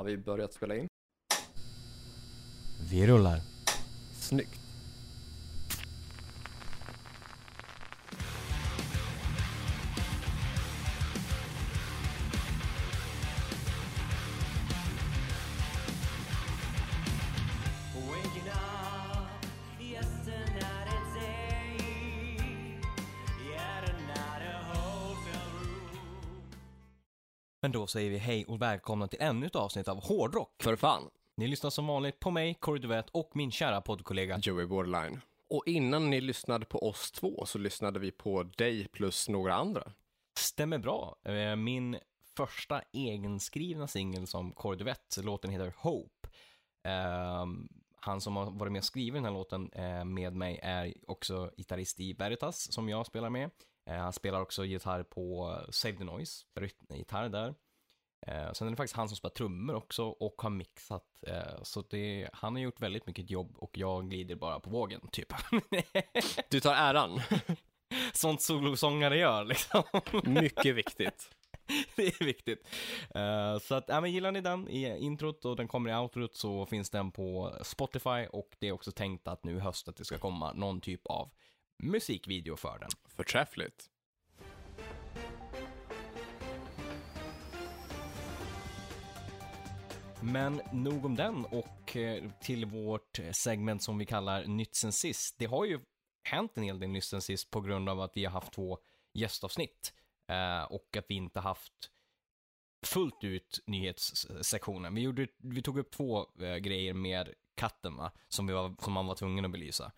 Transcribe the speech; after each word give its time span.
Har 0.00 0.04
vi 0.04 0.16
börjat 0.16 0.52
spela 0.52 0.76
in? 0.76 0.86
Vi 2.90 3.06
rullar. 3.06 3.40
Snyggt. 4.20 4.59
Men 27.70 27.80
då 27.80 27.86
säger 27.86 28.10
vi 28.10 28.18
hej 28.18 28.44
och 28.44 28.62
välkomna 28.62 29.08
till 29.08 29.18
ännu 29.22 29.46
ett 29.46 29.56
avsnitt 29.56 29.88
av 29.88 30.02
Hårdrock. 30.02 30.62
För 30.62 30.76
fan. 30.76 31.10
Ni 31.36 31.48
lyssnar 31.48 31.70
som 31.70 31.86
vanligt 31.86 32.20
på 32.20 32.30
mig, 32.30 32.54
Corey 32.54 32.80
Duvett 32.82 33.10
och 33.10 33.30
min 33.36 33.50
kära 33.50 33.80
poddkollega. 33.80 34.38
Joey 34.42 34.66
Borderline. 34.66 35.20
Och 35.50 35.62
innan 35.66 36.10
ni 36.10 36.20
lyssnade 36.20 36.66
på 36.66 36.88
oss 36.88 37.12
två 37.12 37.46
så 37.46 37.58
lyssnade 37.58 37.98
vi 37.98 38.10
på 38.10 38.42
dig 38.42 38.88
plus 38.88 39.28
några 39.28 39.54
andra. 39.54 39.92
Stämmer 40.38 40.78
bra. 40.78 41.16
Eh, 41.24 41.56
Min 41.56 41.98
första 42.36 42.82
egenskrivna 42.92 43.86
singel 43.86 44.26
som 44.26 44.52
Corey 44.52 44.78
Duvett, 44.78 45.16
låten 45.22 45.50
heter 45.50 45.74
Hope. 45.78 46.28
Ehm, 46.84 47.68
Han 47.96 48.20
som 48.20 48.36
har 48.36 48.50
varit 48.50 48.72
med 48.72 48.80
och 48.80 48.84
skrivit 48.84 49.14
den 49.14 49.24
här 49.24 49.32
låten 49.32 49.70
eh, 49.72 50.04
med 50.04 50.34
mig 50.36 50.60
är 50.62 50.94
också 51.06 51.50
gitarrist 51.56 52.00
i 52.00 52.12
Veritas 52.12 52.72
som 52.72 52.88
jag 52.88 53.06
spelar 53.06 53.30
med. 53.30 53.50
Eh, 53.86 53.96
Han 53.96 54.12
spelar 54.12 54.40
också 54.40 54.64
gitarr 54.64 55.02
på 55.02 55.56
Save 55.70 55.96
the 55.96 56.04
Noise, 56.04 56.44
rytmgitarr 56.54 57.28
där. 57.28 57.54
Eh, 58.26 58.52
Sen 58.52 58.66
är 58.66 58.70
det 58.70 58.76
faktiskt 58.76 58.96
han 58.96 59.08
som 59.08 59.16
spelar 59.16 59.34
trummor 59.34 59.74
också 59.74 60.04
och 60.04 60.42
har 60.42 60.50
mixat. 60.50 61.04
Eh, 61.26 61.62
Så 61.62 61.82
det, 61.82 62.28
han 62.32 62.54
har 62.54 62.62
gjort 62.62 62.80
väldigt 62.80 63.06
mycket 63.06 63.30
jobb 63.30 63.56
och 63.56 63.78
jag 63.78 64.10
glider 64.10 64.34
bara 64.34 64.60
på 64.60 64.70
vågen, 64.70 65.00
typ. 65.12 65.32
Du 66.50 66.60
tar 66.60 66.74
äran. 66.74 67.20
Sånt 68.12 68.42
solosångare 68.42 69.18
gör 69.18 69.44
liksom. 69.44 69.82
Mycket 70.24 70.74
viktigt. 70.74 71.30
det 71.96 72.06
är 72.20 72.24
viktigt. 72.24 72.68
Eh, 73.14 73.58
så 73.58 73.74
att, 73.74 73.84
ja 73.88 74.00
men 74.00 74.12
gillar 74.12 74.32
ni 74.32 74.40
den 74.40 74.68
i 74.68 74.98
introt 74.98 75.44
och 75.44 75.56
den 75.56 75.68
kommer 75.68 75.90
i 75.90 75.94
outrot 75.94 76.34
så 76.34 76.66
finns 76.66 76.90
den 76.90 77.12
på 77.12 77.54
Spotify 77.62 78.26
och 78.32 78.56
det 78.58 78.68
är 78.68 78.72
också 78.72 78.92
tänkt 78.92 79.28
att 79.28 79.44
nu 79.44 79.56
i 79.56 79.60
höst 79.60 79.88
att 79.88 79.96
det 79.96 80.04
ska 80.04 80.18
komma 80.18 80.52
någon 80.52 80.80
typ 80.80 81.06
av 81.06 81.30
musikvideo 81.82 82.56
för 82.56 82.78
den. 82.78 82.90
Förträffligt. 83.16 83.86
Men 90.22 90.60
nog 90.72 91.04
om 91.04 91.16
den 91.16 91.44
och 91.44 91.96
eh, 91.96 92.30
till 92.40 92.64
vårt 92.64 93.20
segment 93.32 93.82
som 93.82 93.98
vi 93.98 94.06
kallar 94.06 94.44
Nytt 94.44 94.74
sen 94.76 94.92
sist. 94.92 95.36
Det 95.38 95.46
har 95.46 95.64
ju 95.64 95.80
hänt 96.22 96.52
en 96.54 96.62
hel 96.62 96.78
del 96.78 96.90
nytt 96.90 97.04
sen 97.04 97.22
sist 97.22 97.50
på 97.50 97.60
grund 97.60 97.88
av 97.88 98.00
att 98.00 98.12
vi 98.14 98.24
har 98.24 98.32
haft 98.32 98.52
två 98.52 98.78
gästavsnitt 99.14 99.92
eh, 100.28 100.62
och 100.62 100.96
att 100.96 101.04
vi 101.08 101.14
inte 101.14 101.40
haft 101.40 101.72
fullt 102.86 103.24
ut 103.24 103.62
nyhetssektionen. 103.66 104.94
Vi, 104.94 105.00
gjorde, 105.00 105.26
vi 105.38 105.62
tog 105.62 105.78
upp 105.78 105.90
två 105.90 106.26
eh, 106.40 106.56
grejer 106.56 106.94
med 106.94 107.34
katten 107.54 107.96
va, 107.96 108.12
som, 108.28 108.46
vi 108.46 108.52
var, 108.52 108.74
som 108.78 108.92
man 108.92 109.06
var 109.06 109.14
tvungen 109.14 109.44
att 109.44 109.50
belysa. 109.50 109.92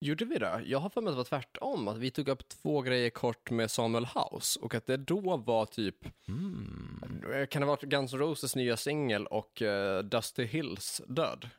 Gjorde 0.00 0.24
vi 0.24 0.38
det? 0.38 0.62
Jag 0.66 0.78
har 0.78 0.88
för 0.90 1.00
mig 1.00 1.08
att 1.10 1.14
det 1.14 1.16
var 1.16 1.24
tvärtom, 1.24 1.88
att 1.88 1.96
vi 1.98 2.10
tog 2.10 2.28
upp 2.28 2.48
två 2.48 2.82
grejer 2.82 3.10
kort 3.10 3.50
med 3.50 3.70
Samuel 3.70 4.06
House 4.06 4.60
och 4.60 4.74
att 4.74 4.86
det 4.86 4.96
då 4.96 5.36
var 5.36 5.66
typ, 5.66 5.96
Mm. 6.28 7.46
kan 7.50 7.60
det 7.62 7.66
ha 7.66 7.72
varit 7.72 7.82
Guns 7.82 8.12
N' 8.12 8.18
Roses 8.18 8.56
nya 8.56 8.76
singel 8.76 9.26
och 9.26 9.62
eh, 9.62 10.02
Dusty 10.02 10.44
Hills 10.44 11.02
död? 11.06 11.50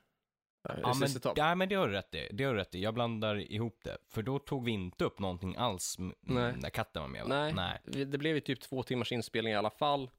Eh, 0.70 0.76
Ja, 0.82 0.94
men, 1.00 1.10
ja, 1.36 1.56
men 1.56 1.70
det 1.70 1.76
har 1.76 1.88
du 1.88 1.94
rätt 1.94 2.16
i. 2.16 2.28
Det 2.32 2.44
har 2.44 2.54
du 2.54 2.60
rätt 2.60 2.76
i. 2.76 2.82
Jag 2.84 2.94
blandar 2.94 3.52
ihop 3.52 3.80
det. 3.84 3.98
För 4.10 4.22
då 4.22 4.40
tog 4.40 4.66
vi 4.66 4.72
inte 4.72 5.06
upp 5.06 5.20
någonting 5.20 5.56
alls 5.56 5.96
Nej. 6.22 6.54
när 6.58 6.70
katten 6.70 7.02
var 7.02 7.10
med. 7.10 7.22
Va? 7.26 7.28
Nej. 7.30 7.54
Nej. 7.54 8.06
Det 8.06 8.18
blev 8.18 8.36
ju 8.36 8.42
typ 8.42 8.62
två 8.62 8.84
timmars 8.84 9.12
inspelning 9.12 9.54
i 9.54 9.56
alla 9.56 9.70
fall. 9.70 10.10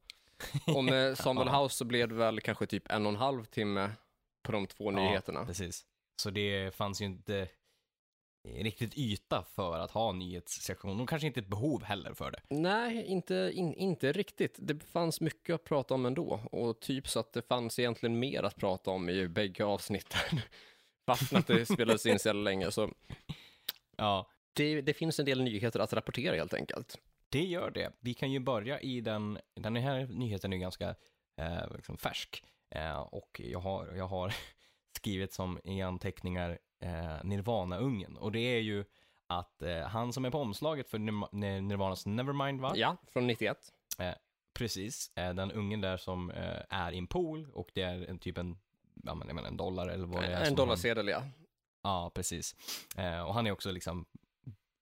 Och 0.76 0.84
med 0.84 1.18
Samuel 1.18 1.48
Ja. 1.52 1.62
House 1.62 1.76
så 1.76 1.84
blev 1.84 2.08
det 2.08 2.14
väl 2.14 2.40
kanske 2.40 2.66
typ 2.66 2.90
en 2.90 3.06
och 3.06 3.12
en 3.12 3.16
halv 3.18 3.44
timme 3.44 3.90
på 4.42 4.52
de 4.52 4.66
två 4.66 4.90
nyheterna. 4.90 5.44
Precis. 5.46 5.84
Så 6.22 6.30
det 6.30 6.74
fanns 6.74 7.00
ju 7.00 7.04
inte 7.04 7.48
riktigt 8.44 8.98
yta 8.98 9.42
för 9.42 9.78
att 9.78 9.90
ha 9.90 10.10
en 10.10 10.18
nyhetssektion 10.18 11.00
och 11.00 11.08
kanske 11.08 11.26
inte 11.26 11.40
ett 11.40 11.46
behov 11.46 11.82
heller 11.82 12.14
för 12.14 12.30
det. 12.30 12.40
Nej, 12.48 13.06
inte, 13.06 13.50
in, 13.54 13.74
inte 13.74 14.12
riktigt. 14.12 14.56
Det 14.58 14.84
fanns 14.84 15.20
mycket 15.20 15.54
att 15.54 15.64
prata 15.64 15.94
om 15.94 16.06
ändå. 16.06 16.40
Och 16.52 16.80
typ 16.80 17.08
så 17.08 17.20
att 17.20 17.32
det 17.32 17.42
fanns 17.42 17.78
egentligen 17.78 18.18
mer 18.18 18.42
att 18.42 18.56
prata 18.56 18.90
om 18.90 19.08
i 19.08 19.28
bägge 19.28 19.64
avsnitten. 19.64 20.40
Fastän 21.06 21.38
att 21.38 21.46
det 21.46 21.66
spelades 21.66 22.06
in 22.06 22.18
så 22.18 22.28
jävla 22.28 22.42
länge. 22.42 22.70
Så 22.70 22.90
Ja, 23.96 24.30
det, 24.52 24.80
det 24.80 24.94
finns 24.94 25.18
en 25.18 25.26
del 25.26 25.42
nyheter 25.42 25.80
att 25.80 25.92
rapportera 25.92 26.36
helt 26.36 26.54
enkelt. 26.54 26.98
det 27.28 27.44
gör 27.44 27.70
det. 27.70 27.92
Vi 28.00 28.14
kan 28.14 28.32
ju 28.32 28.40
börja 28.40 28.80
i 28.80 29.00
den, 29.00 29.38
den 29.54 29.76
här 29.76 30.06
nyheten 30.06 30.52
är 30.52 30.56
ju 30.56 30.60
ganska 30.60 30.94
eh, 31.36 31.74
liksom 31.74 31.96
färsk 31.96 32.44
eh, 32.70 33.00
och 33.00 33.40
jag 33.44 33.60
har, 33.60 33.92
jag 33.96 34.06
har 34.06 34.34
skrivit 34.96 35.32
som 35.32 35.60
i 35.64 35.82
anteckningar 35.82 36.58
eh, 36.80 37.24
Nirvana-ungen 37.24 38.16
och 38.16 38.32
det 38.32 38.40
är 38.40 38.60
ju 38.60 38.84
att 39.26 39.62
eh, 39.62 39.80
han 39.80 40.12
som 40.12 40.24
är 40.24 40.30
på 40.30 40.38
omslaget 40.40 40.90
för 40.90 40.98
Nir- 40.98 41.60
Nirvanas 41.60 42.06
Nevermind 42.06 42.60
va? 42.60 42.72
Ja, 42.76 42.96
från 43.12 43.26
91. 43.26 43.58
Precis, 44.54 45.16
eh, 45.16 45.34
den 45.34 45.52
ungen 45.52 45.80
där 45.80 45.96
som 45.96 46.30
eh, 46.30 46.60
är 46.68 46.92
i 46.92 46.98
en 46.98 47.06
pool 47.06 47.50
och 47.54 47.70
det 47.74 47.82
är 47.82 48.10
en 48.10 48.18
typ 48.18 48.38
en, 48.38 48.58
ja 49.04 49.14
men 49.14 49.28
jag 49.28 49.34
menar 49.34 49.48
en 49.48 49.56
dollar 49.56 49.88
eller 49.88 50.06
vad 50.06 50.22
det 50.22 50.26
är. 50.26 50.44
En 50.46 50.54
dollarsedel, 50.54 51.08
ja. 51.08 51.18
Han, 51.18 51.30
ja, 51.82 52.10
precis. 52.14 52.54
Eh, 52.96 53.20
och 53.22 53.34
han 53.34 53.46
är 53.46 53.50
också 53.50 53.70
liksom 53.72 54.06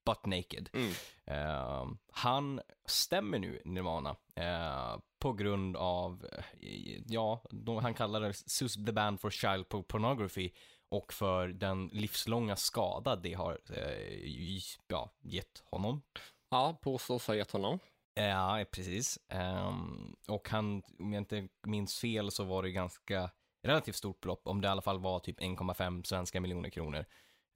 butt 0.07 0.27
naked. 0.27 0.69
Mm. 0.73 0.91
Eh, 1.25 1.87
han 2.13 2.61
stämmer 2.87 3.39
nu 3.39 3.63
Nirvana 3.65 4.17
eh, 4.35 4.99
på 5.19 5.33
grund 5.33 5.77
av, 5.77 6.27
eh, 6.61 7.01
ja, 7.07 7.45
de, 7.51 7.77
han 7.77 7.95
kallar 7.95 8.21
det 8.21 8.33
Sus 8.35 8.75
the 8.87 8.93
band 8.93 9.21
for 9.21 9.31
child 9.31 9.67
po- 9.67 9.83
pornography 9.83 10.51
och 10.89 11.13
för 11.13 11.49
den 11.49 11.87
livslånga 11.87 12.57
skada 12.57 13.17
det 13.17 13.35
har 13.35 13.59
eh, 13.71 14.61
ja, 14.89 15.11
gett 15.21 15.63
honom. 15.65 16.03
Ja, 16.51 16.79
påstås 16.83 17.27
ha 17.27 17.35
gett 17.35 17.51
honom. 17.51 17.79
Ja, 18.15 18.65
precis. 18.71 19.19
Ehm, 19.29 20.17
och 20.29 20.49
han, 20.49 20.83
om 20.99 21.13
jag 21.13 21.21
inte 21.21 21.49
minns 21.67 21.99
fel 21.99 22.31
så 22.31 22.45
var 22.45 22.63
det 22.63 22.71
ganska 22.71 23.31
relativt 23.63 23.97
stort 23.97 24.21
belopp, 24.21 24.41
om 24.45 24.61
det 24.61 24.67
i 24.67 24.71
alla 24.71 24.83
fall 24.83 24.99
var 24.99 25.19
typ 25.19 25.41
1,5 25.41 26.03
svenska 26.03 26.41
miljoner 26.41 26.71
kronor. 26.71 27.05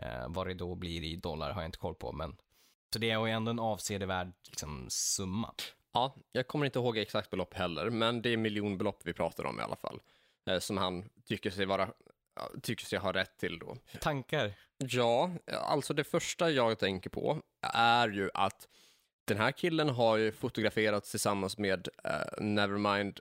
Uh, 0.03 0.29
vad 0.29 0.47
det 0.47 0.55
då 0.55 0.75
blir 0.75 1.05
i 1.05 1.17
dollar 1.17 1.53
har 1.53 1.63
jag 1.63 1.69
inte 1.69 1.79
koll 1.79 1.95
på, 1.95 2.13
men 2.13 2.37
så 2.93 2.99
det 2.99 3.11
är 3.11 3.27
ju 3.27 3.33
ändå 3.33 3.51
en 3.51 3.59
avsevärd 3.59 4.33
liksom, 4.49 4.87
summa. 4.91 5.55
Ja, 5.93 6.15
jag 6.33 6.47
kommer 6.49 6.67
inte 6.67 6.79
ihåg 6.79 6.99
exakt 6.99 7.31
belopp 7.31 7.55
heller, 7.55 7.91
men 7.91 8.23
det 8.23 8.33
är 8.33 8.37
miljonbelopp 8.37 9.01
vi 9.05 9.13
pratar 9.13 9.47
om 9.47 9.61
i 9.61 9.63
alla 9.63 9.77
fall. 9.77 10.01
Eh, 10.47 10.59
som 10.59 10.77
han 10.77 11.09
tycker 11.25 11.51
sig 11.51 11.67
vara, 11.67 11.89
tycker 12.63 12.85
sig 12.85 12.99
ha 12.99 13.13
rätt 13.13 13.39
till 13.39 13.59
då. 13.59 13.77
Tankar? 14.01 14.53
Ja, 14.79 15.31
alltså 15.49 15.95
det 15.95 16.05
första 16.05 16.51
jag 16.51 16.79
tänker 16.79 17.11
på 17.11 17.43
är 17.75 18.09
ju 18.09 18.31
att 18.35 18.69
den 19.25 19.39
här 19.39 19.53
killen 19.53 19.89
har 19.89 20.17
ju 20.17 20.33
fotograferats 20.33 21.11
tillsammans 21.11 21.59
med 21.59 21.89
uh, 22.07 22.45
Nevermind 22.45 23.21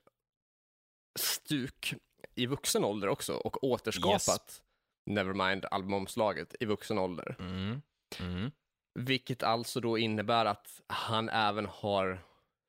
Stuk 1.19 1.93
i 2.35 2.45
vuxen 2.45 2.83
ålder 2.83 3.07
också 3.07 3.33
och 3.33 3.63
återskapat 3.63 4.61
Nevermind 5.05 5.65
albumomslaget 5.71 6.55
i 6.59 6.65
vuxen 6.65 6.97
ålder. 6.97 7.35
Mm. 7.39 7.81
Mm. 8.19 8.51
Vilket 8.99 9.43
alltså 9.43 9.79
då 9.81 9.97
innebär 9.97 10.45
att 10.45 10.81
han 10.87 11.29
även 11.29 11.65
har 11.65 12.19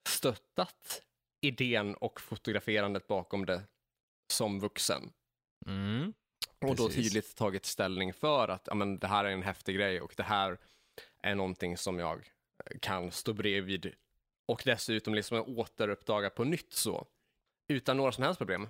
stöttat 0.08 1.02
idén 1.40 1.94
och 1.94 2.20
fotograferandet 2.20 3.06
bakom 3.06 3.46
det 3.46 3.62
som 4.32 4.60
vuxen. 4.60 5.12
Mm. 5.66 6.14
Och 6.70 6.76
då 6.76 6.86
Precis. 6.86 7.04
tydligt 7.04 7.36
tagit 7.36 7.66
ställning 7.66 8.12
för 8.12 8.48
att 8.48 8.66
ja, 8.66 8.74
men, 8.74 8.98
det 8.98 9.06
här 9.06 9.24
är 9.24 9.30
en 9.30 9.42
häftig 9.42 9.76
grej 9.76 10.00
och 10.00 10.14
det 10.16 10.22
här 10.22 10.58
är 11.22 11.34
någonting 11.34 11.76
som 11.76 11.98
jag 11.98 12.18
eh, 12.18 12.78
kan 12.80 13.10
stå 13.10 13.32
bredvid 13.32 13.92
och 14.48 14.62
dessutom 14.64 15.14
liksom 15.14 15.58
återuppdaga 15.58 16.30
på 16.30 16.44
nytt 16.44 16.72
så. 16.72 17.06
Utan 17.68 17.96
några 17.96 18.12
som 18.12 18.24
helst 18.24 18.38
problem. 18.38 18.68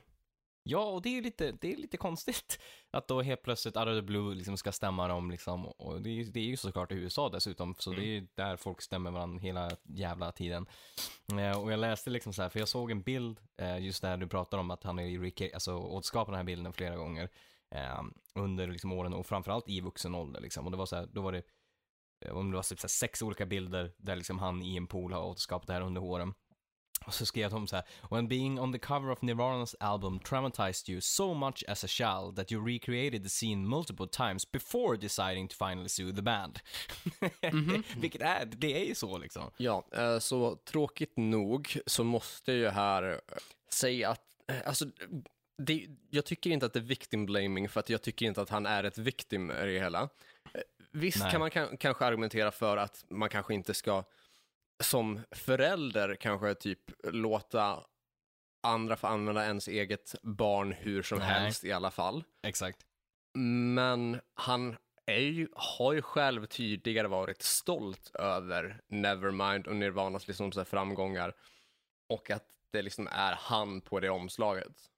Ja, 0.64 0.84
och 0.84 1.02
det 1.02 1.08
är 1.08 1.14
ju 1.14 1.22
lite, 1.22 1.52
det 1.52 1.72
är 1.72 1.76
lite 1.76 1.96
konstigt 1.96 2.58
att 2.90 3.08
då 3.08 3.22
helt 3.22 3.42
plötsligt 3.42 3.76
out 3.76 3.86
of 3.88 3.94
the 3.98 4.02
blue 4.02 4.34
liksom 4.34 4.56
ska 4.56 4.72
stämma 4.72 5.08
dem 5.08 5.30
liksom. 5.30 5.66
Och 5.66 6.02
det 6.02 6.10
är, 6.10 6.12
ju- 6.12 6.24
det 6.30 6.40
är 6.40 6.44
ju 6.44 6.56
såklart 6.56 6.92
i 6.92 6.94
USA 6.94 7.28
dessutom, 7.28 7.74
så 7.78 7.90
det 7.90 8.02
är 8.02 8.06
ju 8.06 8.26
där 8.34 8.56
folk 8.56 8.82
stämmer 8.82 9.10
varandra 9.10 9.40
hela 9.40 9.70
jävla 9.82 10.32
tiden. 10.32 10.66
Eh, 11.38 11.60
och 11.60 11.72
jag 11.72 11.80
läste 11.80 12.10
liksom 12.10 12.32
så 12.32 12.42
här, 12.42 12.48
för 12.48 12.58
jag 12.58 12.68
såg 12.68 12.90
en 12.90 13.02
bild 13.02 13.40
eh, 13.56 13.78
just 13.78 14.02
där 14.02 14.16
du 14.16 14.28
pratar 14.28 14.58
om 14.58 14.70
att 14.70 14.84
han 14.84 14.98
är 14.98 15.20
Rick, 15.20 15.40
alltså 15.54 15.74
återskapat 15.76 16.32
den 16.32 16.36
här 16.36 16.44
bilden 16.44 16.72
flera 16.72 16.96
gånger 16.96 17.28
eh, 17.74 18.02
under 18.34 18.66
liksom 18.66 18.92
åren 18.92 19.14
och 19.14 19.26
framförallt 19.26 19.68
i 19.68 19.80
vuxen 19.80 20.14
ålder 20.14 20.40
liksom. 20.40 20.64
Och 20.64 20.70
det 20.70 20.76
var 20.76 20.86
så 20.86 20.96
här, 20.96 21.08
då 21.12 21.22
var 21.22 21.32
det, 21.32 21.42
eh, 22.24 22.36
om 22.36 22.50
det 22.50 22.56
var 22.56 22.62
typ 22.62 22.80
så 22.80 22.88
sex 22.88 23.22
olika 23.22 23.46
bilder 23.46 23.92
där 23.96 24.16
liksom 24.16 24.38
han 24.38 24.62
i 24.62 24.76
en 24.76 24.86
pool 24.86 25.12
har 25.12 25.24
återskapat 25.24 25.66
det 25.66 25.72
här 25.72 25.80
under 25.80 26.02
åren. 26.02 26.34
Och 27.06 27.14
så 27.14 27.26
skrev 27.26 27.50
de 27.50 27.66
så 27.66 27.76
här, 27.76 27.84
When 28.10 28.28
being 28.28 28.60
on 28.60 28.72
the 28.72 28.78
cover 28.78 29.10
of 29.10 29.20
Nirvana's 29.20 29.74
album 29.80 30.20
traumatized 30.20 30.88
you 30.90 31.00
so 31.00 31.34
much 31.34 31.64
as 31.68 31.84
a 31.84 31.88
child 31.88 32.36
that 32.36 32.52
you 32.52 32.66
recreated 32.66 33.22
the 33.22 33.28
scene 33.28 33.68
multiple 33.68 34.08
times 34.08 34.52
before 34.52 34.96
deciding 34.96 35.48
to 35.48 35.54
finally 35.68 35.88
sue 35.88 36.12
the 36.12 36.22
band. 36.22 36.58
Vilket 37.96 38.22
är, 38.22 38.44
det 38.44 38.82
är 38.82 38.84
ju 38.84 38.94
så 38.94 39.18
liksom. 39.18 39.50
Ja, 39.56 39.84
eh, 39.92 40.18
så 40.18 40.56
tråkigt 40.56 41.16
nog 41.16 41.78
så 41.86 42.04
måste 42.04 42.52
jag 42.52 42.60
ju 42.60 42.68
här 42.68 43.20
säga 43.68 44.10
att, 44.10 44.26
eh, 44.48 44.68
alltså, 44.68 44.84
det, 45.66 45.86
jag 46.10 46.24
tycker 46.24 46.50
inte 46.50 46.66
att 46.66 46.72
det 46.72 46.78
är 46.78 46.84
victim 46.84 47.26
blaming 47.26 47.68
för 47.68 47.80
att 47.80 47.90
jag 47.90 48.02
tycker 48.02 48.26
inte 48.26 48.42
att 48.42 48.50
han 48.50 48.66
är 48.66 48.84
ett 48.84 48.98
victim 48.98 49.50
i 49.50 49.64
det 49.64 49.78
hela. 49.78 50.08
Eh, 50.54 50.60
Visst 50.90 51.18
Nej. 51.18 51.30
kan 51.30 51.40
man 51.40 51.50
kan, 51.50 51.76
kanske 51.76 52.04
argumentera 52.04 52.50
för 52.50 52.76
att 52.76 53.04
man 53.08 53.28
kanske 53.28 53.54
inte 53.54 53.74
ska 53.74 54.04
som 54.82 55.20
förälder 55.30 56.14
kanske 56.14 56.54
typ 56.54 56.80
låta 57.04 57.84
andra 58.62 58.96
få 58.96 59.06
använda 59.06 59.44
ens 59.44 59.68
eget 59.68 60.14
barn 60.22 60.72
hur 60.72 61.02
som 61.02 61.18
Nej. 61.18 61.28
helst 61.28 61.64
i 61.64 61.72
alla 61.72 61.90
fall. 61.90 62.24
Exakt. 62.42 62.86
Men 63.34 64.20
han 64.34 64.76
är 65.06 65.18
ju, 65.20 65.48
har 65.54 65.92
ju 65.92 66.02
själv 66.02 66.46
tidigare 66.46 67.08
varit 67.08 67.42
stolt 67.42 68.10
över 68.14 68.80
Nevermind 68.88 69.66
och 69.66 69.76
Nirvanas 69.76 70.28
liksom 70.28 70.52
så 70.52 70.64
framgångar 70.64 71.34
och 72.08 72.30
att 72.30 72.44
det 72.70 72.82
liksom 72.82 73.08
är 73.12 73.34
han 73.38 73.80
på 73.80 74.00
det 74.00 74.10
omslaget. 74.10 74.91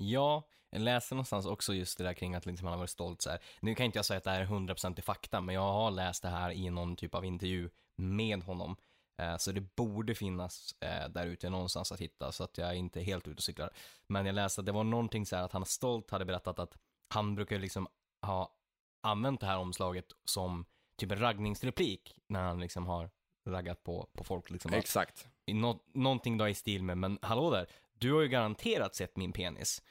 Ja, 0.00 0.42
jag 0.70 0.82
läste 0.82 1.14
någonstans 1.14 1.46
också 1.46 1.74
just 1.74 1.98
det 1.98 2.04
där 2.04 2.14
kring 2.14 2.34
att 2.34 2.46
liksom 2.46 2.66
han 2.66 2.72
har 2.72 2.78
varit 2.78 2.90
stolt 2.90 3.22
så 3.22 3.30
här. 3.30 3.38
Nu 3.60 3.74
kan 3.74 3.86
inte 3.86 3.98
jag 3.98 4.04
säga 4.06 4.18
att 4.18 4.24
det 4.24 4.30
här 4.30 4.40
är 4.40 4.46
100% 4.46 4.98
i 4.98 5.02
fakta, 5.02 5.40
men 5.40 5.54
jag 5.54 5.72
har 5.72 5.90
läst 5.90 6.22
det 6.22 6.28
här 6.28 6.50
i 6.50 6.70
någon 6.70 6.96
typ 6.96 7.14
av 7.14 7.24
intervju 7.24 7.70
med 7.96 8.42
honom. 8.42 8.76
Eh, 9.22 9.36
Så 9.36 9.52
det 9.52 9.76
borde 9.76 10.14
finnas 10.14 10.74
eh, 10.80 11.08
där 11.08 11.26
ute 11.26 11.50
någonstans 11.50 11.92
att 11.92 12.00
hitta, 12.00 12.32
så 12.32 12.44
att 12.44 12.58
jag 12.58 12.76
inte 12.76 13.00
är 13.00 13.04
helt 13.04 13.28
ute 13.28 13.36
och 13.38 13.42
cyklar. 13.42 13.70
Men 14.06 14.26
jag 14.26 14.34
läste 14.34 14.60
att 14.60 14.66
det 14.66 14.72
var 14.72 14.84
någonting 14.84 15.26
så 15.26 15.36
här 15.36 15.42
att 15.42 15.52
han 15.52 15.64
stolt 15.66 16.10
hade 16.10 16.24
berättat 16.24 16.58
att 16.58 16.76
han 17.08 17.34
brukar 17.34 17.58
liksom 17.58 17.88
ha 18.22 18.54
använt 19.02 19.40
det 19.40 19.46
här 19.46 19.58
omslaget 19.58 20.06
som 20.24 20.64
typ 20.96 21.12
en 21.12 21.18
raggningsreplik 21.20 22.14
när 22.26 22.42
han 22.42 22.60
liksom 22.60 22.86
har 22.86 23.10
raggat 23.48 23.84
på, 23.84 24.08
på 24.12 24.24
folk. 24.24 24.50
Liksom. 24.50 24.72
Exakt. 24.74 25.26
nå- 25.46 25.82
någonting 25.94 26.38
då 26.38 26.48
i 26.48 26.54
stil 26.54 26.82
med, 26.82 26.98
men 26.98 27.18
hallå 27.22 27.50
där, 27.50 27.66
du 28.00 28.12
har 28.12 28.20
ju 28.22 28.28
garanterat 28.28 28.94
sett 28.94 29.16
min 29.16 29.32
penis. 29.32 29.82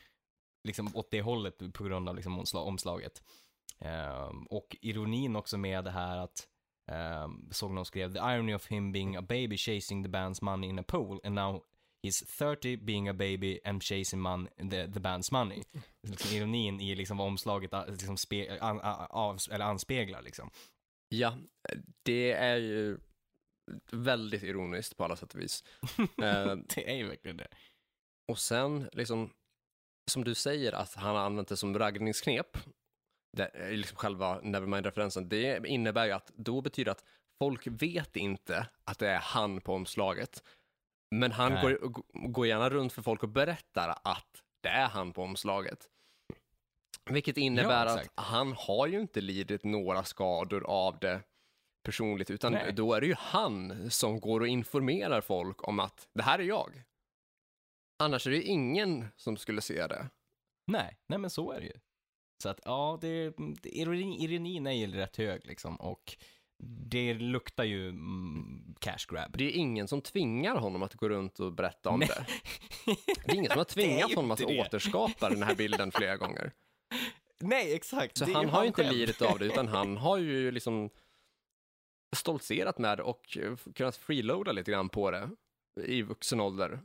Liksom 0.64 0.96
åt 0.96 1.12
det 1.12 1.22
hållet 1.22 1.74
på 1.74 1.84
grund 1.84 2.10
av 2.10 2.16
liksom 2.16 2.40
omsla- 2.40 2.60
omslaget. 2.64 3.24
Ehm, 3.80 4.44
och 4.50 4.78
ironin 4.82 5.36
också 5.36 5.58
med 5.58 5.84
det 5.84 5.92
här 5.92 6.18
att, 6.18 6.48
um, 7.26 7.50
såg 7.52 7.72
någon 7.72 7.86
skrev, 7.86 8.14
the 8.14 8.20
irony 8.20 8.54
of 8.54 8.68
him 8.68 8.92
being 8.92 9.16
a 9.16 9.22
baby 9.22 9.58
chasing 9.58 10.04
the 10.04 10.10
band's 10.10 10.44
money 10.44 10.70
in 10.70 10.80
a 10.80 10.84
pool 10.88 11.20
and 11.24 11.36
now 11.36 11.64
he's 12.08 12.26
30 12.26 12.78
being 12.78 13.08
a 13.10 13.14
baby 13.14 13.60
and 13.66 13.84
chasing 13.84 14.20
man, 14.22 14.48
the, 14.58 14.88
the 14.92 15.00
band's 15.00 15.32
money. 15.34 15.64
Liksom 16.08 16.38
ironin 16.38 16.80
i 16.82 16.96
liksom 16.96 17.18
vad 17.18 17.28
omslaget 17.28 17.74
ah, 17.74 17.86
liksom 17.86 18.18
spe, 18.18 18.60
an, 18.62 18.80
av, 19.10 19.38
eller 19.52 19.66
anspeglar 19.66 20.22
liksom. 20.22 20.50
Ja, 21.10 21.38
det 22.04 22.32
är 22.32 22.56
ju 22.58 23.00
väldigt 23.92 24.44
ironiskt 24.44 24.98
på 24.98 25.04
alla 25.04 25.16
sätt 25.16 25.34
och 25.34 25.40
vis. 25.42 25.64
Eh, 26.24 26.56
Det 26.76 26.92
är 26.92 26.96
ju 26.96 27.08
verkligen 27.08 27.38
det. 27.38 27.48
Och 28.30 28.40
sen, 28.40 28.90
liksom, 28.94 29.34
som 30.12 30.24
du 30.24 30.36
säger, 30.36 30.74
att 30.74 30.94
han 30.94 31.16
har 31.16 31.24
använt 31.24 31.48
det 31.48 31.58
som 31.58 31.80
raggningsknep, 31.80 32.58
det 33.38 33.52
är 33.54 33.72
liksom 33.72 33.98
själva 33.98 34.42
Nevermind-referensen, 34.42 35.30
det 35.30 35.68
innebär 35.68 36.06
ju 36.06 36.12
att 36.12 36.32
då 36.36 36.62
betyder 36.62 36.92
att 36.92 37.04
folk 37.44 37.68
vet 37.68 38.16
inte 38.16 38.68
att 38.84 39.00
det 39.00 39.10
är 39.10 39.20
han 39.20 39.62
på 39.62 39.74
omslaget. 39.74 40.44
Men 41.16 41.32
han 41.32 41.54
Nej. 41.54 41.62
går, 41.62 41.94
går 42.30 42.48
gärna 42.48 42.70
runt 42.70 42.94
för 42.94 43.02
folk 43.02 43.24
och 43.24 43.30
berättar 43.30 43.90
att 44.04 44.44
det 44.64 44.70
är 44.70 44.88
han 44.88 45.14
på 45.14 45.24
omslaget. 45.24 45.88
Vilket 47.10 47.38
innebär 47.38 47.86
att 47.86 48.00
exakt. 48.00 48.20
han 48.20 48.54
har 48.58 48.88
ju 48.88 49.00
inte 49.00 49.22
lidit 49.22 49.64
några 49.64 50.04
skador 50.04 50.64
av 50.68 51.00
det 51.00 51.22
personligt, 51.84 52.30
utan 52.30 52.54
Nej. 52.54 52.74
då 52.74 52.94
är 52.94 53.02
det 53.02 53.08
ju 53.08 53.16
han 53.18 53.92
som 53.92 54.20
går 54.20 54.40
och 54.40 54.48
informerar 54.48 55.22
folk 55.22 55.68
om 55.68 55.80
att 55.80 56.08
det 56.14 56.24
här 56.24 56.40
är 56.40 56.44
jag. 56.44 56.84
Annars 58.00 58.28
är 58.28 58.32
det 58.32 58.42
ingen 58.42 59.06
som 59.16 59.38
skulle 59.38 59.62
se 59.62 59.88
det. 59.88 60.10
Nej, 60.68 60.98
nej 61.08 61.20
men 61.20 61.30
så 61.30 61.52
är 61.52 61.60
det 61.60 61.66
ju. 61.66 61.80
Så 62.44 62.50
att 62.50 62.60
ja, 62.66 62.98
det, 63.02 63.34
det, 63.62 63.70
ironin, 63.70 64.14
ironin 64.14 64.68
är 64.68 64.72
ju 64.72 64.88
rätt 64.88 65.18
hög 65.18 65.46
liksom 65.46 65.76
och 65.76 66.18
det 66.64 67.14
luktar 67.14 67.64
ju 67.64 67.90
mm, 67.90 68.76
cash 68.80 69.06
grab. 69.10 69.38
Det 69.38 69.44
är 69.44 69.52
ingen 69.52 69.88
som 69.88 70.02
tvingar 70.02 70.56
honom 70.56 70.84
att 70.84 70.94
gå 70.94 71.10
runt 71.10 71.40
och 71.40 71.54
berätta 71.54 71.90
om 71.90 72.00
Nej. 72.00 72.10
det. 72.10 72.26
Det 73.26 73.32
är 73.32 73.36
ingen 73.36 73.52
som 73.52 73.58
har 73.58 73.66
tvingat 73.66 74.12
ju 74.12 74.16
honom 74.16 74.32
att 74.32 74.40
det. 74.40 74.62
återskapa 74.62 75.30
den 75.30 75.44
här 75.44 75.56
bilden 75.56 75.92
flera 75.92 76.18
gånger. 76.18 76.52
Nej, 77.40 77.74
exakt. 77.74 78.18
Så 78.18 78.26
är 78.26 78.34
han 78.34 78.50
har 78.50 78.62
ju 78.62 78.68
inte 78.68 78.92
lidit 78.92 79.22
av 79.22 79.40
det, 79.40 79.46
utan 79.46 79.68
han 79.68 79.98
har 79.98 80.18
ju 80.18 80.52
liksom 80.52 80.90
stoltserat 82.16 82.78
med 82.78 82.98
det 82.98 83.04
och 83.04 83.38
eh, 83.38 83.56
kunnat 83.76 83.98
freeloada 83.98 84.52
lite 84.52 84.72
grann 84.72 84.90
på 84.90 85.12
det 85.12 85.30
i 85.84 86.02
vuxen 86.02 86.40
ålder. 86.40 86.80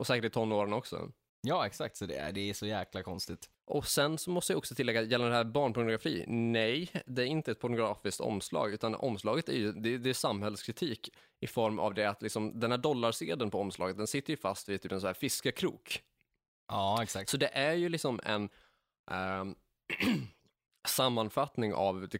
Och 0.00 0.06
säkert 0.06 0.24
i 0.24 0.30
tonåren 0.30 0.72
också. 0.72 1.12
Ja, 1.40 1.66
exakt. 1.66 1.96
Så 1.96 2.06
det 2.06 2.16
är, 2.16 2.32
det 2.32 2.50
är 2.50 2.54
så 2.54 2.66
jäkla 2.66 3.02
konstigt. 3.02 3.50
Och 3.66 3.86
sen 3.86 4.18
så 4.18 4.30
måste 4.30 4.52
jag 4.52 4.58
också 4.58 4.74
tillägga, 4.74 5.02
gällande 5.02 5.32
det 5.32 5.36
här 5.36 5.44
barnpornografi, 5.44 6.24
nej, 6.28 6.90
det 7.06 7.22
är 7.22 7.26
inte 7.26 7.50
ett 7.50 7.60
pornografiskt 7.60 8.20
omslag, 8.20 8.72
utan 8.72 8.94
omslaget 8.94 9.48
är 9.48 9.52
ju, 9.52 9.72
det, 9.72 9.98
det 9.98 10.10
är 10.10 10.14
samhällskritik 10.14 11.10
i 11.40 11.46
form 11.46 11.78
av 11.78 11.94
det 11.94 12.04
att 12.04 12.22
liksom, 12.22 12.60
den 12.60 12.70
här 12.70 12.78
dollarsedeln 12.78 13.50
på 13.50 13.60
omslaget, 13.60 13.96
den 13.96 14.06
sitter 14.06 14.30
ju 14.30 14.36
fast 14.36 14.68
vid 14.68 14.82
typ 14.82 14.92
en 14.92 15.00
sån 15.00 15.06
här 15.06 15.14
fiskekrok. 15.14 16.02
Ja, 16.68 17.02
exakt. 17.02 17.30
Så 17.30 17.36
det 17.36 17.48
är 17.48 17.74
ju 17.74 17.88
liksom 17.88 18.20
en 18.24 18.48
ehm, 19.10 19.54
sammanfattning 20.88 21.74
av 21.74 22.04
ett, 22.04 22.14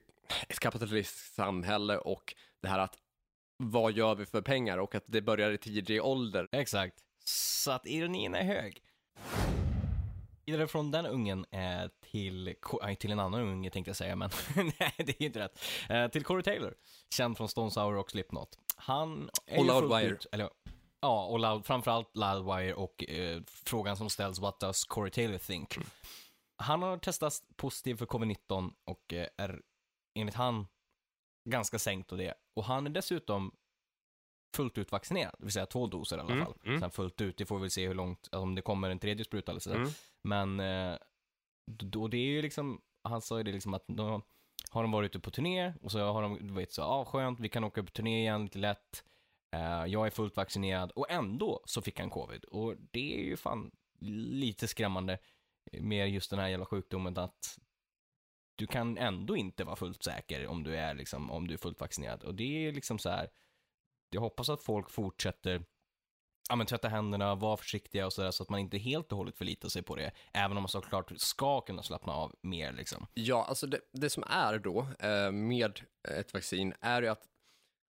ett 0.49 0.61
kapitalistiskt 0.61 1.35
samhälle 1.35 1.99
och 1.99 2.35
det 2.63 2.69
här 2.69 2.79
att 2.79 2.99
vad 3.57 3.93
gör 3.93 4.15
vi 4.15 4.27
för 4.27 4.43
pengar 4.43 4.79
och 4.79 4.95
att 4.95 5.05
det 5.07 5.23
börjar 5.23 5.51
i 5.51 5.59
tidig 5.59 6.05
ålder. 6.05 6.49
Exakt. 6.53 7.05
Så 7.25 7.71
att 7.71 7.87
ironin 7.87 8.35
är 8.35 8.45
hög. 8.45 8.83
Vidare 10.47 10.69
från 10.69 10.91
den 10.91 11.07
ungen 11.07 11.47
eh, 11.51 11.91
till, 12.11 12.55
nej, 12.83 12.97
till 12.97 13.13
en 13.13 13.21
annan 13.21 13.41
unge 13.41 13.71
tänkte 13.71 13.89
jag 13.89 13.97
säga, 13.97 14.17
men 14.17 14.31
nej, 14.57 14.95
det 14.97 15.09
är 15.09 15.21
ju 15.21 15.27
inte 15.27 15.41
rätt. 15.41 15.61
Eh, 15.89 16.09
till 16.09 16.25
Corey 16.25 16.43
Taylor, 16.43 16.75
känd 17.15 17.37
från 17.37 17.49
Stone 17.49 17.71
Sour 17.71 17.97
och 17.97 18.11
Slipknot. 18.11 18.59
Han 18.77 19.31
är 19.47 19.59
Och 19.59 19.65
Loudwire. 19.65 20.17
Eller, 20.33 20.51
ja, 21.01 21.25
och 21.25 21.39
loud, 21.39 21.67
framförallt 21.67 22.17
Loudwire 22.17 22.75
och 22.75 23.05
eh, 23.11 23.43
frågan 23.47 23.97
som 23.97 24.11
ställs, 24.11 24.39
what 24.39 24.61
does 24.61 24.85
Corey 24.85 25.11
Taylor 25.11 25.39
think? 25.39 25.79
Han 26.57 26.83
har 26.83 26.99
testats 26.99 27.43
positiv 27.57 27.97
för 27.97 28.07
covid-19 28.07 28.73
och 28.85 29.13
eh, 29.13 29.27
är 29.37 29.61
enligt 30.15 30.35
han 30.35 30.67
ganska 31.51 31.79
sänkt 31.79 32.13
av 32.13 32.19
det. 32.19 32.35
Och 32.55 32.65
han 32.65 32.87
är 32.87 32.91
dessutom 32.91 33.53
fullt 34.57 34.79
ut 34.79 34.93
vaccinerad, 34.93 35.35
det 35.39 35.45
vill 35.45 35.53
säga 35.53 35.67
två 35.67 35.87
doser 35.87 36.17
i 36.17 36.21
alla 36.21 36.33
Mm, 36.33 36.45
fall. 36.45 36.55
mm. 36.65 36.81
Sen 36.81 36.91
fullt 36.91 37.21
ut, 37.21 37.37
det 37.37 37.47
får 37.47 37.57
vi 37.57 37.61
väl 37.61 37.71
se 37.71 37.87
hur 37.89 37.95
långt, 37.95 38.29
om 38.33 38.55
det 38.55 38.63
kommer 38.63 38.91
en 38.91 38.99
tredje 38.99 39.25
spruta 39.25 39.53
eller 39.53 39.61
sådär. 39.61 39.77
Mm. 39.77 39.91
Men 40.23 40.61
eh, 40.61 40.99
då 41.67 42.09
det 42.09 42.17
är 42.17 42.31
ju 42.31 42.43
liksom, 42.43 42.81
han 43.03 43.21
sa 43.21 43.39
ju 43.39 43.45
det 43.45 43.53
liksom 43.53 43.75
att 43.75 43.85
då 43.89 44.23
har 44.71 44.83
de 44.83 44.93
varit 44.93 45.11
ute 45.11 45.21
på 45.21 45.31
turné 45.31 45.73
och 45.83 45.93
så 45.93 45.99
har 46.13 46.23
de, 46.23 46.47
du 46.49 46.55
vet 46.55 46.73
så, 46.73 46.83
ah, 46.83 47.05
skönt, 47.05 47.41
vi 47.41 47.49
kan 47.49 47.65
åka 47.65 47.83
på 47.83 47.91
turné 47.91 48.21
igen 48.21 48.43
lite 48.43 48.59
lätt. 48.59 49.05
Eh, 49.57 49.85
jag 49.87 50.07
är 50.07 50.11
fullt 50.11 50.37
vaccinerad 50.37 50.91
och 50.91 51.11
ändå 51.11 51.61
så 51.65 51.83
fick 51.83 52.01
han 52.01 52.11
covid. 52.11 52.45
Och 52.45 52.75
det 52.91 53.15
är 53.21 53.25
ju 53.25 53.37
fan 53.37 53.71
lite 54.01 54.69
skrämmande 54.69 55.19
med 55.73 56.11
just 56.11 56.31
den 56.31 56.39
här 56.39 56.49
jävla 56.49 56.67
sjukdomen 56.67 57.19
att 57.19 57.59
du 58.57 58.67
kan 58.67 58.99
ändå 58.99 59.37
inte 59.37 59.65
vara 59.65 59.77
fullt 59.77 60.03
säker 60.03 60.47
om 60.47 60.63
du 60.65 60.77
är 60.77 60.95
liksom, 60.95 61.31
om 61.31 61.49
du 61.49 61.55
är 61.55 61.59
fullt 61.59 61.81
vaccinerad. 61.81 62.25
Och 62.25 62.35
det 62.35 62.67
är 62.67 62.73
liksom 62.73 62.99
så 62.99 63.11
här, 63.11 63.31
jag 64.11 64.21
hoppas 64.21 64.49
att 64.49 64.63
folk 64.63 64.91
fortsätter 64.91 65.65
ja, 66.49 66.57
men 66.57 66.67
tvätta 66.67 66.89
händerna, 66.89 67.35
vara 67.35 67.57
försiktiga 67.57 68.07
och 68.07 68.13
sådär 68.13 68.31
så 68.31 68.43
att 68.43 68.49
man 68.49 68.61
inte 68.61 68.79
helt 68.79 69.13
och 69.13 69.19
hållet 69.19 69.37
förlitar 69.37 69.69
sig 69.69 69.83
på 69.83 69.97
det. 69.97 70.11
Även 70.33 70.57
om 70.57 70.63
man 70.63 70.69
såklart 70.69 71.13
ska 71.17 71.61
kunna 71.61 71.83
slappna 71.83 72.13
av 72.13 72.35
mer 72.43 72.73
liksom. 72.73 73.07
Ja, 73.15 73.45
alltså 73.49 73.67
det, 73.67 73.81
det 73.93 74.11
som 74.11 74.25
är 74.27 74.59
då 74.59 74.87
eh, 74.99 75.33
med 75.33 75.81
ett 76.09 76.35
vaccin 76.35 76.75
är 76.81 77.03
ju 77.03 77.09
att 77.09 77.27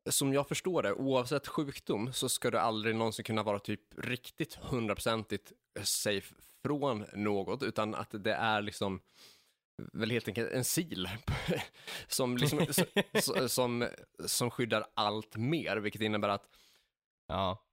som 0.09 0.33
jag 0.33 0.47
förstår 0.47 0.83
det, 0.83 0.93
oavsett 0.93 1.47
sjukdom 1.47 2.13
så 2.13 2.29
ska 2.29 2.51
du 2.51 2.57
aldrig 2.57 2.95
någonsin 2.95 3.25
kunna 3.25 3.43
vara 3.43 3.59
typ 3.59 3.81
riktigt 3.97 4.55
hundraprocentigt 4.55 5.51
safe 5.83 6.35
från 6.63 7.05
något, 7.13 7.63
utan 7.63 7.95
att 7.95 8.09
det 8.11 8.33
är 8.33 8.61
liksom 8.61 9.01
väl 9.93 10.11
helt 10.11 10.27
enkelt 10.27 10.51
en 10.51 10.63
sil 10.75 11.01
som, 12.07 12.38
liksom, 12.38 12.59
s- 12.59 12.79
s- 13.13 13.53
som, 13.53 13.88
som 14.25 14.51
skyddar 14.51 14.85
allt 14.93 15.35
mer, 15.38 15.77
vilket 15.77 16.01
innebär 16.01 16.29
att 16.29 16.50
Ja, 17.27 17.65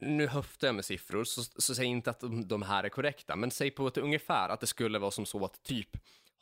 nu 0.00 0.26
höftar 0.26 0.68
jag 0.68 0.74
med 0.74 0.84
siffror, 0.84 1.24
så, 1.24 1.42
så 1.42 1.74
säg 1.74 1.84
inte 1.86 2.10
att 2.10 2.20
de, 2.20 2.62
här 2.62 2.84
är 2.84 2.88
korrekta, 2.88 3.36
men 3.36 3.50
säg 3.50 3.70
på 3.70 3.86
ett 3.86 3.96
ungefär 3.98 4.48
att 4.48 4.60
det 4.60 4.66
skulle 4.66 4.98
vara 4.98 5.10
som 5.10 5.26
så 5.26 5.44
att 5.44 5.62
typ, 5.62 5.88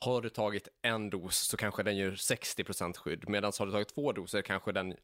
har 0.00 0.22
du 0.22 0.28
tagit 0.28 0.68
en 0.82 1.10
dos 1.10 1.36
så 1.36 1.56
kanske 1.56 1.82
den 1.82 1.96
gör 1.96 2.10
60% 2.12 2.96
skydd, 2.96 3.28
medan 3.28 3.52
har 3.58 3.66
du 3.66 3.72
tagit 3.72 3.88
två 3.88 4.12
doser 4.12 4.42
kanske 4.42 4.72
den 4.72 4.94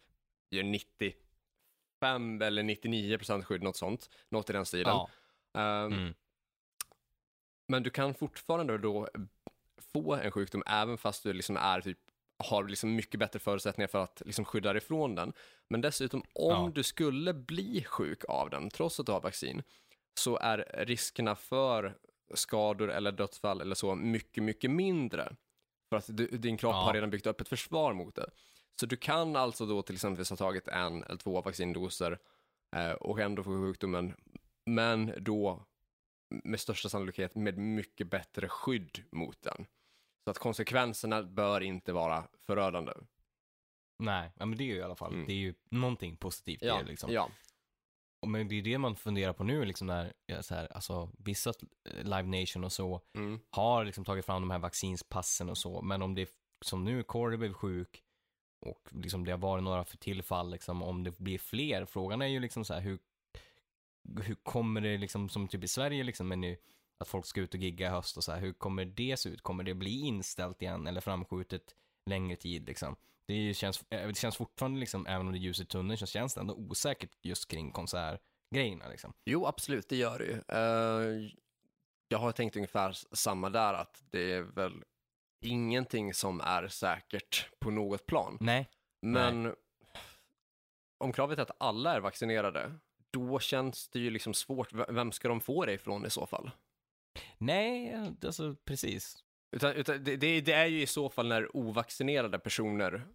gör 0.50 0.62
95 0.62 2.42
eller 2.42 2.62
99% 2.62 3.42
skydd, 3.42 3.62
något 3.62 3.76
sånt. 3.76 4.10
Något 4.28 4.50
i 4.50 4.52
den 4.52 4.66
stilen. 4.66 4.94
Ja. 4.96 5.10
Ehm, 5.60 5.92
Mm. 5.92 6.14
Men 7.68 7.82
du 7.82 7.90
kan 7.90 8.14
fortfarande 8.14 8.78
då 8.78 9.08
få 9.94 10.14
en 10.14 10.30
sjukdom 10.30 10.62
även 10.66 10.98
fast 10.98 11.22
du 11.22 11.32
liksom 11.32 11.56
är 11.56 11.80
typ 11.80 11.98
har 12.38 12.64
liksom 12.68 12.94
mycket 12.96 13.20
bättre 13.20 13.38
förutsättningar 13.38 13.88
för 13.88 13.98
att 14.04 14.22
liksom 14.26 14.44
skydda 14.44 14.72
dig 14.72 14.80
från 14.82 15.14
den. 15.14 15.32
Men 15.68 15.80
dessutom, 15.80 16.20
om 16.34 16.50
Ja. 16.64 16.72
du 16.74 16.82
skulle 16.82 17.34
bli 17.34 17.84
sjuk 17.84 18.24
av 18.28 18.50
den, 18.50 18.70
trots 18.70 19.00
att 19.00 19.06
du 19.06 19.12
har 19.12 19.20
vaccin, 19.20 19.62
så 20.20 20.36
är 20.36 20.84
riskerna 20.86 21.36
för 21.36 21.94
skador 22.34 22.90
eller 22.90 23.12
dödsfall 23.12 23.60
eller 23.60 23.74
så 23.74 23.94
mycket, 23.94 24.42
mycket 24.42 24.70
mindre. 24.70 25.36
För 25.88 25.96
att 25.96 26.16
du, 26.16 26.26
din 26.26 26.56
kropp 26.56 26.72
Ja. 26.74 26.82
har 26.82 26.92
redan 26.94 27.10
byggt 27.10 27.26
upp 27.26 27.40
ett 27.40 27.48
försvar 27.48 27.92
mot 27.92 28.14
det. 28.14 28.30
Så 28.80 28.86
du 28.86 28.96
kan 28.96 29.36
alltså 29.36 29.66
då 29.66 29.82
till 29.82 29.94
exempel 29.94 30.24
ha 30.30 30.36
tagit 30.36 30.68
en 30.68 31.04
eller 31.04 31.16
två 31.16 31.40
vaccindoser 31.42 32.18
eh, 32.76 32.92
och 32.92 33.20
ändå 33.20 33.42
få 33.42 33.50
sjukdomen, 33.50 34.14
men 34.66 35.12
då 35.18 35.64
med 36.44 36.60
största 36.60 36.88
sannolikhet 36.88 37.34
med 37.34 37.58
mycket 37.58 38.10
bättre 38.10 38.48
skydd 38.48 39.04
mot 39.12 39.42
den. 39.42 39.66
Så 40.24 40.30
att 40.30 40.38
konsekvenserna 40.38 41.22
bör 41.22 41.60
inte 41.60 41.92
vara 41.92 42.28
förödande. 42.38 42.92
Nej, 43.98 44.30
ja, 44.38 44.46
men 44.46 44.58
det 44.58 44.64
är 44.64 44.66
ju 44.66 44.76
i 44.76 44.82
alla 44.82 44.96
fall, 44.96 45.12
Mm. 45.14 45.26
det 45.26 45.32
är 45.32 45.36
ju 45.36 45.54
någonting 45.70 46.16
positivt 46.16 46.62
Ja, 46.62 46.78
det 46.78 46.84
liksom. 46.84 47.12
ja. 47.12 47.28
Och 48.22 48.28
Men 48.28 48.48
det 48.48 48.54
är 48.54 48.62
det 48.62 48.78
man 48.78 48.96
funderar 48.96 49.32
på 49.32 49.44
nu, 49.44 49.64
liksom 49.64 49.86
när, 49.86 50.12
så 50.42 50.54
här, 50.54 50.72
alltså 50.72 51.10
vissa 51.18 51.50
eh, 51.90 52.02
Live 52.04 52.22
Nation 52.40 52.64
och 52.64 52.72
så 52.72 53.00
Mm. 53.14 53.40
har 53.50 53.84
liksom 53.84 54.04
tagit 54.04 54.24
fram 54.26 54.42
de 54.42 54.50
här 54.50 54.58
vaccinspassen 54.58 55.50
och 55.50 55.58
så, 55.58 55.82
men 55.82 56.02
om 56.02 56.14
det, 56.14 56.30
som 56.64 56.84
nu, 56.84 57.02
Corey 57.02 57.36
blev 57.38 57.52
sjuk 57.52 58.02
och 58.66 58.88
liksom 58.92 59.24
det 59.24 59.30
har 59.30 59.38
varit 59.38 59.64
några 59.64 59.84
för 59.84 59.96
tillfall, 59.96 60.50
liksom, 60.50 60.82
om 60.82 61.04
det 61.04 61.18
blir 61.18 61.38
fler, 61.38 61.84
frågan 61.84 62.22
är 62.22 62.26
ju 62.26 62.40
liksom 62.40 62.64
så 62.64 62.74
här, 62.74 62.80
hur, 62.80 62.98
hur 64.22 64.34
kommer 64.34 64.80
det 64.80 64.98
liksom, 64.98 65.28
som 65.28 65.48
typ 65.48 65.64
i 65.64 65.68
Sverige 65.68 66.04
liksom, 66.04 66.28
men 66.28 66.40
nu, 66.40 66.56
att 67.04 67.08
folk 67.08 67.26
ska 67.26 67.40
ut 67.40 67.54
och 67.54 67.60
gigga 67.60 67.86
i 67.86 67.90
höst 67.90 68.16
och 68.16 68.24
så 68.24 68.32
här, 68.32 68.40
hur 68.40 68.52
kommer 68.52 68.84
det 68.84 69.16
se 69.16 69.28
ut? 69.28 69.42
Kommer 69.42 69.64
det 69.64 69.74
bli 69.74 70.00
inställt 70.00 70.62
igen 70.62 70.86
eller 70.86 71.00
framskjutet 71.00 71.74
längre 72.10 72.36
tid 72.36 72.66
liksom? 72.66 72.96
Det 73.26 73.54
känns, 73.54 73.84
eh, 73.90 74.06
det 74.08 74.16
känns 74.16 74.36
fortfarande 74.36 74.80
liksom, 74.80 75.06
även 75.06 75.26
om 75.26 75.32
det 75.32 75.38
är 75.38 75.40
ljus 75.40 75.60
i 75.60 75.66
tunneln, 75.66 75.98
så 75.98 76.06
känns 76.06 76.34
det 76.34 76.40
ändå 76.40 76.54
osäkert 76.54 77.10
just 77.22 77.48
kring 77.48 77.72
konsertgrejerna 77.72 78.88
liksom. 78.88 79.12
Jo, 79.24 79.46
absolut, 79.46 79.88
det 79.88 79.96
gör 79.96 80.18
det 80.18 80.24
ju. 80.24 80.42
Eh, 80.48 81.30
jag 82.08 82.18
har 82.18 82.32
tänkt 82.32 82.56
ungefär 82.56 82.92
samma 83.12 83.50
där, 83.50 83.74
att 83.74 84.02
det 84.10 84.32
är 84.32 84.42
väl 84.42 84.84
ingenting 85.40 86.14
som 86.14 86.40
är 86.40 86.68
säkert 86.68 87.48
på 87.58 87.70
något 87.70 88.06
plan. 88.06 88.36
Nej. 88.40 88.68
Men 89.02 89.54
om 90.98 91.12
kravet 91.12 91.38
är 91.38 91.42
att 91.42 91.56
alla 91.58 91.94
är 91.94 92.00
vaccinerade, 92.00 92.72
då 93.10 93.38
känns 93.38 93.88
det 93.88 93.98
ju 93.98 94.10
liksom 94.10 94.34
svårt. 94.34 94.72
Vem 94.88 95.12
ska 95.12 95.28
de 95.28 95.40
få 95.40 95.64
det 95.64 95.72
ifrån 95.72 96.06
i 96.06 96.10
så 96.10 96.26
fall? 96.26 96.50
Nej, 97.38 97.96
alltså 98.24 98.56
precis. 98.64 99.24
Utan, 99.56 99.72
utan 99.72 100.04
det, 100.04 100.16
det, 100.16 100.52
är 100.52 100.66
ju 100.66 100.82
i 100.82 100.86
så 100.86 101.08
fall 101.08 101.28
när 101.28 101.56
ovaccinerade 101.56 102.38
personer 102.38 103.06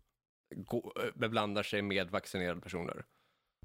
eh, 0.50 1.04
beblandar 1.16 1.64
sig 1.64 1.82
med 1.82 2.10
vaccinerade 2.10 2.62
personer. 2.62 3.06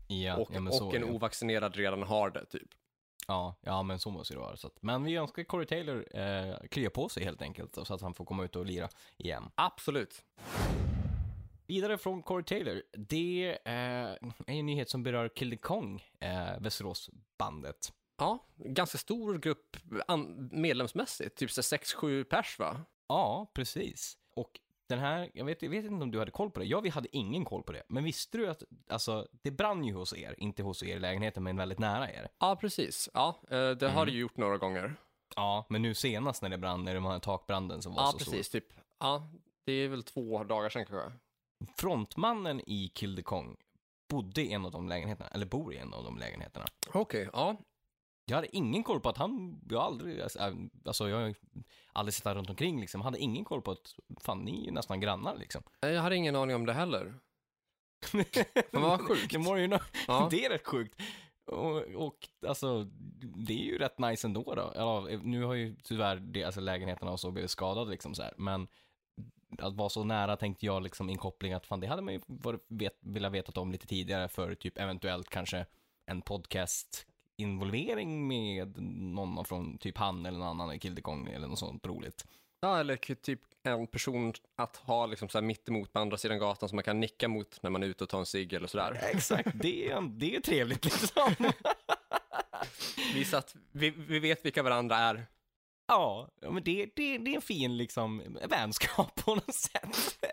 Ja, 0.06 0.36
och 0.36 0.50
ja, 0.52 0.70
så 0.70 0.86
och 0.86 0.94
en 0.94 1.00
det. 1.00 1.10
ovaccinerad 1.10 1.76
redan 1.76 2.02
har 2.02 2.30
det, 2.30 2.46
typ. 2.46 2.68
Ja, 3.28 3.56
ja, 3.60 3.82
men 3.82 3.98
så 3.98 4.10
måste 4.10 4.34
det 4.34 4.40
vara. 4.40 4.56
Så 4.56 4.66
att, 4.66 4.82
men 4.82 5.04
vi 5.04 5.16
önskar 5.16 5.44
Corey 5.44 5.66
Taylor 5.66 6.18
eh, 6.18 6.56
krya 6.70 6.90
på 6.90 7.08
sig 7.08 7.24
helt 7.24 7.42
enkelt, 7.42 7.74
så 7.74 7.94
att 7.94 8.00
han 8.00 8.14
får 8.14 8.24
komma 8.24 8.44
ut 8.44 8.56
och 8.56 8.66
lira 8.66 8.88
igen. 9.16 9.50
Absolut. 9.54 10.24
Vidare 11.66 11.98
från 11.98 12.22
Corey 12.22 12.44
Taylor. 12.44 12.82
Det 12.92 13.58
eh, 13.64 13.72
är 13.72 14.18
en 14.46 14.66
nyhet 14.66 14.90
som 14.90 15.02
berör 15.02 15.28
Kill 15.28 15.50
the 15.50 15.56
Kong, 15.56 16.02
eh, 16.20 16.60
Västeråsbandet. 16.60 17.92
Ja, 18.16 18.38
ganska 18.56 18.98
stor 18.98 19.38
grupp 19.38 19.76
medlemsmässigt, 20.50 21.38
typ 21.38 21.50
6-7 21.50 22.24
pers 22.24 22.58
va? 22.58 22.80
Ja, 23.08 23.50
precis. 23.54 24.16
Och 24.36 24.60
den 24.88 24.98
här, 24.98 25.30
jag 25.34 25.44
vet, 25.44 25.62
jag 25.62 25.70
vet 25.70 25.84
inte 25.84 26.02
om 26.02 26.10
du 26.10 26.18
hade 26.18 26.30
koll 26.30 26.50
på 26.50 26.60
det. 26.60 26.66
Ja, 26.66 26.80
vi 26.80 26.88
hade 26.88 27.16
ingen 27.16 27.44
koll 27.44 27.62
på 27.62 27.72
det. 27.72 27.82
Men 27.88 28.04
visste 28.04 28.38
du 28.38 28.48
att, 28.48 28.62
alltså, 28.88 29.26
det 29.42 29.50
brann 29.50 29.84
ju 29.84 29.94
hos 29.94 30.14
er, 30.14 30.34
inte 30.38 30.62
hos 30.62 30.82
er 30.82 30.96
i 30.96 30.98
lägenheten, 30.98 31.42
men 31.42 31.56
väldigt 31.56 31.78
nära 31.78 32.10
er. 32.10 32.28
Ja, 32.38 32.56
precis. 32.56 33.08
Ja, 33.14 33.40
eh, 33.50 33.70
det 33.70 33.88
har 33.88 33.92
Mm. 33.92 34.06
det 34.06 34.12
ju 34.12 34.18
gjort 34.20 34.36
några 34.36 34.58
gånger. 34.58 34.94
Ja, 35.36 35.66
men 35.68 35.82
nu 35.82 35.94
senast 35.94 36.42
när 36.42 36.48
det 36.48 36.58
brann, 36.58 36.84
när 36.84 36.94
den 36.94 37.04
här 37.04 37.18
takbranden 37.18 37.82
som 37.82 37.94
var 37.94 38.02
Ja, 38.02 38.12
så 38.12 38.18
stor. 38.18 38.32
precis. 38.32 38.48
Typ. 38.50 38.64
Ja, 39.00 39.28
det 39.64 39.72
är 39.72 39.88
väl 39.88 40.02
två 40.02 40.44
dagar 40.44 40.68
sedan 40.68 40.86
kanske. 40.86 41.12
Frontmannen 41.78 42.60
i 42.66 42.88
Kill 42.94 43.16
the 43.16 43.22
Kong 43.22 43.56
bodde 44.08 44.42
i 44.42 44.52
en 44.52 44.64
av 44.64 44.70
de 44.70 44.88
lägenheterna, 44.88 45.28
eller 45.30 45.46
bor 45.46 45.74
i 45.74 45.78
en 45.78 45.94
av 45.94 46.04
de 46.04 46.18
lägenheterna. 46.18 46.66
Okej, 46.92 47.28
ja. 47.32 47.56
Jag 48.26 48.36
hade 48.36 48.56
ingen 48.56 48.82
koll 48.82 49.00
på 49.00 49.08
att 49.08 49.18
han, 49.18 49.60
jag 49.70 49.78
har 49.78 49.86
aldrig, 49.86 50.20
alltså, 50.20 50.38
äh, 50.38 50.54
alltså 50.84 51.08
jag 51.08 51.20
har 51.20 51.34
aldrig 51.92 52.14
sett 52.14 52.26
runt 52.26 52.50
omkring 52.50 52.80
liksom, 52.80 53.00
hade 53.00 53.18
ingen 53.18 53.44
koll 53.44 53.62
på 53.62 53.70
att, 53.70 53.94
fan 54.20 54.38
ni 54.38 54.60
är 54.60 54.64
ju 54.64 54.70
nästan 54.70 55.00
grannar 55.00 55.36
liksom. 55.36 55.62
Jag 55.80 56.02
hade 56.02 56.16
ingen 56.16 56.36
aning 56.36 56.56
om 56.56 56.66
det 56.66 56.72
heller. 56.72 57.14
Men 58.72 58.82
vad 58.82 59.00
sjukt. 59.00 59.32
Det, 59.32 59.38
var 59.38 59.56
ju 59.56 59.66
nå- 59.66 59.78
Ja. 60.08 60.28
det 60.30 60.44
är 60.44 60.50
rätt 60.50 60.66
sjukt. 60.66 61.00
Och, 61.46 61.76
och 61.76 62.28
alltså, 62.46 62.84
det 63.46 63.52
är 63.52 63.64
ju 63.64 63.78
rätt 63.78 63.98
nice 63.98 64.26
ändå 64.26 64.54
då. 64.54 64.70
Eller, 64.70 65.18
nu 65.18 65.44
har 65.44 65.54
ju 65.54 65.76
tyvärr 65.82 66.16
det, 66.16 66.44
alltså, 66.44 66.60
lägenheterna 66.60 67.10
och 67.10 67.20
så 67.20 67.30
blivit 67.30 67.50
skadade 67.50 67.90
liksom 67.90 68.14
så 68.14 68.22
här. 68.22 68.34
men 68.36 68.68
att 69.58 69.74
vara 69.74 69.88
så 69.88 70.04
nära 70.04 70.36
tänkte 70.36 70.66
jag 70.66 70.82
liksom 70.82 71.10
inkoppling 71.10 71.52
att 71.52 71.66
fan 71.66 71.80
det 71.80 71.86
hade 71.86 72.02
man 72.02 72.14
ju 72.14 72.20
varit, 72.26 72.64
vet, 72.68 72.98
velat 73.00 73.32
vetat 73.32 73.56
om 73.56 73.72
lite 73.72 73.86
tidigare 73.86 74.28
för 74.28 74.54
typ 74.54 74.78
eventuellt 74.78 75.28
kanske 75.30 75.66
en 76.06 76.22
podcast 76.22 77.06
involvering 77.36 78.28
med 78.28 78.82
någon 78.82 79.44
från 79.44 79.78
typ 79.78 79.98
han 79.98 80.26
eller 80.26 80.38
någon 80.38 80.48
annan 80.48 80.74
i 80.74 80.78
Kill 80.78 80.96
the 80.96 81.02
Kong 81.02 81.28
eller 81.28 81.48
något 81.48 81.58
sånt 81.58 81.86
roligt. 81.86 82.26
Ja, 82.60 82.80
eller 82.80 82.96
typ 83.14 83.40
en 83.62 83.86
person 83.86 84.32
att 84.56 84.76
ha 84.76 85.06
liksom 85.06 85.28
så 85.28 85.38
här 85.38 85.42
mitt 85.42 85.68
emot 85.68 85.92
på 85.92 85.98
andra 85.98 86.16
sidan 86.16 86.38
gatan 86.38 86.68
som 86.68 86.76
man 86.76 86.84
kan 86.84 87.00
nicka 87.00 87.28
mot 87.28 87.62
när 87.62 87.70
man 87.70 87.82
är 87.82 87.86
ute 87.86 88.04
och 88.04 88.10
tar 88.10 88.18
en 88.18 88.26
cigg 88.26 88.52
eller 88.52 88.66
sådär. 88.66 89.00
Exakt, 89.02 89.48
det 89.54 89.90
är, 89.90 90.00
det 90.00 90.36
är 90.36 90.40
trevligt 90.40 90.84
liksom. 90.84 91.34
Visa 93.14 93.38
att 93.38 93.56
vi, 93.72 93.90
vi 93.90 94.18
vet 94.18 94.44
vilka 94.44 94.62
varandra 94.62 94.96
är. 94.96 95.26
Ja, 95.86 96.28
men 96.40 96.62
det, 96.62 96.90
det, 96.96 97.18
det 97.18 97.30
är 97.30 97.36
en 97.36 97.42
fin 97.42 97.76
liksom 97.76 98.38
vänskap 98.48 99.14
på 99.24 99.34
något 99.34 99.54
sätt. 99.54 100.18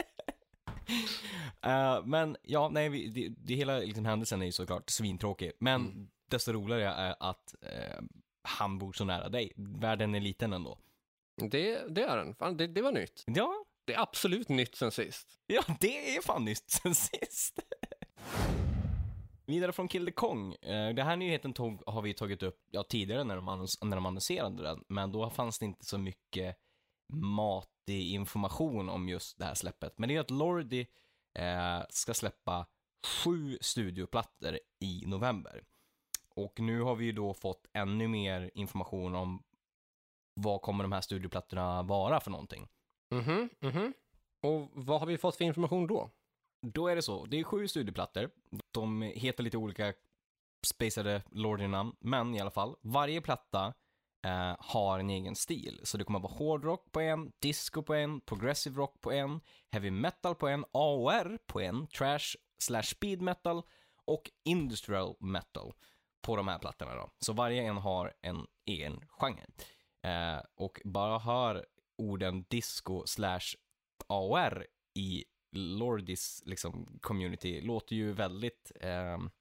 Eh, 1.64 2.06
men 2.06 2.38
ja, 2.42 2.70
nej, 2.70 2.90
vi, 2.90 3.08
det, 3.08 3.34
det 3.38 3.56
hela 3.56 3.78
liksom, 3.80 4.06
händelsen 4.06 4.42
är 4.42 4.46
ju 4.46 4.52
såklart 4.52 4.90
svintråkig. 4.90 5.52
Men 5.60 5.82
Mm. 5.82 6.08
Desto 6.32 6.52
roligare 6.52 6.94
är 6.94 7.16
att 7.20 7.56
eh, 7.62 8.02
han 8.44 8.78
bor 8.80 8.94
så 8.94 9.06
nära 9.06 9.30
dig. 9.30 9.52
Världen 9.56 10.16
är 10.16 10.20
liten 10.20 10.54
ändå. 10.54 10.78
Det, 11.52 11.88
det 11.96 12.04
är 12.04 12.18
den. 12.18 12.36
Fan, 12.36 12.58
det, 12.58 12.68
det 12.68 12.82
var 12.82 12.92
nytt. 12.92 13.24
Ja, 13.28 13.66
Det 13.86 13.94
är 13.94 14.00
absolut 14.02 14.50
nytt 14.50 14.76
sen 14.76 14.92
sist. 14.92 15.40
ja 15.48 15.64
det 15.80 16.16
är 16.16 16.22
fan 16.22 16.46
nytt 16.46 16.70
sen 16.72 16.96
sist. 16.96 17.60
Vidare 19.46 19.72
från 19.72 19.88
Kill 19.88 20.06
the 20.06 20.12
Kong. 20.12 20.54
Eh, 20.54 20.96
det 20.96 21.04
här 21.04 21.16
nyheten 21.16 21.54
tog, 21.54 21.84
har 21.86 22.02
vi 22.02 22.14
tagit 22.14 22.44
upp 22.44 22.60
ja, 22.72 22.84
tidigare 22.84 23.24
när 23.24 23.36
de, 23.36 23.48
annons, 23.48 23.82
när 23.82 23.98
de 23.98 24.06
annonserade 24.06 24.64
den, 24.64 24.84
men 24.88 25.12
då 25.12 25.30
fanns 25.30 25.60
det 25.60 25.66
inte 25.66 25.86
så 25.86 25.98
mycket 25.98 26.58
matig 27.14 28.14
information 28.14 28.90
om 28.90 29.10
just 29.10 29.40
det 29.40 29.46
här 29.46 29.54
släppet. 29.54 29.94
Men 29.98 30.10
det 30.10 30.16
är 30.16 30.20
att 30.20 30.30
Lordi 30.32 30.88
eh, 31.40 31.82
ska 31.90 32.14
släppa 32.14 32.66
sju 33.24 33.58
studioplattor 33.62 34.60
i 34.80 35.04
november. 35.06 35.64
Och 36.36 36.60
nu 36.60 36.82
har 36.82 36.96
vi 36.96 37.06
ju 37.06 37.12
då 37.12 37.34
fått 37.34 37.68
ännu 37.74 38.08
mer 38.08 38.52
information 38.54 39.16
om 39.16 39.44
vad 40.34 40.62
kommer 40.62 40.84
de 40.84 40.92
här 40.92 41.02
studioplattorna 41.02 41.84
vara 41.84 42.20
för 42.20 42.32
någonting. 42.32 42.68
Mhm, 43.12 43.50
mhm. 43.60 43.94
Och 44.42 44.70
vad 44.74 45.00
har 45.00 45.08
vi 45.08 45.18
fått 45.18 45.36
för 45.36 45.46
information 45.46 45.88
då? 45.88 46.10
Då 46.62 46.88
är 46.88 46.96
det 46.96 47.02
så. 47.02 47.26
Det 47.26 47.40
är 47.40 47.44
sju 47.44 47.68
studioplattor. 47.68 48.30
De 48.72 49.02
heter 49.02 49.44
lite 49.44 49.58
olika 49.58 49.94
spacade 50.66 51.24
Lordi-namn, 51.32 51.96
men 52.00 52.36
i 52.36 52.40
alla 52.40 52.52
fall. 52.52 52.76
Varje 52.82 53.22
platta 53.22 53.74
eh, 54.26 54.56
har 54.60 55.00
en 55.00 55.10
egen 55.10 55.36
stil. 55.36 55.80
Så 55.84 55.98
det 55.98 56.04
kommer 56.04 56.20
att 56.20 56.24
vara 56.24 56.34
hårdrock 56.34 56.92
på 56.92 57.00
en, 57.00 57.32
disco 57.40 57.84
på 57.84 57.94
en, 57.94 58.22
progressive 58.22 58.78
rock 58.78 59.02
på 59.02 59.12
en, 59.12 59.42
heavy 59.72 59.92
metal 59.92 60.36
på 60.36 60.48
en, 60.48 60.66
AOR 60.72 61.38
på 61.48 61.62
en, 61.62 61.88
trash 61.88 62.36
slash 62.60 62.84
speed 62.84 63.22
metal 63.22 63.62
och 64.06 64.32
industrial 64.44 65.16
metal 65.20 65.74
på 66.22 66.36
de 66.36 66.48
här 66.48 66.60
plattorna 66.60 66.96
då. 66.96 67.10
Så 67.20 67.34
varje 67.34 67.64
en 67.64 67.78
har 67.78 68.14
en 68.22 68.48
egen 68.66 69.04
genre. 69.08 69.46
Eh, 70.04 70.44
och 70.56 70.82
bara 70.86 71.20
hör 71.20 71.66
orden 71.98 72.46
disco 72.50 73.06
slash 73.06 73.56
AOR 74.08 74.68
i 74.94 75.26
Lordis 75.52 76.44
liksom, 76.46 77.00
community 77.02 77.62
låter 77.62 77.96
ju 77.96 78.14
väldigt 78.14 78.72
ehm, 78.80 79.26
eh, 79.26 79.32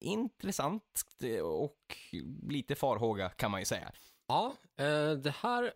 intressant 0.00 1.02
och 1.42 1.96
lite 2.42 2.74
farhåga 2.74 3.28
kan 3.28 3.50
man 3.50 3.60
ju 3.60 3.64
säga. 3.64 3.92
Ja, 4.26 4.56
eh, 4.76 5.12
det 5.12 5.34
här... 5.36 5.72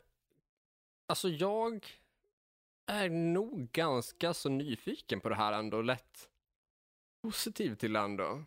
Alltså 1.07 1.29
jag 1.29 1.87
är 2.87 3.09
nog 3.09 3.73
ganska 3.73 4.35
så 4.35 4.49
nyfiken 4.49 5.21
på 5.21 5.29
det 5.29 5.35
här 5.35 5.53
ändå. 5.53 5.83
Lätt 5.83 6.29
positiv 7.23 7.75
till 7.75 7.93
det 7.93 8.01
ändå 8.01 8.45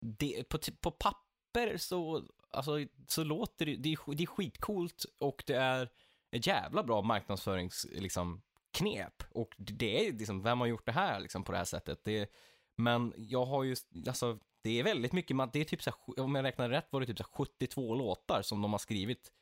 det, 0.00 0.48
på, 0.48 0.58
på 0.80 0.90
papper 0.90 1.76
så, 1.76 2.24
alltså, 2.50 2.72
så 3.08 3.24
låter 3.24 3.66
det, 3.66 3.76
det, 3.76 3.92
är, 3.92 4.14
det 4.14 4.22
är 4.22 4.26
skitcoolt 4.26 5.04
och 5.18 5.42
det 5.46 5.54
är 5.54 5.90
ett 6.30 6.46
jävla 6.46 6.82
bra 6.82 7.02
marknadsförings, 7.02 7.86
liksom, 7.92 8.42
knep. 8.72 9.22
Och 9.30 9.54
det 9.58 10.06
är 10.06 10.12
liksom, 10.12 10.42
vem 10.42 10.60
har 10.60 10.66
gjort 10.66 10.86
det 10.86 10.92
här 10.92 11.20
liksom 11.20 11.44
på 11.44 11.52
det 11.52 11.58
här 11.58 11.64
sättet? 11.64 12.04
Det, 12.04 12.30
men 12.76 13.14
jag 13.16 13.44
har 13.44 13.62
ju, 13.62 13.76
alltså, 14.06 14.38
det 14.62 14.78
är 14.80 14.84
väldigt 14.84 15.12
mycket, 15.12 15.36
man- 15.36 15.50
det 15.52 15.60
är 15.60 15.64
typ 15.64 15.82
så 15.82 15.90
här, 15.90 16.20
om 16.24 16.34
jag 16.34 16.44
räknar 16.44 16.68
rätt 16.68 16.86
var 16.90 17.00
det 17.00 17.06
typ 17.06 17.18
så 17.18 17.24
här 17.24 17.30
72 17.30 17.94
låtar 17.94 18.42
som 18.42 18.62
de 18.62 18.72
har 18.72 18.78
skrivit 18.78 19.32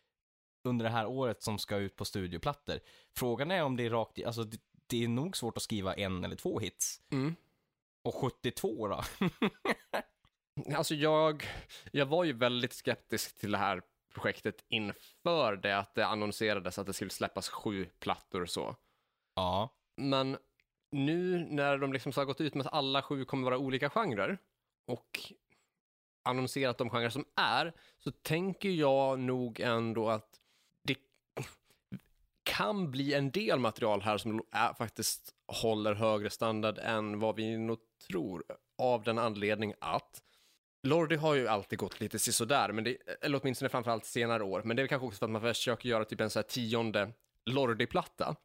under 0.65 0.85
det 0.85 0.91
här 0.91 1.07
året 1.07 1.43
som 1.43 1.59
ska 1.59 1.77
ut 1.77 1.97
på 1.97 2.05
studioplattor. 2.05 2.81
Frågan 3.17 3.51
är 3.51 3.63
om 3.63 3.77
det 3.77 3.87
är 3.87 3.91
rakt, 3.91 4.25
alltså 4.25 4.45
det, 4.45 4.59
det 4.87 5.05
är 5.05 5.09
nog 5.09 5.37
svårt 5.37 5.57
att 5.57 5.63
skriva 5.63 5.95
en 5.95 6.25
eller 6.25 6.37
två 6.37 6.59
hits. 6.59 7.01
Mm. 7.11 7.37
Och 8.03 8.15
72 8.15 8.89
då? 8.89 9.05
Alltså 10.75 10.95
jag, 10.95 11.47
jag 11.93 12.07
var 12.07 12.25
ju 12.25 12.33
väldigt 12.33 12.73
skeptisk 12.73 13.39
till 13.39 13.51
det 13.53 13.59
här 13.59 13.83
projektet 14.15 14.65
inför 14.69 15.57
det 15.57 15.79
att 15.79 15.95
det 15.95 16.07
annonserades 16.07 16.79
att 16.79 16.87
det 16.87 16.93
skulle 16.93 17.11
släppas 17.11 17.49
sju 17.49 17.87
plattor 17.99 18.43
och 18.43 18.51
så. 18.51 18.77
ja. 19.35 19.75
Men 19.97 20.37
nu 20.91 21.39
när 21.51 21.79
de 21.79 21.93
liksom 21.93 22.13
så 22.13 22.21
har 22.21 22.27
gått 22.27 22.41
ut 22.41 22.55
med 22.55 22.67
att 22.67 22.73
alla 22.73 23.03
sju 23.03 23.25
kommer 23.25 23.45
vara 23.45 23.59
olika 23.59 23.91
genrer 23.91 24.39
och 24.87 25.33
annonserat 26.23 26.79
de 26.79 26.91
genrer 26.91 27.11
som 27.11 27.25
är, 27.37 27.73
så 27.99 28.11
tänker 28.11 28.71
jag 28.71 29.19
nog 29.19 29.61
ändå 29.61 30.09
att 30.09 30.41
det 30.85 30.99
kan 32.43 32.91
bli 32.91 33.15
en 33.15 33.31
del 33.31 33.59
material 33.59 34.03
här 34.03 34.19
som 34.19 34.43
är, 34.51 34.75
faktiskt 34.75 35.35
håller 35.47 35.95
högre 35.95 36.31
standard 36.31 36.79
än 36.79 37.19
vad 37.21 37.37
vi 37.37 37.59
nog 37.59 37.79
tror 38.09 38.45
av 38.79 39.03
den 39.03 39.19
anledning 39.19 39.75
att 39.81 40.23
Lordi 40.83 41.17
har 41.17 41.35
ju 41.35 41.49
alltid 41.49 41.79
gått 41.79 42.01
lite 42.01 42.19
sisådär, 42.19 42.73
men 42.73 42.85
det, 42.85 42.97
eller 43.21 43.41
åtminstone 43.43 43.69
framförallt 43.69 44.05
senare 44.05 44.43
år, 44.43 44.63
men 44.65 44.77
det 44.77 44.83
är 44.83 44.87
kanske 44.87 45.07
också 45.07 45.19
för 45.19 45.27
att 45.27 45.33
man 45.33 45.41
försöker 45.41 45.89
göra 45.89 46.05
typ 46.05 46.21
en 46.21 46.31
så 46.31 46.39
här 46.39 46.45
tionde 46.45 47.13
Lordi-platta. 47.51 48.37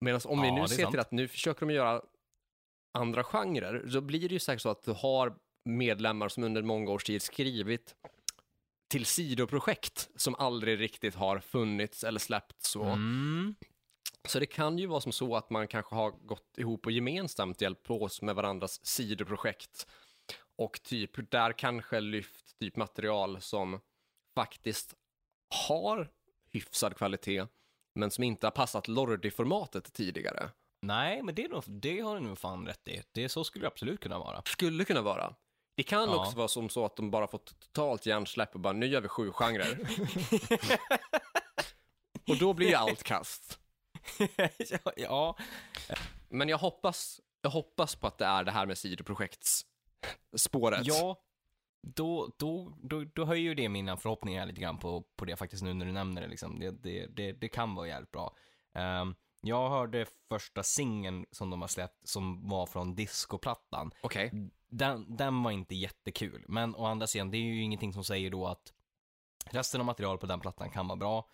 Medan 0.00 0.20
om 0.24 0.42
vi 0.42 0.48
Ja, 0.48 0.54
nu 0.54 0.60
det 0.60 0.64
är 0.64 0.68
ser 0.68 0.82
sant. 0.82 0.90
till 0.90 1.00
att 1.00 1.10
nu 1.12 1.28
försöker 1.28 1.66
de 1.66 1.72
göra 1.74 2.02
andra 2.98 3.24
genrer, 3.24 3.88
så 3.88 4.00
blir 4.00 4.28
det 4.28 4.32
ju 4.32 4.38
säkert 4.38 4.62
så 4.62 4.68
att 4.68 4.82
du 4.82 4.92
har 4.92 5.34
medlemmar 5.64 6.28
som 6.28 6.44
under 6.44 6.62
många 6.62 6.90
års 6.90 7.04
tid 7.04 7.22
skrivit 7.22 7.94
till 8.90 9.06
sidoprojekt 9.06 10.10
som 10.16 10.34
aldrig 10.34 10.80
riktigt 10.80 11.14
har 11.14 11.38
funnits 11.38 12.04
eller 12.04 12.20
släppts. 12.20 12.70
Så. 12.70 12.82
Mm. 12.82 13.54
så 14.28 14.38
det 14.38 14.46
kan 14.46 14.78
ju 14.78 14.86
vara 14.86 15.00
som 15.00 15.12
så 15.12 15.36
att 15.36 15.50
man 15.50 15.68
kanske 15.68 15.94
har 15.94 16.10
gått 16.10 16.58
ihop 16.58 16.86
och 16.86 16.92
gemensamt 16.92 17.60
hjälpt 17.60 17.90
oss 17.90 18.22
med 18.22 18.34
varandras 18.34 18.86
sidoprojekt 18.86 19.86
och 20.56 20.82
typ 20.82 21.30
där 21.30 21.52
kanske 21.52 22.00
lyft 22.00 22.58
typ 22.58 22.76
material 22.76 23.40
som 23.40 23.80
faktiskt 24.34 24.94
har 25.68 26.10
hyfsad 26.52 26.96
kvalitet 26.96 27.46
men 27.94 28.10
som 28.10 28.24
inte 28.24 28.46
har 28.46 28.50
passat 28.52 28.88
Lordi-formatet 28.88 29.92
tidigare. 29.92 30.50
Nej, 30.82 31.22
men 31.22 31.34
det, 31.34 31.44
är 31.44 31.48
nog, 31.48 31.62
det 31.66 32.00
har 32.00 32.14
du 32.14 32.20
nog 32.20 32.38
fan 32.38 32.66
rätt 32.66 32.88
i. 32.88 33.02
Det, 33.12 33.28
så 33.28 33.44
skulle 33.44 33.62
det 33.64 33.68
absolut 33.68 34.00
kunna 34.00 34.18
vara. 34.18 34.42
Skulle 34.46 34.84
kunna 34.84 35.02
vara. 35.02 35.34
Det 35.76 35.82
kan 35.82 36.08
Ja. 36.10 36.20
också 36.20 36.36
vara 36.36 36.48
som 36.48 36.68
så 36.68 36.84
att 36.84 36.96
de 36.96 37.10
bara 37.10 37.26
fått 37.26 37.60
totalt 37.60 38.06
hjärnsläpp 38.06 38.54
och 38.54 38.60
bara 38.60 38.72
nu 38.72 38.86
gör 38.86 39.00
vi 39.00 39.08
sju 39.08 39.32
genrer. 39.32 39.78
och 42.28 42.36
då 42.38 42.52
blir 42.54 42.68
ju 42.68 42.74
allt 42.74 43.02
kast. 43.02 43.58
ja, 44.56 44.92
ja, 44.96 45.36
Men 46.28 46.48
jag 46.48 46.58
hoppas, 46.58 47.20
jag 47.42 47.50
hoppas 47.50 47.94
på 47.94 48.06
att 48.06 48.18
det 48.18 48.24
är 48.24 48.44
det 48.44 48.50
här 48.50 48.66
med 48.66 48.78
sidoprojektsspåret. 50.00 50.86
ja 50.86 51.16
då, 51.82 52.32
då, 52.38 52.72
då, 52.82 53.04
då 53.14 53.24
höjer 53.24 53.42
ju 53.42 53.54
det 53.54 53.68
mina 53.68 53.96
förhoppningar 53.96 54.46
lite 54.46 54.60
grann 54.60 54.78
på, 54.78 55.04
på 55.16 55.24
det 55.24 55.36
faktiskt 55.36 55.62
nu 55.62 55.74
när 55.74 55.86
du 55.86 55.92
nämner 55.92 56.22
det. 56.22 56.28
Liksom. 56.28 56.60
Det, 56.60 56.70
det, 56.70 57.06
det, 57.06 57.32
det 57.32 57.48
kan 57.48 57.74
vara 57.74 57.88
jävligt 57.88 58.10
bra. 58.10 58.36
Ehm, 58.74 59.14
jag 59.42 59.70
hörde 59.70 60.06
första 60.28 60.62
singeln 60.62 61.26
som 61.30 61.50
de 61.50 61.60
har 61.60 61.68
släppt 61.68 62.08
som 62.08 62.48
var 62.48 62.66
från 62.66 62.94
discoplattan. 62.94 63.90
Okej. 64.00 64.50
Den, 64.68 65.16
den 65.16 65.42
var 65.42 65.50
inte 65.50 65.74
jättekul, 65.74 66.44
men 66.48 66.74
å 66.74 66.86
andra 66.86 67.06
sidan, 67.06 67.30
det 67.30 67.36
är 67.36 67.42
ju 67.42 67.62
ingenting 67.62 67.92
som 67.92 68.04
säger 68.04 68.30
då 68.30 68.46
att 68.46 68.72
resten 69.44 69.80
av 69.80 69.84
material 69.84 70.18
på 70.18 70.26
den 70.26 70.40
plattan 70.40 70.70
kan 70.70 70.88
vara 70.88 70.96
bra. 70.96 71.28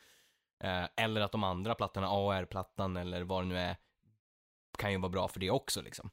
Eh, 0.60 0.84
eller 0.96 1.20
att 1.20 1.32
de 1.32 1.44
andra 1.44 1.74
plattorna, 1.74 2.08
AR-plattan 2.08 2.96
eller 2.96 3.22
vad 3.22 3.44
det 3.44 3.48
nu 3.48 3.58
är, 3.58 3.76
kan 4.78 4.92
ju 4.92 4.98
vara 4.98 5.10
bra 5.10 5.28
för 5.28 5.40
det 5.40 5.50
också 5.50 5.82
liksom. 5.82 6.10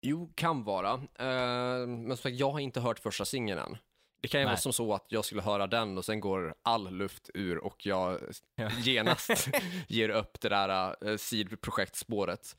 Jo, 0.00 0.32
kan 0.34 0.64
vara. 0.64 0.92
Eh, 0.94 1.86
men 1.86 2.06
som 2.06 2.16
sagt, 2.16 2.36
jag 2.36 2.50
har 2.50 2.60
inte 2.60 2.80
hört 2.80 2.98
första 2.98 3.24
singeln 3.24 3.58
än. 3.58 3.76
Det 4.22 4.28
kan 4.28 4.40
ju 4.40 4.44
Nej. 4.44 4.52
vara 4.52 4.60
som 4.60 4.72
så 4.72 4.94
att 4.94 5.06
jag 5.08 5.24
skulle 5.24 5.42
höra 5.42 5.66
den 5.66 5.98
och 5.98 6.04
sen 6.04 6.20
går 6.20 6.54
all 6.62 6.94
luft 6.94 7.30
ur 7.34 7.58
och 7.58 7.86
jag 7.86 8.20
Ja. 8.54 8.70
genast 8.78 9.48
ger 9.88 10.08
upp 10.08 10.40
det 10.40 10.48
där 10.48 10.96
uh, 11.08 11.16
sidprojektspåret. 11.16 12.56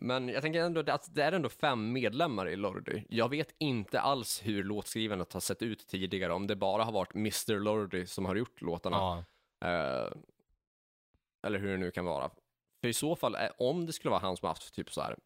Men 0.00 0.28
jag 0.28 0.42
tänker 0.42 0.60
ändå 0.60 0.92
att 0.92 1.14
det 1.14 1.22
är 1.22 1.32
ändå 1.32 1.48
fem 1.48 1.92
medlemmar 1.92 2.48
i 2.48 2.56
Lordi. 2.56 3.04
Jag 3.08 3.28
vet 3.28 3.54
inte 3.58 4.00
alls 4.00 4.40
hur 4.44 4.64
låtskrivandet 4.64 5.32
har 5.32 5.40
sett 5.40 5.62
ut 5.62 5.86
tidigare, 5.86 6.32
om 6.32 6.46
det 6.46 6.56
bara 6.56 6.84
har 6.84 6.92
varit 6.92 7.14
Mr 7.14 7.58
Lordi 7.58 8.06
som 8.06 8.24
har 8.24 8.36
gjort 8.36 8.60
låtarna. 8.60 8.96
Ja. 8.96 9.24
Eh, 9.68 10.12
eller 11.46 11.58
hur 11.58 11.70
det 11.70 11.76
nu 11.76 11.90
kan 11.90 12.04
vara. 12.04 12.30
För 12.80 12.88
i 12.88 12.92
så 12.92 13.16
fall, 13.16 13.34
eh, 13.34 13.48
om 13.58 13.86
det 13.86 13.92
skulle 13.92 14.10
vara 14.10 14.20
han 14.20 14.36
som 14.36 14.46
har 14.46 14.50
haft 14.50 14.74
typ 14.74 14.92
så 14.92 15.00
här 15.00 15.16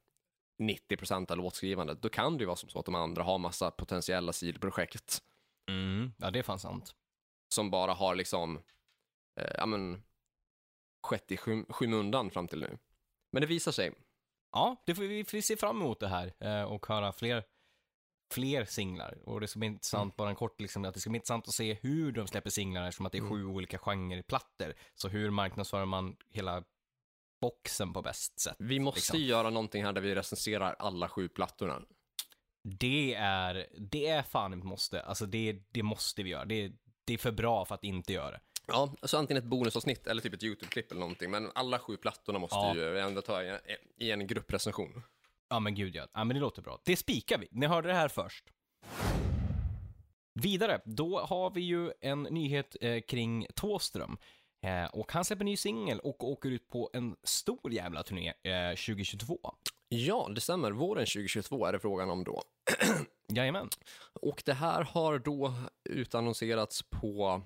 90% 0.59 1.31
av 1.31 1.37
låtskrivandet, 1.37 2.03
då 2.03 2.09
kan 2.09 2.37
det 2.37 2.43
ju 2.43 2.47
vara 2.47 2.57
som 2.57 2.69
så 2.69 2.79
att 2.79 2.85
de 2.87 2.95
andra 2.95 3.23
har 3.23 3.39
massa 3.39 3.71
potentiella 3.71 4.33
sidoprojekt 4.33 5.23
Mm, 5.71 6.13
ja, 6.19 6.31
det 6.31 6.39
är 6.39 6.43
fan 6.43 6.59
sant. 6.59 6.95
som 7.49 7.71
bara 7.71 7.93
har 7.93 8.15
liksom, 8.15 8.57
eh, 9.41 9.55
ja 9.59 9.67
men, 9.67 10.03
skett 11.03 11.33
i 11.33 11.37
skym- 11.37 11.73
skymundan 11.73 12.31
fram 12.31 12.49
till 12.49 12.61
nu. 12.61 12.79
Men 13.33 13.41
det 13.41 13.47
visar 13.47 13.73
sig. 13.73 13.93
Ja, 14.53 14.83
det 14.87 14.95
får 14.95 15.03
vi, 15.03 15.25
får 15.25 15.41
se 15.41 15.57
fram 15.57 15.81
emot 15.83 16.01
det 16.01 16.09
här 16.09 16.35
eh, 16.41 16.63
och 16.63 16.87
höra 16.87 17.13
fler, 17.13 17.45
fler 18.35 18.65
singlar. 18.65 19.19
Och 19.25 19.41
det 19.41 19.49
ska 19.49 19.59
bli 19.59 19.67
intressant, 19.69 20.17
bara 20.17 20.29
en 20.31 20.37
kort 20.37 20.61
liksom, 20.61 20.85
att 20.85 20.95
det 20.95 21.01
ska 21.01 21.11
bli 21.11 21.17
intressant 21.17 21.49
att 21.49 21.55
se 21.55 21.75
hur 21.75 22.13
de 22.13 22.27
släpper 22.27 22.51
singlar 22.51 22.89
eftersom 22.89 23.07
att 23.07 23.13
det 23.13 23.19
är 23.19 23.29
sju 23.31 23.45
olika 23.47 23.79
genreplattor. 23.79 24.75
Så 24.95 25.09
hur 25.09 25.31
marknadsför 25.31 25.85
man 25.85 26.17
hela 26.29 26.65
boxen 27.45 27.93
på 27.93 28.03
bäst 28.03 28.41
sätt? 28.41 28.57
Vi 28.59 28.81
måste 28.81 28.99
liksom. 28.99 29.21
göra 29.21 29.51
någonting 29.51 29.85
här 29.85 29.93
där 29.93 30.01
vi 30.01 30.15
recenserar 30.15 30.77
alla 30.79 31.09
sju 31.09 31.29
plattorna. 31.29 31.83
Det 32.63 33.15
är, 33.15 33.67
det 33.79 34.07
är 34.07 34.23
fan 34.23 34.53
ett 34.53 34.65
måste. 34.65 35.03
Alltså 35.03 35.27
det, 35.27 35.59
det 35.73 35.83
måste 35.83 36.23
vi 36.23 36.31
göra. 36.31 36.45
Det, 36.45 36.73
det 37.05 37.15
är 37.15 37.19
för 37.19 37.33
bra 37.33 37.65
för 37.65 37.75
att 37.75 37.85
inte 37.85 38.13
göra 38.13 38.31
det. 38.31 38.41
Ja, 38.67 38.95
alltså 39.01 39.17
antingen 39.19 39.43
ett 39.43 39.49
bonusavsnitt 39.49 40.07
eller 40.07 40.23
typ 40.23 40.35
ett 40.35 40.43
YouTube-klipp 40.43 40.91
eller 40.91 41.01
någonting, 41.01 41.31
men 41.31 41.51
alla 41.55 41.79
sju 41.79 41.97
plattorna 41.97 42.39
måste 42.39 42.57
Ja. 42.57 42.75
ju 42.75 42.99
ändå 42.99 43.21
ta 43.23 43.43
i, 43.43 43.59
i 43.99 44.11
en 44.11 44.27
grupprecension. 44.27 45.03
Ja 45.49 45.61
men 45.61 45.75
gud 45.75 45.97
ja. 45.97 46.07
ja 46.13 46.25
men 46.25 46.35
det 46.35 46.41
låter 46.41 46.63
bra. 46.63 46.79
Det 46.85 46.97
spikar 46.97 47.39
vi. 47.39 47.49
Ni 47.51 47.67
hörde 47.67 47.89
det 47.89 47.95
här 47.95 48.09
först. 48.09 48.45
Vidare, 50.41 50.81
då 50.85 51.21
har 51.21 51.51
vi 51.51 51.61
ju 51.61 51.93
en 52.01 52.23
nyhet 52.23 52.77
eh, 52.81 53.01
kring 53.01 53.47
Tåström. 53.55 54.17
Eh, 54.65 54.85
och 54.87 55.13
han 55.13 55.25
släpper 55.25 55.45
ny 55.45 55.57
singel 55.57 56.01
och 56.01 56.29
åker 56.29 56.51
ut 56.51 56.69
på 56.69 56.91
en 56.93 57.17
stor 57.23 57.73
jävla 57.73 58.03
turné 58.03 58.29
eh, 58.43 58.71
2022. 58.71 59.39
Ja, 59.89 60.31
det 60.35 60.41
stämmer. 60.41 60.71
Våren 60.71 61.07
2022 61.07 61.67
är 61.67 61.73
det 61.73 61.79
frågan 61.79 62.11
om 62.11 62.25
då. 62.25 62.43
Jajamän. 63.29 63.69
Och 64.23 64.43
det 64.47 64.53
här 64.53 64.83
har 64.83 65.19
då 65.19 65.55
utannonserats 65.85 66.83
på 66.83 67.43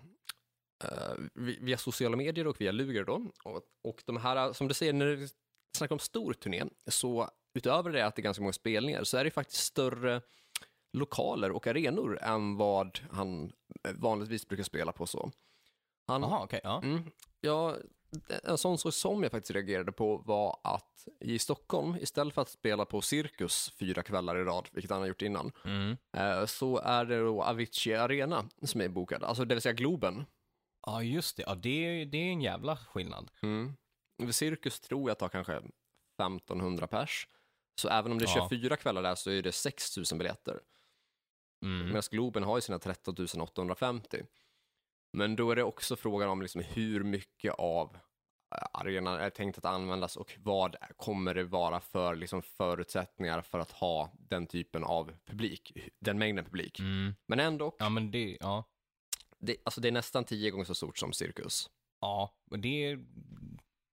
eh, 0.85 1.15
vi- 1.35 1.59
via 1.61 1.77
sociala 1.77 2.17
medier 2.17 2.47
och 2.47 2.61
via 2.61 2.73
Luger 2.73 3.05
då. 3.05 3.27
Och, 3.45 3.63
och 3.85 4.03
de 4.07 4.17
här, 4.17 4.53
som 4.53 4.69
du 4.69 4.75
säger, 4.75 4.93
när 4.93 5.07
du 5.07 5.29
snackar 5.77 5.95
om 5.95 5.99
stor 5.99 6.33
turné, 6.33 6.65
så 6.91 7.31
utöver 7.55 7.91
det 7.91 8.07
att 8.07 8.17
det 8.17 8.21
är 8.21 8.25
ganska 8.25 8.43
många 8.43 8.53
spelningar, 8.53 9.05
så 9.05 9.17
är 9.17 9.25
det 9.25 9.31
faktiskt 9.31 9.65
större 9.65 10.23
lokaler 10.93 11.51
och 11.51 11.67
arenor 11.67 12.19
än 12.23 12.57
vad 12.57 13.01
han 13.11 13.53
eh, 13.89 13.93
vanligtvis 13.95 14.49
brukar 14.49 14.65
spela 14.65 14.93
på 14.93 15.07
så. 15.07 15.31
Han, 16.09 16.23
Jaha, 16.23 16.45
okej. 16.45 16.61
ja. 16.65 16.81
Mm. 16.83 17.11
Ja, 17.41 17.77
en 18.45 18.59
sån 18.59 18.79
sak 18.79 18.95
som 18.95 19.23
jag 19.23 19.33
faktiskt 19.33 19.51
reagerade 19.51 19.93
på 19.93 20.17
var 20.17 20.61
att 20.65 21.09
i 21.21 21.39
Stockholm, 21.39 21.97
istället 22.01 22.35
för 22.35 22.43
att 22.43 22.49
spela 22.49 22.85
på 22.85 23.01
Cirkus 23.01 23.73
fyra 23.79 24.03
kvällar 24.03 24.37
i 24.39 24.45
rad, 24.45 24.69
vilket 24.73 24.91
han 24.91 25.01
har 25.01 25.07
gjort 25.09 25.23
innan, 25.23 25.53
Mm. 25.65 25.97
eh, 26.17 26.47
så 26.47 26.79
är 26.79 27.05
det 27.05 27.19
då 27.21 27.43
Avicii 27.43 27.95
Arena 27.95 28.49
som 28.63 28.81
är 28.81 28.89
bokad, 28.89 29.25
alltså 29.25 29.45
det 29.45 29.55
vill 29.55 29.63
säga 29.63 29.73
Globen. 29.73 30.27
Ja, 30.87 31.03
just 31.03 31.37
det. 31.37 31.43
Ja, 31.47 31.55
det, 31.55 31.69
är- 32.01 32.07
det 32.07 32.19
är 32.19 32.33
en 32.33 32.41
jävla 32.41 32.77
skillnad. 32.77 33.31
Mm. 33.43 33.75
Cirkus 34.33 34.81
tror 34.81 35.11
jag 35.11 35.19
tar 35.19 35.29
kanske 35.29 35.53
1500 36.19 36.87
pers, 36.87 37.29
så 37.81 37.89
även 37.89 38.13
om 38.13 38.19
det 38.19 38.27
kör 38.27 38.41
Ja. 38.41 38.49
fyra 38.51 38.77
kvällar 38.77 39.03
där 39.03 39.15
så 39.15 39.31
är 39.31 39.43
det 39.43 39.53
6000 39.53 40.19
biljetter. 40.19 40.61
Mm. 41.65 41.87
Medan 41.87 42.03
Globen 42.11 42.43
har 42.43 42.57
ju 42.57 42.61
sina 42.61 42.79
13 42.79 43.41
850. 43.41 44.23
Men 45.13 45.37
då 45.37 45.51
är 45.51 45.57
det 45.57 45.63
också 45.63 45.97
frågan 45.97 46.29
om 46.29 46.43
liksom 46.43 46.61
hur 46.61 47.05
mycket 47.05 47.55
av 47.55 47.99
arenan 48.73 49.21
är 49.21 49.31
tänkt 49.31 49.59
att 49.59 49.65
användas 49.65 50.17
och 50.17 50.39
vad 50.39 50.77
kommer 50.97 51.35
det 51.35 51.45
vara 51.45 51.81
för 51.81 52.15
liksom, 52.15 52.43
förutsättningar 52.43 53.43
för 53.43 53.59
att 53.59 53.71
ha 53.71 54.13
den 54.19 54.47
typen 54.47 54.85
av 54.85 55.13
publik, 55.27 55.73
den 55.99 56.19
mängden 56.19 56.45
publik. 56.45 56.81
Mm. 56.81 57.15
Men 57.27 57.41
ändå, 57.41 57.77
Ja, 57.79 57.89
men 57.89 58.11
det, 58.11 58.37
ja. 58.41 58.65
det, 59.39 59.57
alltså 59.65 59.81
det 59.81 59.89
är 59.89 59.93
nästan 59.93 60.25
tio 60.25 60.51
gånger 60.51 60.65
så 60.65 60.75
stort 60.75 60.99
som 60.99 61.13
Cirkus. 61.13 61.71
Ja, 62.01 62.35
men 62.51 62.61
det 62.61 62.99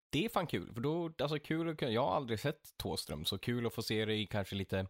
det 0.10 0.26
är 0.26 0.30
fan 0.30 0.48
kul. 0.48 0.74
För 0.74 0.82
då, 0.82 1.14
alltså 1.20 1.40
kul 1.40 1.70
att 1.70 1.82
jag 1.82 2.06
har 2.06 2.16
aldrig 2.16 2.40
sett 2.40 2.78
Tåström, 2.78 3.26
så 3.26 3.38
kul 3.38 3.66
att 3.66 3.74
få 3.74 3.82
se 3.82 4.06
det 4.06 4.16
i 4.16 4.28
kanske 4.28 4.56
lite 4.56 4.88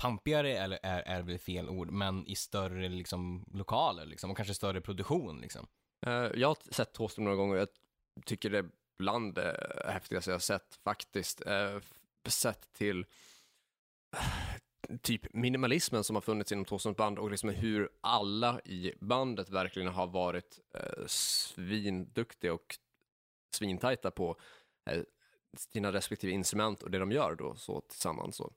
pampigare, 0.00 0.56
är, 0.56 0.78
är, 0.82 1.02
är 1.02 1.22
väl 1.22 1.38
fel 1.38 1.68
ord, 1.68 1.90
men 1.90 2.26
i 2.26 2.34
större 2.34 2.88
liksom 2.88 3.44
lokaler 3.52 4.06
liksom, 4.06 4.30
och 4.30 4.36
kanske 4.36 4.54
större 4.54 4.80
produktion 4.80 5.40
liksom. 5.40 5.66
Eh, 6.06 6.12
jag 6.12 6.48
har 6.48 6.56
sett 6.72 6.92
Thåström 6.92 7.24
några 7.24 7.36
gånger 7.36 7.54
och 7.54 7.60
jag 7.60 7.68
tycker 8.24 8.50
det 8.50 8.58
är 8.58 8.70
bland 8.98 9.34
det 9.34 9.82
häftigaste 9.88 10.30
jag 10.30 10.34
har 10.34 10.40
sett 10.40 10.78
faktiskt. 10.84 11.46
Eh, 11.46 11.78
sett 12.28 12.72
till 12.72 13.06
eh, 14.16 14.98
typ 15.02 15.34
minimalismen 15.34 16.04
som 16.04 16.16
har 16.16 16.20
funnits 16.20 16.52
inom 16.52 16.64
Thåströms 16.64 16.96
band 16.96 17.18
och 17.18 17.30
liksom 17.30 17.48
hur 17.48 17.90
alla 18.00 18.60
i 18.60 18.92
bandet 19.00 19.50
verkligen 19.50 19.88
har 19.88 20.06
varit 20.06 20.60
eh, 20.74 21.06
svinduktiga 21.06 22.52
och 22.52 22.78
svintajta 23.54 24.10
på 24.10 24.36
eh, 24.90 25.02
sina 25.56 25.92
respektive 25.92 26.32
instrument 26.32 26.82
och 26.82 26.90
det 26.90 26.98
de 26.98 27.12
gör 27.12 27.34
då 27.34 27.54
så 27.56 27.80
tillsammans. 27.80 28.36
Så. 28.36 28.52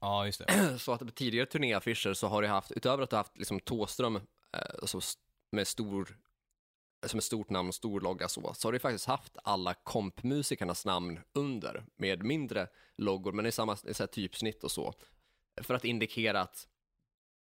Ja, 0.00 0.26
just 0.26 0.46
det. 0.46 0.78
så 0.78 0.92
att 0.92 1.00
på 1.00 1.10
tidigare 1.10 1.46
turnéaffischer 1.46 2.14
så 2.14 2.26
har 2.26 2.42
det 2.42 2.48
haft, 2.48 2.72
utöver 2.72 3.02
att 3.02 3.10
du 3.10 3.16
haft 3.16 3.38
liksom 3.38 3.60
Thåström 3.60 4.16
eh, 4.16 4.84
så 4.86 4.98
s- 4.98 5.18
med 5.52 5.66
stor, 5.68 6.18
som 7.06 7.18
ett 7.18 7.24
stort 7.24 7.50
namn 7.50 7.68
och 7.68 7.74
stor 7.74 8.00
logga 8.00 8.28
så, 8.28 8.54
så 8.54 8.68
har 8.68 8.72
det 8.72 8.78
faktiskt 8.78 9.06
haft 9.06 9.36
alla 9.44 9.74
kompmusikernas 9.74 10.84
namn 10.86 11.20
under 11.32 11.84
med 11.96 12.22
mindre 12.22 12.68
loggor, 12.96 13.32
men 13.32 13.46
i 13.46 13.52
samma 13.52 13.76
i 13.88 13.94
så 13.94 14.06
typsnitt 14.06 14.64
och 14.64 14.70
så. 14.70 14.94
För 15.62 15.74
att 15.74 15.84
indikera 15.84 16.40
att 16.40 16.68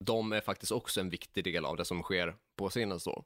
de 0.06 0.32
är 0.32 0.42
faktiskt 0.42 0.72
också 0.72 1.00
en 1.02 1.10
viktig 1.10 1.44
del 1.44 1.66
av 1.66 1.78
det 1.78 1.86
som 1.86 2.02
sker 2.04 2.36
på 2.56 2.70
scenen 2.70 3.00
så. 3.00 3.26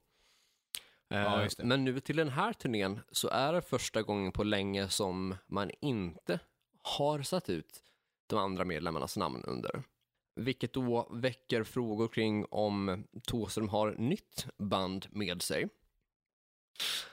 Eh, 1.09 1.19
Ja, 1.19 1.47
det. 1.57 1.63
Men 1.63 1.83
nu 1.83 1.99
till 1.99 2.15
den 2.15 2.29
här 2.29 2.53
turnén 2.53 2.99
så 3.11 3.27
är 3.29 3.53
det 3.53 3.61
första 3.61 4.01
gången 4.01 4.31
på 4.31 4.43
länge 4.43 4.89
som 4.89 5.35
man 5.47 5.71
inte 5.81 6.39
har 6.81 7.21
satt 7.21 7.49
ut 7.49 7.83
de 8.27 8.39
andra 8.39 8.65
medlemmarnas 8.65 9.17
namn 9.17 9.43
under. 9.47 9.83
Vilket 10.35 10.73
då 10.73 11.07
väcker 11.11 11.63
frågor 11.63 12.07
kring 12.07 12.45
om 12.51 13.03
Thåström 13.27 13.69
har 13.69 13.95
nytt 13.97 14.47
band 14.57 15.07
med 15.09 15.41
sig. 15.41 15.69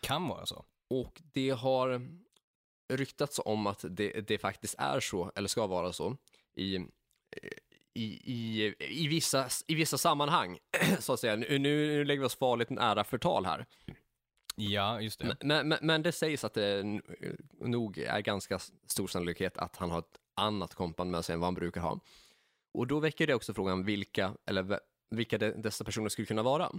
Kan 0.00 0.28
vara 0.28 0.46
så. 0.46 0.64
Och 0.90 1.22
det 1.32 1.50
har 1.50 2.08
ryktats 2.92 3.40
om 3.44 3.66
att 3.66 3.84
det, 3.88 4.28
det 4.28 4.38
faktiskt 4.38 4.74
är 4.78 5.00
så, 5.00 5.32
eller 5.34 5.48
ska 5.48 5.66
vara 5.66 5.92
så, 5.92 6.16
i, 6.56 6.76
i, 7.94 8.04
i, 8.32 8.74
i, 8.78 9.08
vissa, 9.08 9.48
i 9.66 9.74
vissa 9.74 9.98
sammanhang. 9.98 10.58
Så 10.98 11.12
att 11.12 11.20
säga. 11.20 11.36
Nu, 11.36 11.58
nu 11.58 12.04
lägger 12.04 12.20
vi 12.20 12.26
oss 12.26 12.36
farligt 12.36 12.70
nära 12.70 13.04
förtal 13.04 13.46
här. 13.46 13.66
Ja, 14.56 15.00
just 15.00 15.20
det. 15.20 15.36
Men, 15.40 15.68
men, 15.68 15.78
men 15.82 16.02
det 16.02 16.12
sägs 16.12 16.44
att 16.44 16.54
det 16.54 17.00
nog 17.60 17.98
är 17.98 18.20
ganska 18.20 18.58
stor 18.86 19.06
sannolikhet 19.06 19.58
att 19.58 19.76
han 19.76 19.90
har 19.90 19.98
ett 19.98 20.20
annat 20.40 20.74
kompband 20.74 21.10
med 21.10 21.24
sig 21.24 21.34
än 21.34 21.40
vad 21.40 21.46
han 21.46 21.54
brukar 21.54 21.80
ha. 21.80 22.00
Och 22.72 22.86
då 22.86 23.00
väcker 23.00 23.26
det 23.26 23.34
också 23.34 23.54
frågan 23.54 23.84
vilka, 23.84 24.34
eller 24.46 24.80
vilka 25.10 25.38
de, 25.38 25.50
dessa 25.50 25.84
personer 25.84 26.08
skulle 26.08 26.26
kunna 26.26 26.42
vara. 26.42 26.72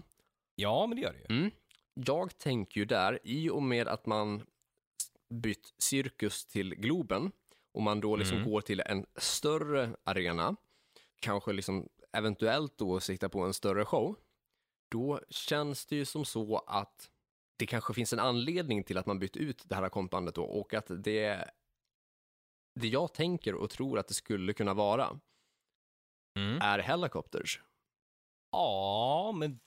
Ja, 0.56 0.88
men 0.88 0.96
det 0.96 1.02
gör 1.02 1.14
det 1.14 1.20
ju. 1.34 1.40
Mm. 1.40 1.52
Jag 1.94 2.38
tänker 2.38 2.80
ju 2.80 2.86
där, 2.86 3.20
i 3.24 3.50
och 3.50 3.64
med 3.64 3.88
att 3.88 4.06
man 4.06 4.44
bytt 5.30 5.74
cirkus 5.78 6.46
till 6.46 6.76
Globen 6.76 7.32
och 7.72 7.82
man 7.82 8.00
då 8.02 8.16
liksom 8.16 8.38
Mm. 8.38 8.50
går 8.50 8.62
till 8.62 8.80
en 8.80 9.06
större 9.16 9.96
arena, 10.04 10.56
kanske 11.20 11.54
liksom 11.54 11.90
eventuellt 12.14 12.78
då 12.78 13.00
sikta 13.00 13.30
på 13.30 13.40
en 13.42 13.54
större 13.54 13.86
show, 13.86 14.16
då 14.90 15.20
känns 15.30 15.86
det 15.86 15.96
ju 15.96 16.06
som 16.06 16.26
så 16.26 16.58
att 16.68 17.10
det 17.58 17.66
kanske 17.66 17.94
finns 17.94 18.14
en 18.14 18.20
anledning 18.20 18.84
till 18.84 18.98
att 18.98 19.06
man 19.06 19.20
bytt 19.20 19.38
ut 19.38 19.64
det 19.66 19.76
här 19.76 19.90
kompbandet 19.90 20.36
då 20.36 20.44
och 20.44 20.74
att 20.74 20.88
det 20.90 21.52
det 22.80 22.88
jag 22.88 23.14
tänker 23.14 23.56
och 23.56 23.70
tror 23.70 24.00
att 24.00 24.08
det 24.08 24.14
skulle 24.14 24.54
kunna 24.54 24.74
vara 24.74 25.20
Mm. 26.40 26.62
är 26.62 26.80
Helicopters. 26.80 27.62
Ja, 28.52 29.32
men 29.36 29.60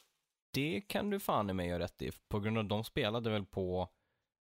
det 0.53 0.81
kan 0.81 1.11
du 1.11 1.21
fan 1.21 1.51
i 1.51 1.53
mig 1.53 1.69
göra 1.69 1.83
rätt 1.83 2.03
i. 2.03 2.11
På 2.29 2.41
grund 2.41 2.59
av 2.59 2.63
att 2.65 2.69
de 2.69 2.85
spelade 2.85 3.31
väl 3.31 3.45
på, 3.45 3.89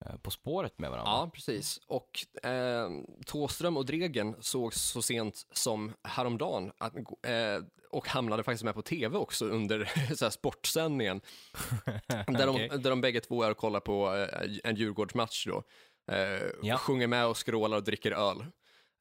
eh, 0.06 0.18
på 0.18 0.32
spåret 0.32 0.80
med 0.80 0.92
varandra. 0.92 1.12
Ja, 1.12 1.30
precis. 1.34 1.78
Och 1.88 2.46
eh, 2.46 2.90
Tåström 3.26 3.78
och 3.78 3.86
Dregen 3.86 4.36
sågs 4.40 4.82
så 4.82 5.02
sent 5.02 5.48
som 5.52 5.94
häromdagen 6.04 6.72
att, 6.78 6.96
eh, 7.28 7.64
och 7.92 8.08
hamnade 8.08 8.44
faktiskt 8.44 8.64
med 8.64 8.74
på 8.76 8.82
tv 8.82 9.18
också 9.18 9.46
under 9.46 9.86
så 10.16 10.26
här, 10.26 10.30
sportsändningen. 10.30 11.22
Där, 12.28 12.48
Okej. 12.48 12.70
de, 12.70 12.78
där 12.78 12.90
de 12.90 13.02
bägge 13.02 13.20
två 13.20 13.44
är 13.44 13.52
och 13.52 13.58
kollar 13.58 13.80
på 13.80 14.16
eh, 14.16 14.50
en 14.64 14.76
Djurgårdsmatch 14.76 15.46
då. 15.48 15.64
Eh, 16.12 16.50
Ja. 16.62 16.78
Sjunger 16.78 17.08
med 17.08 17.28
och 17.28 17.38
skrålar 17.38 17.78
och 17.78 17.84
dricker 17.84 18.12
öl. 18.12 18.42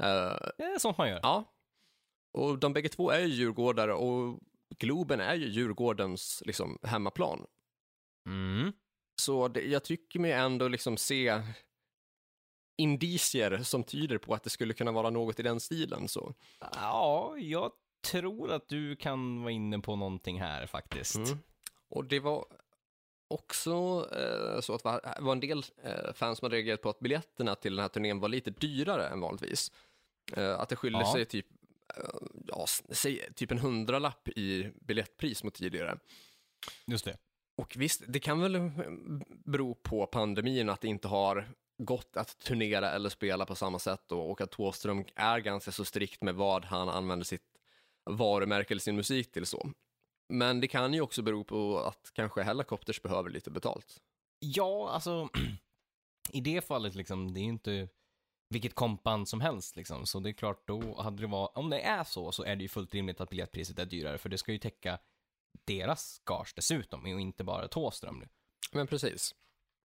Eh, 0.03 0.39
Det 0.59 0.65
är 0.65 0.79
sånt 0.79 0.99
man 0.99 1.09
gör. 1.09 1.21
ja. 1.23 1.51
Och 2.39 2.59
de 2.59 2.73
bägge 2.73 2.89
två 2.89 3.11
är 3.11 3.21
ju 3.21 3.27
djurgårdare 3.27 3.95
och 3.95 4.41
Globen 4.79 5.21
är 5.21 5.35
ju 5.35 5.47
Djurgårdens 5.49 6.43
liksom, 6.47 6.79
hemmaplan. 6.83 7.47
Mm. 8.29 8.73
Så 9.23 9.49
det, 9.49 9.61
jag 9.63 9.85
tycker 9.85 10.21
mig 10.21 10.33
ändå 10.33 10.69
liksom 10.69 10.97
se 10.97 11.43
indicier 12.77 13.59
som 13.63 13.85
tyder 13.85 14.19
på 14.19 14.35
att 14.35 14.43
det 14.43 14.51
skulle 14.51 14.75
kunna 14.75 14.93
vara 14.93 15.11
något 15.11 15.41
i 15.41 15.43
den 15.43 15.61
stilen. 15.61 16.09
Så. 16.09 16.35
Ja, 16.61 17.35
jag 17.39 17.73
tror 18.07 18.53
att 18.53 18.69
du 18.69 18.97
kan 18.97 19.43
vara 19.43 19.53
inne 19.53 19.79
på 19.79 19.97
någonting 19.97 20.41
här 20.41 20.67
faktiskt. 20.67 21.17
Mm. 21.17 21.39
Och 21.91 22.05
det 22.05 22.21
var 22.21 22.47
också 23.35 23.71
eh, 24.13 24.61
så 24.61 24.75
att 24.75 24.83
det 24.83 24.89
var, 24.89 25.21
var 25.21 25.33
en 25.33 25.41
del 25.41 25.65
eh, 25.83 26.13
fans 26.15 26.39
som 26.39 26.47
hade 26.47 26.57
reagerat 26.57 26.83
på 26.83 26.91
att 26.91 27.01
biljetterna 27.01 27.55
till 27.55 27.77
den 27.77 27.83
här 27.83 27.89
turnén 27.89 28.21
var 28.21 28.29
lite 28.29 28.51
dyrare 28.51 29.09
än 29.09 29.21
vanligtvis. 29.21 29.73
Eh, 30.37 30.61
att 30.61 30.69
det 30.69 30.77
skiljer 30.77 31.01
Ja. 31.01 31.13
sig 31.13 31.25
typ, 31.25 31.47
eh, 31.97 32.05
ja, 32.47 32.67
säg 32.91 33.33
typ 33.35 33.51
en 33.51 33.59
hundralapp 33.59 34.29
i 34.29 34.71
biljettpris 34.81 35.45
mot 35.45 35.55
tidigare. 35.55 35.99
Just 36.87 37.05
det. 37.05 37.17
Och 37.57 37.75
visst, 37.77 38.03
det 38.09 38.21
kan 38.21 38.41
väl 38.41 38.55
eh, 38.55 38.71
bero 39.45 39.75
på 39.75 40.07
pandemin 40.07 40.69
att 40.69 40.81
det 40.81 40.89
inte 40.89 41.09
har 41.09 41.49
gått 41.79 42.17
att 42.17 42.39
turnera 42.39 42.91
eller 42.91 43.09
spela 43.09 43.47
på 43.47 43.55
samma 43.55 43.79
sätt 43.79 44.03
då, 44.07 44.21
och 44.21 44.41
att 44.41 44.51
Thåström 44.51 45.05
är 45.15 45.39
ganska 45.39 45.73
så 45.73 45.85
strikt 45.85 46.23
med 46.23 46.35
vad 46.35 46.65
han 46.65 46.89
använder 46.89 47.25
sitt 47.25 47.43
varumärke 48.11 48.75
eller 48.75 48.81
sin 48.81 48.97
musik 48.97 49.33
till 49.33 49.47
så. 49.47 49.71
Men 50.29 50.61
det 50.61 50.69
kan 50.69 50.95
ju 50.95 51.01
också 51.01 51.23
bero 51.23 51.45
på 51.45 51.79
att 51.79 52.11
kanske 52.13 52.43
Helicopters 52.43 53.03
behöver 53.03 53.31
lite 53.31 53.51
betalt. 53.51 53.97
Ja, 54.39 54.91
alltså 54.91 55.29
i 56.33 56.41
det 56.41 56.67
fallet 56.67 56.95
liksom, 56.95 57.35
det 57.35 57.41
är 57.41 57.43
ju 57.43 57.49
inte 57.49 57.89
vilket 58.51 58.75
kompband 58.75 59.29
som 59.29 59.41
helst 59.41 59.77
liksom. 59.77 60.07
Så 60.07 60.21
det 60.21 60.31
är 60.31 60.33
klart, 60.33 60.67
då 60.67 61.03
hade 61.03 61.23
det 61.23 61.27
varit, 61.27 61.57
om 61.57 61.71
det 61.71 61.81
är 61.81 62.05
så, 62.05 62.33
så 62.33 62.45
är 62.45 62.57
det 62.57 62.63
ju 62.63 62.69
fullt 62.69 62.95
rimligt 62.95 63.21
att 63.21 63.31
biljettpriset 63.31 63.79
är 63.79 63.87
dyrare, 63.87 64.19
för 64.19 64.29
det 64.29 64.39
ska 64.39 64.53
ju 64.53 64.59
täcka 64.59 64.99
deras 65.67 66.21
gage 66.25 66.53
dessutom, 66.57 67.01
och 67.01 67.21
inte 67.21 67.45
bara 67.45 67.69
Thåström 67.69 68.19
nu. 68.19 68.29
Men 68.73 68.87
precis. 68.87 69.35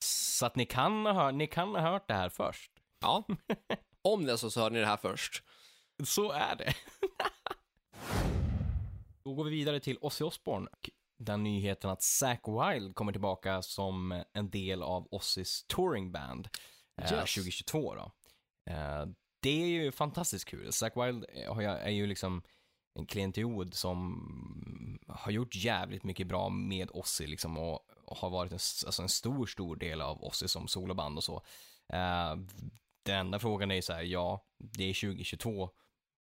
Så 0.05 0.45
att 0.45 0.55
ni 0.55 0.65
kan 0.65 1.05
ha, 1.05 1.13
hört, 1.13 1.35
ni 1.35 1.47
kan 1.47 1.69
ha 1.69 1.81
hört 1.81 2.07
det 2.07 2.13
här 2.13 2.29
först. 2.29 2.71
Ja. 3.01 3.23
Om 4.01 4.25
det 4.25 4.31
är 4.31 4.37
så 4.37 4.51
så 4.51 4.59
hör 4.61 4.69
ni 4.69 4.79
det 4.79 4.85
här 4.85 4.97
först. 4.97 5.43
Så 6.03 6.31
är 6.31 6.55
det. 6.55 6.73
Då 9.27 9.33
går 9.33 9.43
vi 9.43 9.51
vidare 9.51 9.79
till 9.79 9.97
Ozzy 10.01 10.23
Osbourne 10.23 10.67
och 10.71 10.89
den 11.17 11.43
nyheten 11.43 11.89
att 11.89 12.01
Zack 12.01 12.41
Wild 12.47 12.95
kommer 12.95 13.11
tillbaka 13.11 13.61
som 13.61 14.23
en 14.33 14.49
del 14.49 14.83
av 14.83 15.07
Ozzys 15.11 15.65
touring 15.67 16.11
band 16.11 16.49
eh, 17.01 17.13
Yes. 17.13 17.35
2022 17.35 17.95
då. 17.95 18.11
Eh, 18.71 19.05
det 19.39 19.63
är 19.63 19.67
ju 19.67 19.91
fantastiskt 19.91 20.45
kul. 20.45 20.73
Zack 20.73 20.97
Wild 20.97 21.25
är 21.59 21.89
ju 21.89 22.07
liksom 22.07 22.41
en 22.93 23.05
klientiod 23.05 23.73
som 23.73 24.99
har 25.07 25.31
gjort 25.31 25.55
jävligt 25.55 26.03
mycket 26.03 26.27
bra 26.27 26.49
med 26.49 26.91
Ozzy 26.93 27.27
liksom 27.27 27.57
och 27.57 27.79
har 28.07 28.29
varit 28.29 28.51
en, 28.51 28.59
alltså 28.85 29.01
en 29.01 29.09
stor, 29.09 29.45
stor 29.45 29.75
del 29.75 30.01
av 30.01 30.23
Ozzy 30.23 30.47
som 30.47 30.67
soloband 30.67 31.17
och 31.17 31.23
så. 31.23 31.35
Eh, 31.93 32.35
den 33.03 33.17
enda 33.17 33.39
frågan 33.39 33.71
är 33.71 33.75
ju 33.75 33.81
så 33.81 33.93
här, 33.93 34.03
ja, 34.03 34.45
det 34.57 34.83
är 34.83 34.93
2022. 34.93 35.69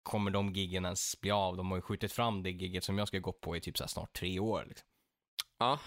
Kommer 0.08 0.30
de 0.30 0.52
giggen 0.52 0.84
ens 0.84 1.20
bli 1.20 1.30
av? 1.30 1.56
De 1.56 1.70
har 1.70 1.78
ju 1.78 1.82
skjutit 1.82 2.12
fram 2.12 2.42
det 2.42 2.50
gigget 2.50 2.84
som 2.84 2.98
jag 2.98 3.08
ska 3.08 3.18
gå 3.18 3.32
på 3.32 3.56
i 3.56 3.60
typ 3.60 3.78
så 3.78 3.88
snart 3.88 4.12
tre 4.12 4.38
år. 4.38 4.64
Liksom. 4.68 4.86
Ja. 5.58 5.78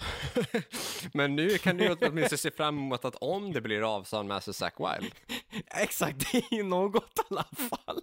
Men 1.14 1.36
nu 1.36 1.58
kan 1.58 1.78
du 1.78 1.98
åtminstone 2.02 2.38
se 2.38 2.52
fram 2.52 2.78
emot 2.78 3.06
att 3.06 3.16
om 3.16 3.54
det 3.54 3.62
blir 3.62 3.96
av 3.96 4.04
så 4.04 4.18
har 4.18 4.24
med 4.24 4.44
sig 4.44 4.54
Zack 4.54 4.76
Wild. 4.80 5.14
Exakt, 5.68 6.32
det 6.32 6.38
är 6.38 6.54
ju 6.54 6.64
något 6.64 7.20
i 7.20 7.22
alla 7.30 7.44
fall. 7.44 8.02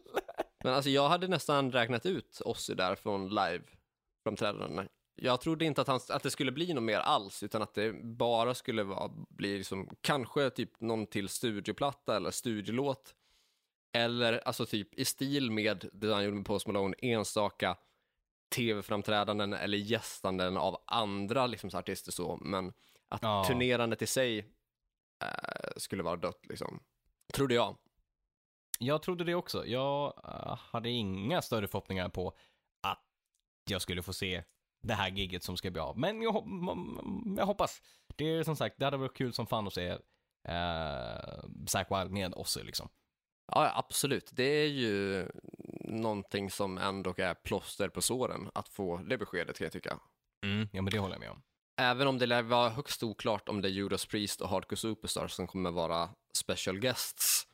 Men 0.65 0.75
alltså 0.75 0.91
jag 0.91 1.09
hade 1.09 1.29
nästan 1.29 1.73
räknat 1.73 2.07
ut 2.07 2.43
Ozzy 2.45 2.75
där 2.75 2.95
från 2.95 3.29
live-framträdandena 3.29 4.89
jag 5.21 5.41
trodde 5.41 5.65
inte 5.65 5.81
att, 5.81 5.89
han, 5.89 6.01
att 6.09 6.23
det 6.23 6.31
skulle 6.31 6.53
bli 6.53 6.75
något 6.75 6.83
mer 6.83 6.99
alls, 6.99 7.43
utan 7.43 7.63
att 7.63 7.75
det 7.75 7.93
bara 8.05 8.55
skulle 8.55 8.83
vara, 8.83 9.11
bli 9.31 9.59
liksom, 9.59 9.89
kanske 10.01 10.51
typ 10.51 10.81
någon 10.81 11.07
till 11.07 11.29
studioplatta 11.29 12.17
eller 12.17 12.31
studiolåt. 12.31 13.15
Eller 13.93 14.39
alltså 14.47 14.67
typ 14.67 14.95
i 14.95 15.05
stil 15.05 15.51
med 15.51 15.89
det 15.93 16.15
han 16.15 16.25
gjorde 16.25 16.37
med 16.37 16.47
Post 16.47 16.67
Malone, 16.67 16.95
enstaka 16.99 17.77
tv-framträdanden 18.55 19.53
eller 19.53 19.79
gästanden 19.79 20.57
av 20.57 20.83
andra 20.87 21.47
liksom, 21.47 21.71
så 21.71 21.79
artister 21.79 22.13
så, 22.13 22.37
men 22.37 22.73
att 23.09 23.23
Ja. 23.23 23.45
turnerandet 23.49 24.03
i 24.03 24.07
sig 24.07 24.39
eh, 25.25 25.71
skulle 25.77 26.03
vara 26.03 26.17
dött 26.17 26.47
liksom. 26.49 26.81
Trodde 27.35 27.55
jag. 27.55 27.77
Jag 28.79 29.03
trodde 29.03 29.25
det 29.25 29.35
också. 29.35 29.67
Jag 29.67 30.21
eh, 30.25 30.59
hade 30.59 30.91
inga 30.91 31.43
större 31.43 31.69
förhoppningar 31.69 32.09
på 32.09 32.37
att 32.83 33.05
jag 33.71 33.83
skulle 33.83 34.03
få 34.03 34.13
se 34.13 34.45
det 34.83 34.95
här 34.95 35.11
gigget 35.11 35.43
som 35.43 35.57
ska 35.57 35.71
bli 35.71 35.81
av. 35.81 35.99
Men 35.99 36.23
jag, 36.23 36.35
jag 37.39 37.47
hoppas. 37.47 37.83
Det 38.17 38.25
är 38.25 38.43
som 38.43 38.57
sagt, 38.57 38.79
det 38.79 38.85
hade 38.85 38.97
varit 38.97 39.17
kul 39.17 39.33
som 39.33 39.47
fan 39.47 39.67
att 39.67 39.73
se 39.73 39.91
uh, 39.93 41.45
Zack 41.67 41.91
Wild 41.91 42.11
med 42.11 42.35
Ozzy 42.35 42.63
liksom. 42.63 42.89
Ja, 43.53 43.73
absolut. 43.75 44.31
Det 44.33 44.43
är 44.45 44.69
ju 44.69 45.27
någonting 45.85 46.51
som 46.51 46.79
ändå 46.79 47.15
är 47.17 47.35
plåster 47.35 47.89
på 47.89 48.03
såren, 48.03 48.51
att 48.55 48.69
få 48.69 48.97
det 48.97 49.19
beskedet 49.19 49.59
kan 49.59 49.65
jag 49.65 49.73
tycka. 49.73 49.99
Ja, 50.73 50.83
men 50.83 50.85
det 50.85 50.99
håller 50.99 51.15
jag 51.15 51.21
med 51.21 51.31
om. 51.31 51.43
Även 51.81 52.07
om 52.09 52.19
det 52.19 52.27
lär 52.27 52.43
vara 52.43 52.69
högst 52.71 53.03
oklart 53.03 53.49
om 53.49 53.61
det 53.63 53.69
är 53.69 53.71
Judas 53.71 54.07
Priest 54.07 54.41
och 54.41 54.49
Hardcore 54.49 54.77
Superstar 54.77 55.29
som 55.29 55.47
kommer 55.47 55.71
vara 55.71 56.11
special 56.35 56.79
guests 56.79 57.47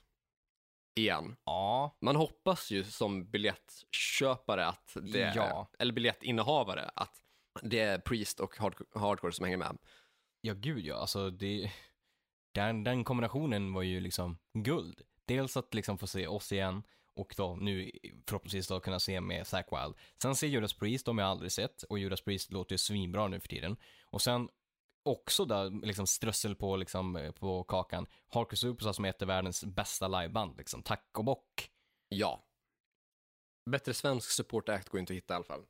igen. 0.96 1.36
Ja, 1.44 1.96
Man 2.00 2.16
hoppas 2.16 2.70
ju 2.70 2.84
som 2.84 3.30
biljettköpare 3.30 4.66
att 4.66 4.96
det 5.02 5.22
är, 5.22 5.36
Ja. 5.36 5.70
eller 5.78 5.92
biljettinnehavare 5.92 6.90
att 6.94 7.16
det 7.62 7.80
är 7.80 7.98
Priest 7.98 8.40
och 8.40 8.56
hard- 8.58 8.86
Hardcore 9.00 9.32
som 9.32 9.44
hänger 9.44 9.58
med. 9.58 9.78
ja 10.40 10.54
gud 10.54 10.84
ja. 10.84 10.96
Alltså 10.96 11.30
det, 11.30 11.72
den, 12.54 12.84
den 12.84 13.04
kombinationen 13.04 13.72
var 13.72 13.82
ju 13.82 14.00
liksom 14.00 14.38
guld. 14.58 15.02
Dels 15.26 15.56
att 15.56 15.74
liksom 15.74 15.98
få 15.98 16.06
se 16.06 16.26
oss 16.26 16.52
igen 16.52 16.82
och 17.16 17.34
då 17.36 17.56
nu 17.60 17.90
förhoppningsvis 18.26 18.68
då 18.68 18.80
kunna 18.80 19.00
se 19.00 19.20
med 19.20 19.46
Zack 19.46 19.68
Wild. 19.72 19.94
Sen 20.22 20.36
se 20.36 20.46
Judas 20.46 20.72
Priest, 20.72 21.06
de 21.06 21.18
har 21.18 21.24
jag 21.24 21.30
aldrig 21.30 21.52
sett 21.52 21.82
och 21.82 21.98
Judas 21.98 22.20
Priest 22.20 22.52
låter 22.52 22.72
ju 22.74 22.78
svinbra 22.78 23.28
nu 23.28 23.40
för 23.40 23.48
tiden. 23.48 23.76
Och 24.10 24.22
sen 24.22 24.48
också 25.02 25.44
där 25.44 25.86
liksom 25.86 26.06
strössel 26.06 26.56
på 26.56 26.76
liksom 26.76 27.16
eh, 27.16 27.32
på 27.32 27.64
kakan. 27.64 28.06
Harkus 28.28 28.60
Superstar 28.60 28.92
som 28.92 29.04
är 29.04 29.08
ett 29.08 29.22
av 29.22 29.28
världens 29.28 29.64
bästa 29.64 30.08
liveband 30.08 30.56
liksom. 30.56 30.82
Tack 30.82 31.18
och 31.18 31.24
bock. 31.24 31.70
Ja. 32.08 32.44
Bättre 33.70 33.94
svensk 33.94 34.30
support 34.30 34.68
act 34.68 34.88
går 34.88 35.00
inte 35.00 35.12
att 35.12 35.16
hitta 35.16 35.34
i 35.34 35.36
alla 35.36 35.44
fall. 35.44 35.66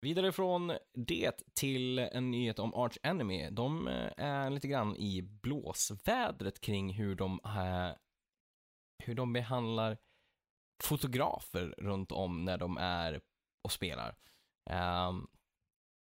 Vidare 0.00 0.32
från 0.32 0.72
det 0.94 1.54
till 1.54 1.98
en 1.98 2.30
nyhet 2.30 2.58
om 2.58 2.74
Arch 2.74 2.98
Enemy. 3.02 3.50
De 3.50 3.88
eh, 3.88 4.12
är 4.16 4.50
lite 4.50 4.68
grann 4.68 4.96
i 4.96 5.22
blåsvädret 5.22 6.60
kring 6.60 6.92
hur 6.92 7.14
de, 7.14 7.40
eh, 7.44 7.96
hur 8.98 9.14
de 9.14 9.32
behandlar 9.32 9.98
fotografer 10.82 11.74
runt 11.78 12.12
om 12.12 12.44
när 12.44 12.58
de 12.58 12.76
är 12.76 13.20
och 13.62 13.72
spelar. 13.72 14.16
Ehm, 14.70 15.26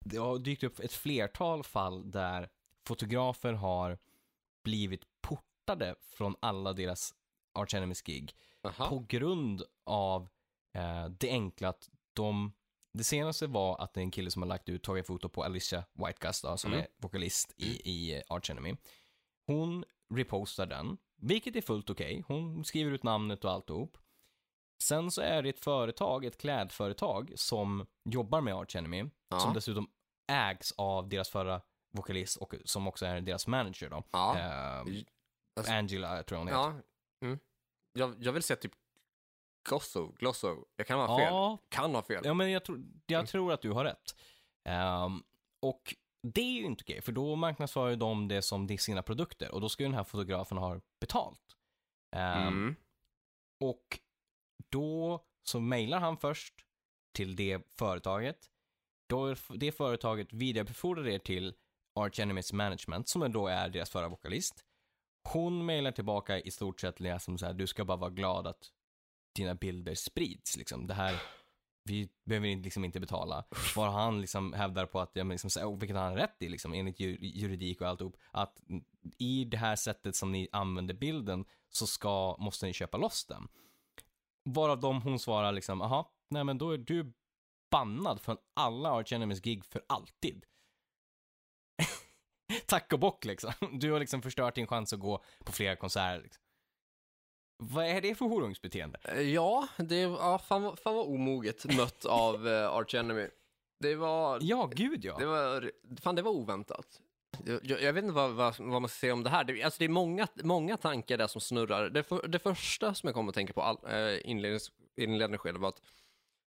det 0.05 0.17
har 0.17 0.39
dykt 0.39 0.63
upp 0.63 0.81
ett 0.81 0.93
flertal 0.93 1.65
fall 1.65 2.11
där 2.11 2.49
fotografer 2.87 3.53
har 3.53 3.99
blivit 4.65 5.05
portade 5.21 5.95
från 6.01 6.37
alla 6.41 6.73
deras 6.73 7.15
Arch 7.53 7.75
Enemys 7.75 8.03
gig 8.03 8.35
Aha. 8.63 8.89
på 8.89 8.99
grund 9.09 9.63
av 9.85 10.29
eh, 10.75 11.07
det 11.09 11.31
enkla 11.31 11.69
att 11.69 11.91
de 12.13 12.53
det 12.93 13.05
senaste 13.05 13.47
var 13.47 13.79
att 13.83 13.95
det 13.95 14.01
är 14.01 14.03
en 14.03 14.11
kille 14.11 14.31
som 14.31 14.43
har 14.43 14.49
lagt 14.49 14.69
ut, 14.69 14.83
tagit 14.83 15.07
foto 15.07 15.29
på 15.29 15.45
Alicia 15.45 15.85
Whitegus 15.93 16.43
då, 16.43 16.57
som 16.57 16.73
Mm. 16.73 16.85
är 16.85 16.89
vokalist 16.99 17.55
i, 17.57 17.91
i 17.91 18.23
Arch 18.29 18.51
Enemy. 18.51 18.77
Hon 19.47 19.85
repostar 20.15 20.67
den, 20.67 20.97
vilket 21.17 21.57
är 21.57 21.61
fullt 21.61 21.91
okej. 21.91 22.25
Hon 22.29 22.65
skriver 22.65 22.93
ut 22.93 23.03
namnet 23.03 23.45
och 23.45 23.51
alltihop. 23.51 23.99
Sen 24.83 25.11
så 25.11 25.21
är 25.23 25.43
det 25.43 25.49
ett 25.49 25.61
företag, 25.65 26.25
ett 26.25 26.39
klädföretag, 26.39 27.33
som 27.37 27.87
jobbar 28.11 28.41
med 28.41 28.55
Arch 28.55 28.77
Enemy, 28.77 29.05
Ja. 29.29 29.39
som 29.41 29.55
dessutom 29.55 29.91
ägs 30.33 30.73
av 30.73 31.09
deras 31.09 31.29
förra 31.31 31.63
vokalist 31.93 32.37
och 32.37 32.55
som 32.65 32.89
också 32.89 33.07
är 33.07 33.21
deras 33.21 33.47
manager 33.47 33.91
då. 33.91 34.03
Ja. 34.13 34.39
Eh, 34.39 34.95
Alltså- 35.57 35.73
Angela 35.73 36.23
tror 36.23 36.37
jag 36.37 36.39
hon 36.39 36.49
heter. 36.49 36.83
Ja. 37.21 37.27
Mm. 37.27 37.39
Jag, 37.93 38.15
jag 38.19 38.33
vill 38.33 38.43
säga 38.43 38.57
typ 38.57 38.73
Glosso, 39.69 40.13
Glosso. 40.19 40.65
Jag 40.77 40.87
kan 40.87 40.99
ha 40.99 41.19
fel. 41.19 41.27
Ja, 41.27 41.59
Kan 41.69 41.95
ha 41.95 42.03
fel. 42.03 42.23
Ja, 42.25 42.35
men 42.35 42.51
jag, 42.51 42.65
tror, 42.65 42.85
jag 43.07 43.29
tror 43.29 43.53
att 43.53 43.63
du 43.63 43.71
har 43.71 43.85
rätt. 43.85 44.17
Ehm, 44.65 45.23
och 45.61 45.95
det 46.23 46.41
är 46.41 46.53
ju 46.61 46.65
inte 46.65 46.83
okej, 46.85 47.01
för 47.03 47.13
då 47.13 47.37
marknadsför 47.37 47.89
ju 47.89 47.97
de 47.97 48.29
det 48.29 48.43
som 48.43 48.67
det 48.67 48.75
är 48.75 48.79
sina 48.79 49.03
produkter 49.03 49.55
och 49.55 49.61
då 49.61 49.69
ska 49.69 49.83
ju 49.83 49.89
den 49.89 49.97
här 49.97 50.05
fotografen 50.05 50.59
ha 50.59 50.81
betalt. 51.01 51.57
Ehm, 52.17 52.49
Mm. 52.49 52.77
Och 53.61 53.99
då 54.71 55.25
så 55.43 55.61
mejlar 55.61 56.01
han 56.01 56.17
först 56.17 56.55
till 57.13 57.37
det 57.37 57.71
företaget. 57.79 58.51
Då 59.09 59.35
det 59.55 59.73
företaget 59.73 60.33
vidarebefordrar 60.33 61.05
det 61.05 61.19
till 61.19 61.55
Arch 62.01 62.21
Enemys 62.21 62.53
Management, 62.53 63.09
som 63.09 63.33
då 63.33 63.47
är 63.49 63.69
deras 63.69 63.91
förra 63.91 64.09
vokalist. 64.09 64.65
Hon 65.29 65.67
mejlar 65.67 65.93
tillbaka 65.93 66.41
i 66.41 66.51
stort 66.51 66.81
sett 66.81 67.01
liksom 67.01 67.39
så 67.39 67.47
här, 67.47 67.53
du 67.53 67.67
ska 67.67 67.85
bara 67.85 67.97
vara 67.97 68.11
glad 68.11 68.47
att 68.47 68.73
dina 69.35 69.55
bilder 69.55 69.95
sprids. 69.95 70.57
Liksom. 70.57 70.87
Det 70.87 70.95
här, 70.95 71.23
vi 71.85 72.09
behöver 72.25 72.57
liksom 72.57 72.85
inte 72.85 73.01
betala. 73.01 73.45
Var 73.77 73.89
han 73.89 74.21
liksom 74.21 74.53
hävdar 74.53 74.87
på 74.87 75.01
att, 75.01 75.11
ja, 75.15 75.25
men 75.25 75.35
liksom, 75.35 75.49
vilket 75.49 75.63
han 75.63 75.75
oh, 75.75 75.79
vilket 75.79 75.97
har 75.97 76.05
han 76.05 76.17
rätt 76.17 76.43
i, 76.43 76.49
liksom, 76.49 76.75
enligt 76.75 77.01
juridik 77.01 77.81
och 77.81 77.89
alltihop, 77.89 78.17
att 78.31 78.61
i 79.19 79.45
det 79.45 79.57
här 79.57 79.77
sättet 79.77 80.17
som 80.17 80.33
ni 80.33 80.49
använder 80.53 80.95
bilden 80.95 81.45
så 81.69 81.87
ska, 81.87 82.37
måste 82.39 82.67
ni 82.67 82.73
köpa 82.73 82.99
loss 82.99 83.27
den. 83.27 83.49
Varav 84.45 84.81
de 84.81 85.03
hon 85.03 85.19
svarar 85.19 85.53
liksom, 85.53 85.83
aha, 85.83 86.13
nej 86.31 86.45
men 86.45 86.59
då 86.59 86.71
är 86.71 86.79
du 86.79 87.13
bannad 87.71 88.21
från 88.21 88.37
alla 88.55 88.91
Arch 88.91 89.13
Enemys 89.13 89.41
gig 89.41 89.65
för 89.65 89.83
alltid. 89.87 90.45
Tack 92.67 92.93
och 92.93 92.99
bock 92.99 93.25
liksom. 93.25 93.53
Du 93.73 93.93
har 93.93 94.01
liksom 94.01 94.23
förstört 94.23 94.55
din 94.55 94.67
chans 94.67 94.93
att 94.93 95.01
gå 95.01 95.25
på 95.45 95.53
flera 95.53 95.77
konserter. 95.77 96.23
Liksom. 96.23 96.43
Vad 97.71 97.85
är 97.87 98.01
det 98.01 98.15
för 98.15 98.25
horungsbeteende? 98.25 98.99
Eh, 99.05 99.21
Ja, 99.21 99.69
det 99.77 100.01
ja, 100.01 100.39
fan, 100.39 100.77
fan 100.77 100.95
vad 100.95 101.07
omoget 101.07 101.77
mött 101.77 102.05
av 102.05 102.47
uh, 102.47 102.69
Arch 102.69 102.95
Enemy. 102.95 103.27
Det 103.81 103.95
var, 103.95 104.39
Ja, 104.43 104.71
gud 104.75 105.05
ja. 105.05 105.17
det 105.19 105.27
var, 105.27 105.71
fan 106.01 106.15
det 106.15 106.23
var 106.23 106.31
oväntat. 106.31 107.01
Jag, 107.63 107.81
jag, 107.81 107.93
vet 107.93 108.05
inte 108.05 108.15
vad, 108.15 108.31
vad, 108.31 108.59
vad 108.59 108.83
man 108.83 108.89
ska 108.89 108.99
säga 109.01 109.13
om 109.13 109.23
det 109.23 109.31
här. 109.31 109.45
Det, 109.45 109.63
alltså 109.63 109.79
det 109.79 109.85
är 109.85 109.89
många, 109.89 110.29
många 110.43 110.77
tankar 110.77 111.19
där 111.19 111.27
som 111.27 111.41
snurrar. 111.41 111.91
Det, 111.91 112.03
för, 112.03 112.29
det 112.29 112.39
första 112.39 112.95
som 112.95 113.07
jag 113.07 113.15
kommer 113.15 113.29
att 113.29 113.35
tänka 113.35 113.53
på 113.53 113.63
all, 113.63 113.79
eh, 113.89 114.31
inlednings, 114.31 114.73
inledande 114.97 115.39
skede 115.39 115.59
var 115.59 115.69
att 115.69 115.83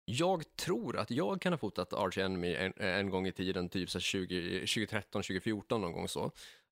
jag 0.04 0.56
tror 0.56 0.96
att 0.96 1.10
jag 1.10 1.40
kan 1.40 1.52
ha 1.52 1.58
fotat 1.58 1.92
Arch 1.92 2.18
Enemy 2.18 2.54
en, 2.54 2.72
en 2.76 3.10
gång 3.10 3.26
i 3.26 3.32
tiden, 3.32 3.68
typ 3.68 3.90
så 3.90 3.98
här 3.98 4.02
20, 4.02 4.58
2013, 4.60 5.22
2014 5.22 5.80
någon 5.80 5.92
gång 5.92 6.08
så. 6.08 6.24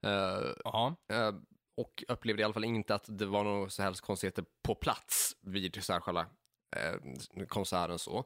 Eh, 0.07 0.53
Ja, 0.64 0.94
Eh, 1.12 1.33
och 1.78 2.04
upplevde 2.08 2.42
i 2.42 2.44
alla 2.44 2.54
fall 2.54 2.64
inte 2.64 2.94
att 2.94 3.04
det 3.08 3.26
var 3.26 3.44
några 3.44 3.70
så 3.70 3.82
helst 3.82 4.00
konstigheter 4.00 4.44
på 4.62 4.74
plats 4.74 5.36
vid 5.40 5.84
så 5.84 5.92
här 5.92 6.00
själva 6.00 6.26
eh, 6.76 7.46
konserten 7.48 7.98
så. 7.98 8.24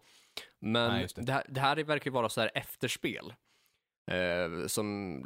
Men 0.59 0.91
Nej, 0.91 1.07
det. 1.15 1.23
det. 1.23 1.33
här, 1.33 1.47
det 1.49 1.61
här 1.61 1.77
verkar 1.77 2.11
ju 2.11 2.15
vara 2.15 2.29
så 2.29 2.41
här 2.41 2.51
efterspel. 2.55 3.35
Eh, 4.11 4.67
som 4.67 5.21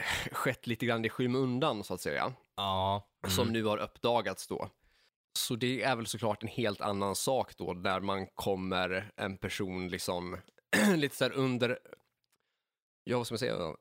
skett 0.32 0.66
lite 0.66 0.86
grann 0.86 1.04
i 1.04 1.08
skymundan 1.08 1.84
så 1.84 1.94
att 1.94 2.00
säga. 2.00 2.32
ja. 2.56 3.08
Som 3.28 3.48
nu 3.52 3.64
har 3.64 3.78
uppdagats 3.78 4.46
då. 4.46 4.70
Så 5.38 5.56
det 5.56 5.82
är 5.82 5.96
väl 5.96 6.06
såklart 6.06 6.42
en 6.42 6.48
helt 6.48 6.80
annan 6.80 7.14
sak 7.16 7.56
då, 7.56 7.74
där 7.74 8.00
man 8.00 8.26
kommer 8.26 9.12
en 9.16 9.36
person 9.36 9.88
liksom 9.88 10.36
lite 10.96 11.16
så 11.16 11.28
under, 11.28 11.78
ja 13.04 13.16
vad 13.16 13.26
ska 13.26 13.32
man 13.32 13.38
säga, 13.38 13.76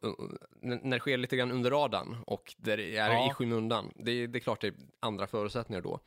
när 0.61 0.95
det 0.95 0.99
sker 0.99 1.17
lite 1.17 1.35
grann 1.37 1.51
under 1.51 1.71
radarn 1.71 2.17
och 2.27 2.55
där 2.57 2.77
det 2.77 2.97
är 2.97 3.11
Ja. 3.11 3.31
i 3.31 3.33
skymundan. 3.33 3.91
Det, 3.95 4.27
det 4.27 4.37
är 4.37 4.39
klart 4.39 4.61
det 4.61 4.67
är 4.67 4.75
andra 4.99 5.27
förutsättningar 5.27 5.81
då. 5.81 5.99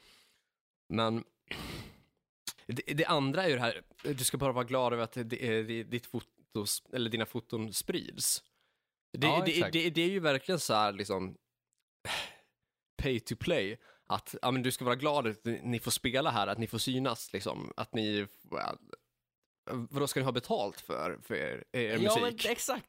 Men 0.88 1.24
det, 2.66 2.94
det 2.94 3.04
andra 3.04 3.44
är 3.44 3.48
ju 3.48 3.54
det 3.54 3.60
här, 3.60 3.82
du 4.02 4.24
ska 4.24 4.36
bara 4.38 4.52
vara 4.52 4.64
glad 4.64 4.92
över 4.92 5.04
att 5.04 5.12
det, 5.12 5.22
det, 5.62 5.82
ditt 5.82 6.06
foto, 6.06 6.64
eller 6.92 7.10
dina 7.10 7.26
foton 7.26 7.72
sprids. 7.72 8.42
Det, 9.12 9.26
Ja, 9.26 9.44
det, 9.72 9.98
är 9.98 10.10
ju 10.10 10.20
verkligen 10.20 10.60
så 10.60 10.74
här 10.74 10.92
liksom 10.92 11.36
pay 13.02 13.20
to 13.20 13.36
play. 13.36 13.78
Att 14.06 14.34
ja, 14.42 14.50
men 14.50 14.62
du 14.62 14.70
ska 14.70 14.84
vara 14.84 14.94
glad 14.94 15.26
att 15.26 15.44
ni 15.44 15.78
får 15.78 15.90
spela 15.90 16.30
här, 16.30 16.46
att 16.46 16.58
ni 16.58 16.66
får 16.66 16.78
synas, 16.78 17.32
liksom. 17.32 17.72
Att 17.76 17.94
ni... 17.94 18.26
Vadå 19.70 20.06
ska 20.06 20.20
ni 20.20 20.24
ha 20.24 20.32
betalt 20.32 20.80
för, 20.80 21.18
för 21.22 21.34
er, 21.34 21.64
er 21.72 21.98
Ja, 21.98 22.14
men 22.14 22.32
musik? 22.32 22.44
exakt. 22.50 22.86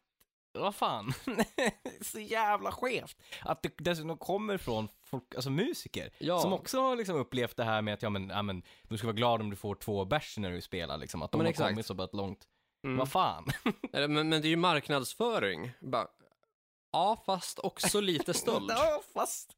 Vad 0.55 0.75
fan. 0.75 1.13
så 2.01 2.19
jävla 2.19 2.71
skevt. 2.71 3.17
Att 3.41 3.63
det 3.63 3.73
dessutom 3.77 4.17
kommer 4.17 4.57
från 4.57 4.87
folk, 5.03 5.35
alltså 5.35 5.49
musiker. 5.49 6.13
Ja. 6.17 6.39
Som 6.39 6.53
också 6.53 6.81
har 6.81 6.95
liksom 6.95 7.15
upplevt 7.15 7.57
det 7.57 7.63
här 7.63 7.81
med 7.81 7.93
att, 7.93 8.01
ja 8.01 8.09
men, 8.09 8.29
ja 8.29 8.41
men, 8.41 8.63
du 8.83 8.97
ska 8.97 9.07
vara 9.07 9.15
glad 9.15 9.41
om 9.41 9.49
du 9.49 9.55
får 9.55 9.75
två 9.75 10.05
bärs 10.05 10.37
när 10.37 10.51
du 10.51 10.61
spelar 10.61 10.97
liksom. 10.97 11.21
Att 11.21 11.31
de 11.31 11.37
men 11.37 11.45
har 11.45 11.49
exakt. 11.49 11.69
kommit 11.69 11.85
så 11.85 11.95
pass 11.95 12.13
långt. 12.13 12.47
Mm. 12.83 12.97
Vad 12.97 13.11
fan? 13.11 13.45
Men, 13.91 14.29
men 14.29 14.29
det 14.29 14.47
är 14.47 14.49
ju 14.49 14.55
marknadsföring. 14.55 15.71
Bara, 15.79 16.07
ja, 16.91 17.23
fast 17.25 17.59
också 17.59 18.01
lite 18.01 18.33
stöld. 18.33 18.65
ja, 18.69 19.01
fast... 19.13 19.51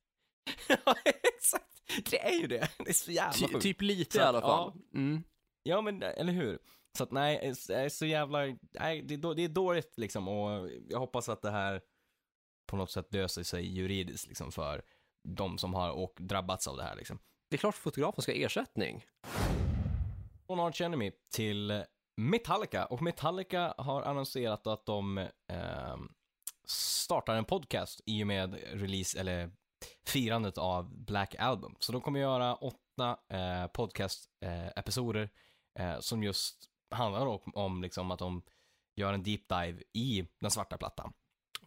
ja, 0.67 0.95
exakt. 1.05 2.09
Det 2.09 2.25
är 2.25 2.39
ju 2.41 2.47
det. 2.47 2.69
Det 2.77 2.89
är 2.89 2.93
så 2.93 3.11
jävla 3.11 3.47
Ty, 3.47 3.59
typ 3.59 3.81
lite 3.81 4.11
Så 4.11 4.19
i 4.19 4.23
alla 4.23 4.41
fall. 4.41 4.73
Mm. 4.93 5.23
Ja, 5.63 5.81
men 5.81 6.03
eller 6.03 6.33
hur? 6.33 6.59
Så 6.97 7.03
att 7.03 7.11
nej, 7.11 7.55
jag 7.67 7.83
är 7.83 7.89
så 7.89 8.05
jävla, 8.05 8.39
nej, 8.71 9.01
det 9.01 9.13
är, 9.13 9.35
det 9.35 9.43
är 9.43 9.49
dåligt 9.49 9.97
liksom 9.97 10.27
och 10.27 10.69
jag 10.89 10.99
hoppas 10.99 11.29
att 11.29 11.41
det 11.41 11.51
här 11.51 11.81
på 12.67 12.75
något 12.75 12.91
sätt 12.91 13.13
löser 13.13 13.43
sig 13.43 13.77
juridiskt 13.77 14.27
liksom 14.27 14.51
för 14.51 14.81
de 15.23 15.57
som 15.57 15.73
har 15.73 15.91
och 15.91 16.13
drabbats 16.17 16.67
av 16.67 16.77
det 16.77 16.83
här 16.83 16.95
liksom. 16.95 17.19
Det 17.49 17.55
är 17.55 17.57
klart 17.57 17.75
fotografen 17.75 18.21
ska 18.21 18.31
ha 18.31 18.37
ersättning. 18.37 19.05
Från 20.47 20.59
Arch 20.59 20.81
Enemy 20.81 21.11
till 21.33 21.83
Metallica 22.17 22.85
och 22.85 23.01
Metallica 23.01 23.73
har 23.77 24.01
annonserat 24.01 24.67
att 24.67 24.85
de 24.85 25.17
eh, 25.47 25.97
startar 26.67 27.35
en 27.35 27.45
podcast 27.45 28.01
i 28.05 28.23
och 28.23 28.27
med 28.27 28.53
release 28.53 29.19
eller 29.19 29.51
firandet 30.05 30.57
av 30.57 31.05
Black 31.05 31.35
Album. 31.39 31.75
Så 31.79 31.91
de 31.91 32.01
kommer 32.01 32.19
göra 32.19 32.55
åtta 32.55 33.17
eh, 33.29 33.67
podcast-episoder 33.67 35.29
eh, 35.79 35.99
som 35.99 36.23
just 36.23 36.69
handlar 36.91 37.25
om, 37.25 37.39
om 37.55 37.81
liksom 37.81 38.11
att 38.11 38.19
de 38.19 38.41
gör 38.95 39.13
en 39.13 39.23
deep 39.23 39.41
dive 39.49 39.83
i 39.93 40.27
den 40.39 40.51
svarta 40.51 40.77
plattan. 40.77 41.13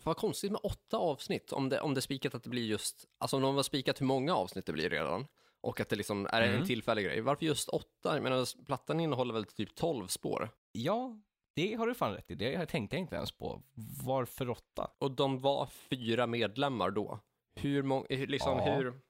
Vad 0.02 0.16
konstigt 0.16 0.52
med 0.52 0.60
åtta 0.62 0.96
avsnitt, 0.96 1.52
om 1.52 1.68
det, 1.68 1.80
om 1.80 1.94
det 1.94 2.00
spikat 2.00 2.34
att 2.34 2.42
det 2.42 2.50
blir 2.50 2.66
just, 2.66 3.04
alltså 3.18 3.36
om 3.36 3.42
de 3.42 3.56
har 3.56 3.62
spikat 3.62 4.00
hur 4.00 4.06
många 4.06 4.34
avsnitt 4.34 4.66
det 4.66 4.72
blir 4.72 4.90
redan, 4.90 5.26
och 5.60 5.80
att 5.80 5.88
det 5.88 5.96
liksom 5.96 6.26
är 6.26 6.42
Mm. 6.42 6.60
en 6.60 6.66
tillfällig 6.66 7.04
grej. 7.04 7.20
Varför 7.20 7.46
just 7.46 7.68
åtta? 7.68 8.14
Jag 8.14 8.22
menar, 8.22 8.64
plattan 8.64 9.00
innehåller 9.00 9.34
väl 9.34 9.44
typ 9.44 9.74
tolv 9.74 10.06
spår? 10.06 10.48
Ja, 10.72 11.20
det 11.54 11.74
har 11.74 11.86
du 11.86 11.94
fan 11.94 12.12
rätt 12.14 12.30
i. 12.30 12.34
Det 12.34 12.66
tänkte 12.66 12.96
jag 12.96 13.00
inte 13.00 13.16
ens 13.16 13.32
på. 13.32 13.62
Varför 14.04 14.50
åtta? 14.50 14.90
Och 14.98 15.10
de 15.10 15.40
var 15.40 15.66
fyra 15.66 16.26
medlemmar 16.26 16.90
då. 16.90 17.20
Hur 17.54 17.82
många, 17.82 18.06
liksom 18.08 18.58
Ja. 18.58 18.64
hur... 18.74 19.00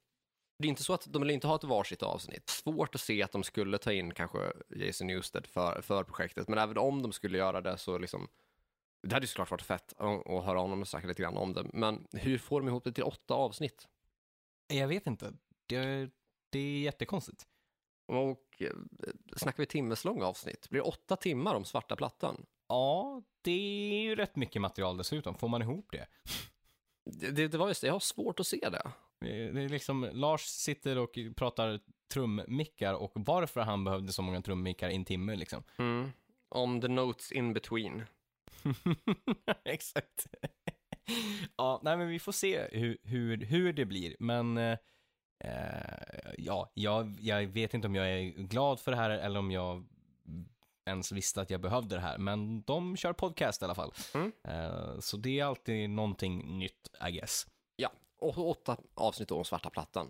Det 0.61 0.67
är 0.67 0.69
inte 0.69 0.83
så 0.83 0.93
att 0.93 1.07
de 1.13 1.21
vill 1.21 1.31
inte 1.31 1.47
ha 1.47 1.55
ett 1.55 1.63
varsitt 1.63 2.03
avsnitt. 2.03 2.49
Svårt 2.49 2.95
att 2.95 3.01
se 3.01 3.23
att 3.23 3.31
de 3.31 3.43
skulle 3.43 3.77
ta 3.77 3.91
in 3.91 4.13
kanske 4.13 4.53
Jason 4.69 5.07
Newsted 5.07 5.47
för, 5.47 5.81
för 5.81 6.03
projektet, 6.03 6.47
men 6.47 6.59
även 6.59 6.77
om 6.77 7.01
de 7.01 7.11
skulle 7.11 7.37
göra 7.37 7.61
det 7.61 7.77
så 7.77 7.97
liksom, 7.97 8.27
det 9.03 9.13
hade 9.13 9.23
ju 9.23 9.27
såklart 9.27 9.51
varit 9.51 9.61
fett 9.61 9.93
att, 9.97 10.45
höra 10.45 10.59
honom 10.59 10.81
och 10.81 10.87
snacka 10.87 11.07
lite 11.07 11.21
grann 11.21 11.37
om 11.37 11.53
det, 11.53 11.65
men 11.73 12.07
hur 12.11 12.37
får 12.37 12.61
de 12.61 12.67
ihop 12.67 12.83
det 12.83 12.91
till 12.91 13.03
åtta 13.03 13.33
avsnitt? 13.33 13.87
Jag 14.67 14.87
vet 14.87 15.07
inte. 15.07 15.33
Det, 15.65 16.09
det 16.49 16.59
är 16.59 16.81
jättekonstigt. 16.81 17.47
Och 18.07 18.61
eh, 18.61 18.73
snackar 19.35 19.63
vi 19.63 19.65
timmeslånga 19.65 20.25
avsnitt? 20.25 20.69
Blir 20.69 20.81
det 20.81 20.87
åtta 20.87 21.15
timmar 21.15 21.55
om 21.55 21.65
svarta 21.65 21.95
plattan? 21.95 22.45
Ja, 22.67 23.21
det 23.41 23.51
är 23.51 24.01
ju 24.01 24.15
rätt 24.15 24.35
mycket 24.35 24.61
material 24.61 24.97
dessutom. 24.97 25.35
Får 25.35 25.47
man 25.47 25.61
ihop 25.61 25.87
det? 25.91 26.07
Det, 27.05 27.31
det, 27.31 27.47
det 27.47 27.57
var 27.57 27.67
just 27.67 27.81
det, 27.81 27.87
jag 27.87 27.93
har 27.93 27.99
svårt 27.99 28.39
att 28.39 28.47
se 28.47 28.69
det. 28.71 28.91
Det 29.21 29.63
är 29.63 29.69
liksom, 29.69 30.09
Lars 30.13 30.41
sitter 30.41 30.97
och 30.97 31.17
pratar 31.35 31.79
trummickar 32.13 32.93
och 32.93 33.11
varför 33.15 33.61
han 33.61 33.83
behövde 33.83 34.13
så 34.13 34.21
många 34.21 34.41
trummickar 34.41 34.89
i 34.89 34.95
en 34.95 35.05
timme 35.05 35.35
liksom. 35.35 35.63
Om 36.49 36.81
the 36.81 36.87
notes 36.87 37.31
in 37.31 37.53
between. 37.53 38.05
Exakt. 39.65 40.27
ja, 41.57 41.81
nej 41.83 41.97
men 41.97 42.07
vi 42.07 42.19
får 42.19 42.31
se 42.31 42.67
hur, 42.71 42.97
hur, 43.03 43.37
hur 43.37 43.73
det 43.73 43.85
blir, 43.85 44.15
men 44.19 44.57
eh, 44.57 44.77
eh, 45.43 46.31
ja, 46.37 46.71
jag, 46.73 47.17
jag 47.21 47.47
vet 47.47 47.73
inte 47.73 47.87
om 47.87 47.95
jag 47.95 48.09
är 48.09 48.23
glad 48.23 48.79
för 48.79 48.91
det 48.91 48.97
här 48.97 49.09
eller 49.09 49.39
om 49.39 49.51
jag 49.51 49.87
ens 50.85 51.11
visste 51.11 51.41
att 51.41 51.49
jag 51.49 51.61
behövde 51.61 51.95
det 51.95 52.01
här, 52.01 52.17
men 52.17 52.61
de 52.61 52.97
kör 52.97 53.13
podcast 53.13 53.61
i 53.61 53.65
alla 53.65 53.75
fall. 53.75 53.93
Mm. 54.13 54.31
Eh, 54.43 54.99
så 54.99 55.17
det 55.17 55.39
är 55.39 55.45
alltid 55.45 55.89
någonting 55.89 56.59
nytt, 56.59 56.89
I 57.07 57.11
guess. 57.11 57.47
Och 58.21 58.49
åtta 58.49 58.77
avsnitt 58.95 59.31
om 59.31 59.45
svarta 59.45 59.69
plattan. 59.69 60.09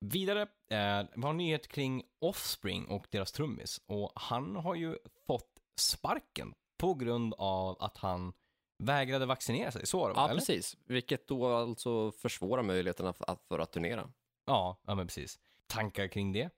Vidare, 0.00 0.42
eh, 0.70 1.28
en 1.28 1.36
nyhet 1.36 1.68
kring 1.68 2.02
Offspring 2.20 2.86
och 2.86 3.06
deras 3.10 3.32
trummis. 3.32 3.80
Och 3.86 4.12
han 4.14 4.56
har 4.56 4.74
ju 4.74 4.96
fått 5.26 5.60
sparken 5.80 6.54
på 6.78 6.94
grund 6.94 7.34
av 7.38 7.76
att 7.82 7.96
han 7.98 8.32
vägrade 8.78 9.26
vaccinera 9.26 9.70
sig. 9.72 9.86
Så 9.86 9.98
var 9.98 10.08
det 10.08 10.14
Ja, 10.16 10.24
eller? 10.24 10.34
precis. 10.34 10.76
Vilket 10.84 11.28
då 11.28 11.46
alltså 11.46 12.12
försvårar 12.12 12.62
möjligheterna 12.62 13.12
för 13.12 13.30
att, 13.30 13.42
för 13.48 13.58
att 13.58 13.72
turnera. 13.72 14.12
Ja, 14.46 14.80
ja 14.86 14.94
men 14.94 15.06
precis. 15.06 15.38
Tankar 15.66 16.08
kring 16.08 16.32
det? 16.32 16.50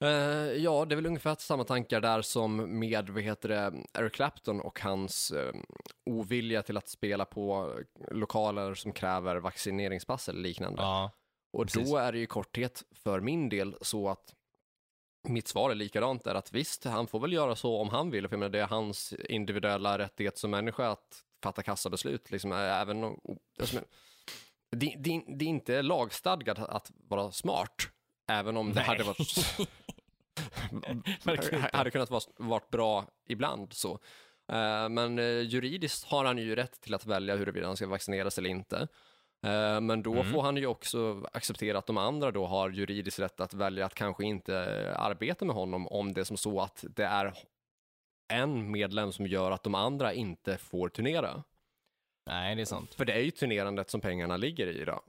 Eh, 0.00 0.08
ja, 0.62 0.84
det 0.84 0.94
är 0.94 0.96
väl 0.96 1.06
ungefär 1.06 1.36
samma 1.38 1.64
tankar 1.64 2.00
där 2.00 2.22
som 2.22 2.78
med, 2.78 3.10
vad 3.10 3.22
heter 3.22 3.48
det, 3.48 3.72
Eric 3.98 4.12
Clapton 4.12 4.60
och 4.60 4.80
hans 4.80 5.30
eh, 5.30 5.52
ovilja 6.10 6.62
till 6.62 6.76
att 6.76 6.88
spela 6.88 7.24
på 7.24 7.74
lokaler 8.10 8.74
som 8.74 8.92
kräver 8.92 9.36
vaccineringspass 9.36 10.28
eller 10.28 10.40
liknande. 10.40 10.82
Ja. 10.82 11.10
och 11.52 11.62
precis. 11.62 11.90
då 11.90 11.96
är 11.96 12.12
det 12.12 12.18
ju 12.18 12.24
i 12.24 12.26
korthet 12.26 12.84
för 12.92 13.20
min 13.20 13.48
del 13.48 13.76
så 13.80 14.08
att 14.08 14.34
mitt 15.28 15.48
svar 15.48 15.70
är 15.70 15.74
likadant 15.74 16.24
där 16.24 16.34
att 16.34 16.52
visst, 16.52 16.84
han 16.84 17.06
får 17.06 17.20
väl 17.20 17.32
göra 17.32 17.56
så 17.56 17.76
om 17.76 17.88
han 17.88 18.10
vill, 18.10 18.28
för 18.28 18.34
jag 18.34 18.38
menar, 18.38 18.52
det 18.52 18.60
är 18.60 18.66
hans 18.66 19.12
individuella 19.12 19.98
rättighet 19.98 20.38
som 20.38 20.50
människa 20.50 20.88
att 20.88 21.22
fatta 21.42 21.62
kassabeslut, 21.62 22.30
liksom, 22.30 22.52
eh, 22.52 22.80
även 22.80 23.04
om, 23.04 23.20
är- 23.58 23.84
det, 24.76 24.94
det, 24.98 25.22
det 25.38 25.44
är 25.44 25.48
inte 25.48 25.82
lagstadgat 25.82 26.58
att 26.58 26.90
vara 27.08 27.32
smart, 27.32 27.88
även 28.30 28.56
om 28.56 28.68
det 28.68 28.74
Nej. 28.74 28.84
hade 28.84 29.04
varit 29.04 29.36
hade 31.72 31.90
kunnat 31.90 32.10
vara 32.10 32.22
varit 32.36 32.70
bra 32.70 33.04
ibland 33.28 33.72
så. 33.72 33.92
Eh, 34.52 34.88
Men 34.88 35.18
eh, 35.18 35.24
juridiskt 35.40 36.04
har 36.04 36.24
han 36.24 36.38
ju 36.38 36.56
rätt 36.56 36.80
till 36.80 36.94
att 36.94 37.06
välja 37.06 37.36
huruvida 37.36 37.66
han 37.66 37.76
ska 37.76 37.86
vaccineras 37.86 38.38
eller 38.38 38.50
inte. 38.50 38.88
Eh, 39.46 39.80
Men 39.80 40.02
då 40.02 40.12
Mm. 40.12 40.32
får 40.32 40.42
han 40.42 40.56
ju 40.56 40.66
också 40.66 41.24
acceptera 41.32 41.78
att 41.78 41.86
de 41.86 41.96
andra 41.98 42.30
då 42.30 42.46
har 42.46 42.70
juridisk 42.70 43.18
rätt 43.18 43.40
att 43.40 43.54
välja 43.54 43.86
att 43.86 43.94
kanske 43.94 44.24
inte 44.24 44.56
arbeta 44.96 45.44
med 45.44 45.54
honom 45.56 45.86
om 45.88 46.12
det 46.12 46.20
är 46.20 46.24
som 46.24 46.36
så 46.36 46.60
att 46.60 46.84
det 46.96 47.04
är 47.04 47.34
en 48.32 48.70
medlem 48.70 49.12
som 49.12 49.26
gör 49.26 49.50
att 49.50 49.62
de 49.62 49.74
andra 49.74 50.12
inte 50.12 50.56
får 50.58 50.88
turnera. 50.88 51.42
Nej, 52.26 52.54
det 52.56 52.60
är 52.62 52.66
sant. 52.66 52.94
För 52.94 53.04
det 53.04 53.12
är 53.12 53.20
ju 53.20 53.30
turnerandet 53.30 53.90
som 53.90 54.00
pengarna 54.00 54.36
ligger 54.36 54.66
i 54.66 54.84
då. 54.84 55.02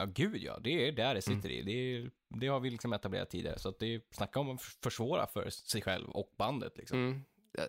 Ja, 0.00 0.06
gud 0.14 0.36
ja. 0.42 0.58
Det 0.58 0.88
är 0.88 0.92
där 0.92 1.14
det 1.14 1.22
sitter 1.22 1.50
Mm. 1.50 1.68
i. 1.68 2.02
Det, 2.02 2.10
det 2.40 2.46
har 2.46 2.60
vi 2.60 2.70
liksom 2.70 2.92
etablerat 2.92 3.30
tidigare. 3.30 3.58
Så 3.58 3.68
att 3.68 3.78
det 3.78 3.94
är, 3.94 4.00
snacka 4.10 4.40
om 4.40 4.50
att 4.50 4.62
försvåra 4.62 5.26
för 5.26 5.50
sig 5.50 5.82
själv 5.82 6.10
och 6.10 6.34
bandet 6.38 6.76
liksom. 6.76 6.98
Mm. 6.98 7.20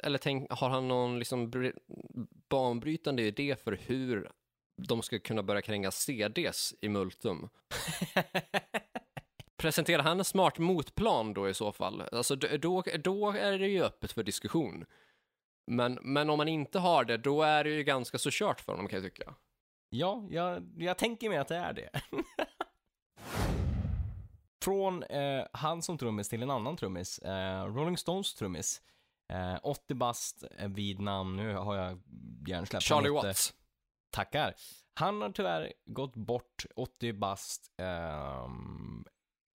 Eller 0.04 0.17
tänk, 0.17 0.52
har 0.52 0.70
han 0.70 0.88
någon 0.88 1.20
liksom 1.20 1.52
bry- 1.52 1.74
banbrytande 2.50 3.24
idé 3.24 3.56
för 3.63 3.80
hur 3.86 4.32
de 4.88 5.02
ska 5.02 5.20
kunna 5.20 5.44
börja 5.44 5.62
kränga 5.62 5.91
CDs 5.91 6.74
i 6.82 6.89
multum? 6.89 7.50
Presenterar 9.58 10.04
han 10.04 10.20
en 10.20 10.26
smart 10.26 10.58
motplan 10.58 11.34
då 11.34 11.50
i 11.50 11.54
så 11.54 11.72
fall? 11.72 12.04
Alltså 12.12 12.36
då, 12.36 12.48
då 12.98 13.32
är 13.32 13.60
det 13.60 13.67
ju 13.67 13.84
öppet 13.84 14.12
för 14.12 14.24
diskussion. 14.24 14.86
Men, 15.67 16.00
men 16.02 16.30
om 16.30 16.38
man 16.38 16.48
inte 16.48 16.80
har 16.80 17.04
det, 17.04 17.17
då 17.17 17.44
är 17.44 17.63
det 17.63 17.70
ju 17.70 17.84
ganska 17.84 18.17
så 18.17 18.30
kört 18.32 18.62
för 18.62 18.72
honom 18.72 18.88
kan 18.88 19.04
jag 19.04 19.13
tycka. 19.13 19.36
Ja, 19.93 20.23
jag, 20.30 20.71
jag 20.77 20.97
tänker 20.97 21.30
mig 21.30 21.38
att 21.38 21.47
det 21.47 21.56
är 21.56 21.73
det. 21.73 21.89
Från 24.63 25.04
eh, 25.04 25.45
han 25.54 25.82
som 25.82 25.97
trummis 25.97 26.30
till 26.30 26.43
en 26.43 26.49
annan 26.51 26.77
trummis. 26.77 27.19
Eh, 27.19 27.65
Rolling 27.65 27.97
Stones 27.97 28.34
trummis. 28.34 28.82
Eh, 29.34 29.60
80 29.63 29.93
bast 29.93 30.43
eh, 30.58 30.67
vid 30.67 30.99
namn, 30.99 31.36
nu 31.38 31.56
har 31.56 31.75
jag 31.75 32.01
hjärnsläpp. 32.47 32.84
Charlie 32.84 33.10
heter- 33.15 33.27
Watts. 33.27 33.54
Tackar. 34.12 34.54
Han 34.93 35.21
har 35.21 35.30
tyvärr 35.32 35.73
gått 35.86 36.15
bort 36.15 36.65
80 36.75 37.13
bast. 37.13 37.71
ehm, 37.77 39.06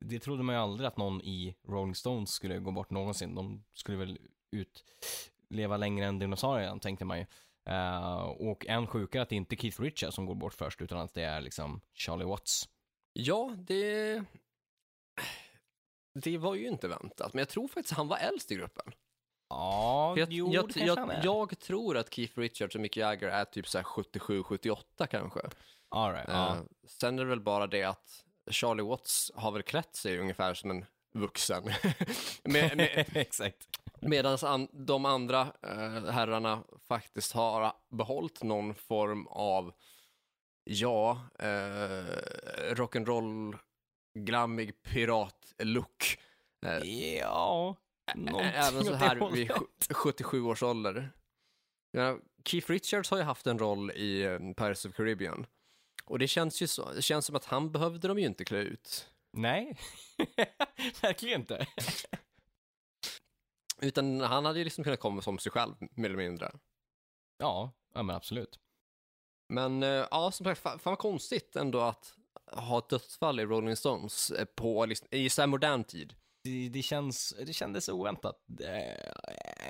det 0.04 0.18
trodde 0.18 0.42
man 0.42 0.54
ju 0.54 0.60
aldrig 0.60 0.88
att 0.88 0.96
någon 0.96 1.20
i 1.22 1.56
Rolling 1.68 1.94
Stones 1.94 2.30
skulle 2.30 2.58
gå 2.58 2.70
bort 2.70 2.90
någonsin. 2.90 3.34
De 3.34 3.64
skulle 3.72 3.98
väl 3.98 4.18
ut, 4.50 4.84
leva 5.50 5.76
längre 5.76 6.06
än 6.06 6.18
dinosaurien, 6.18 6.80
tänkte 6.80 7.04
man 7.04 7.18
ju. 7.18 7.26
Eh, 7.66 8.22
och 8.22 8.66
än 8.66 8.86
sjukare 8.86 9.22
att 9.22 9.28
det 9.28 9.36
inte 9.36 9.54
är 9.54 9.56
Keith 9.56 9.80
Richards 9.80 10.14
som 10.14 10.26
går 10.26 10.34
bort 10.34 10.54
först, 10.54 10.82
utan 10.82 10.98
att 10.98 11.14
det 11.14 11.22
är 11.22 11.40
liksom 11.40 11.80
Charlie 11.94 12.24
Watts. 12.24 12.68
Ja, 13.12 13.54
det... 13.58 14.22
Det 16.14 16.38
var 16.38 16.54
ju 16.54 16.68
inte 16.68 16.88
väntat, 16.88 17.34
men 17.34 17.38
jag 17.38 17.48
tror 17.48 17.68
faktiskt 17.68 17.96
han 17.96 18.08
var 18.08 18.16
äldst 18.16 18.52
i 18.52 18.54
gruppen. 18.54 18.92
Ja, 19.48 20.12
För 20.14 20.20
jag, 20.20 20.32
jo, 20.32 20.52
jag, 20.52 20.68
det 20.74 20.80
jag, 20.80 20.96
han 20.96 21.10
är. 21.10 21.24
jag 21.24 21.58
tror 21.58 21.96
att 21.96 22.14
Keith 22.14 22.38
Richards 22.38 22.74
och 22.74 22.80
Mick 22.80 22.96
Jagger 22.96 23.28
är 23.28 23.44
typ 23.44 23.68
så 23.68 23.78
här 23.78 23.84
77-78 23.84 25.06
kanske. 25.10 25.40
All 25.88 26.12
right, 26.12 26.28
ja. 26.28 26.56
Eh, 26.56 26.62
sen 26.86 27.18
är 27.18 27.22
det 27.22 27.28
väl 27.30 27.40
bara 27.40 27.66
det 27.66 27.84
att 27.84 28.24
Charlie 28.50 28.82
Watts 28.82 29.32
har 29.34 29.52
väl 29.52 29.62
klätt 29.62 29.96
sig 29.96 30.18
ungefär 30.18 30.54
som 30.54 30.70
en 30.70 30.84
vuxen. 31.12 31.64
med, 32.44 32.76
med, 32.76 33.06
Exakt. 33.16 33.68
Medan 34.00 34.38
an, 34.42 34.68
de 34.72 35.04
andra 35.04 35.40
eh, 35.62 36.04
herrarna 36.04 36.64
faktiskt 36.88 37.32
har 37.32 37.72
behållit 37.90 38.42
någon 38.42 38.74
form 38.74 39.26
av, 39.26 39.72
ja, 40.64 41.20
eh, 41.38 42.04
rock'n'roll, 42.74 43.58
glammig 44.18 44.82
pirat-look. 44.82 46.18
Eh, 46.66 46.78
Ja, 47.20 47.76
Även 48.54 48.84
så 48.84 48.94
här 48.94 49.30
vid 49.32 49.50
sju- 49.52 49.66
77 49.94 50.42
års 50.42 50.62
ålder. 50.62 51.10
Ja, 51.90 52.18
Keith 52.44 52.70
Richards 52.70 53.10
har 53.10 53.18
ju 53.18 53.24
haft 53.24 53.46
en 53.46 53.58
roll 53.58 53.90
i 53.90 54.22
eh, 54.22 54.38
Pirates 54.38 54.84
of 54.84 54.94
Caribbean. 54.94 55.46
Och 56.04 56.18
det 56.18 56.28
känns 56.28 56.62
ju 56.62 56.66
så, 56.66 56.92
det 56.92 57.02
känns 57.02 57.26
som 57.26 57.36
att 57.36 57.44
han 57.44 57.72
behövde 57.72 58.08
de 58.08 58.18
ju 58.18 58.26
inte 58.26 58.44
klä 58.44 58.58
ut. 58.58 59.08
Nej, 59.32 59.76
verkligen 61.02 61.40
inte. 61.40 61.66
Utan 63.82 64.20
han 64.20 64.44
hade 64.44 64.58
ju 64.58 64.64
liksom 64.64 64.84
kunnat 64.84 65.00
komma 65.00 65.22
som 65.22 65.38
sig 65.38 65.52
själv, 65.52 65.74
mer 65.80 66.08
eller 66.08 66.16
mindre. 66.16 66.52
Ja, 67.38 67.72
ja 67.94 68.02
men 68.02 68.16
absolut. 68.16 68.58
Men 69.48 69.82
eh, 69.82 70.06
ja, 70.10 70.30
som 70.32 70.44
sagt, 70.44 70.60
fan, 70.60 70.78
vad 70.82 70.98
konstigt 70.98 71.56
ändå 71.56 71.80
att 71.80 72.14
ha 72.52 72.78
ett 72.78 72.88
dödsfall 72.88 73.40
i 73.40 73.44
Rolling 73.44 73.76
Stones 73.76 74.30
eh, 74.30 74.44
på, 74.44 74.86
liksom, 74.86 75.08
i 75.10 75.30
så 75.30 75.42
här 75.42 75.46
modern 75.46 75.84
tid. 75.84 76.14
Det, 76.44 76.68
det, 76.68 76.82
känns, 76.82 77.34
det 77.46 77.52
kändes 77.52 77.88
oväntat. 77.88 78.44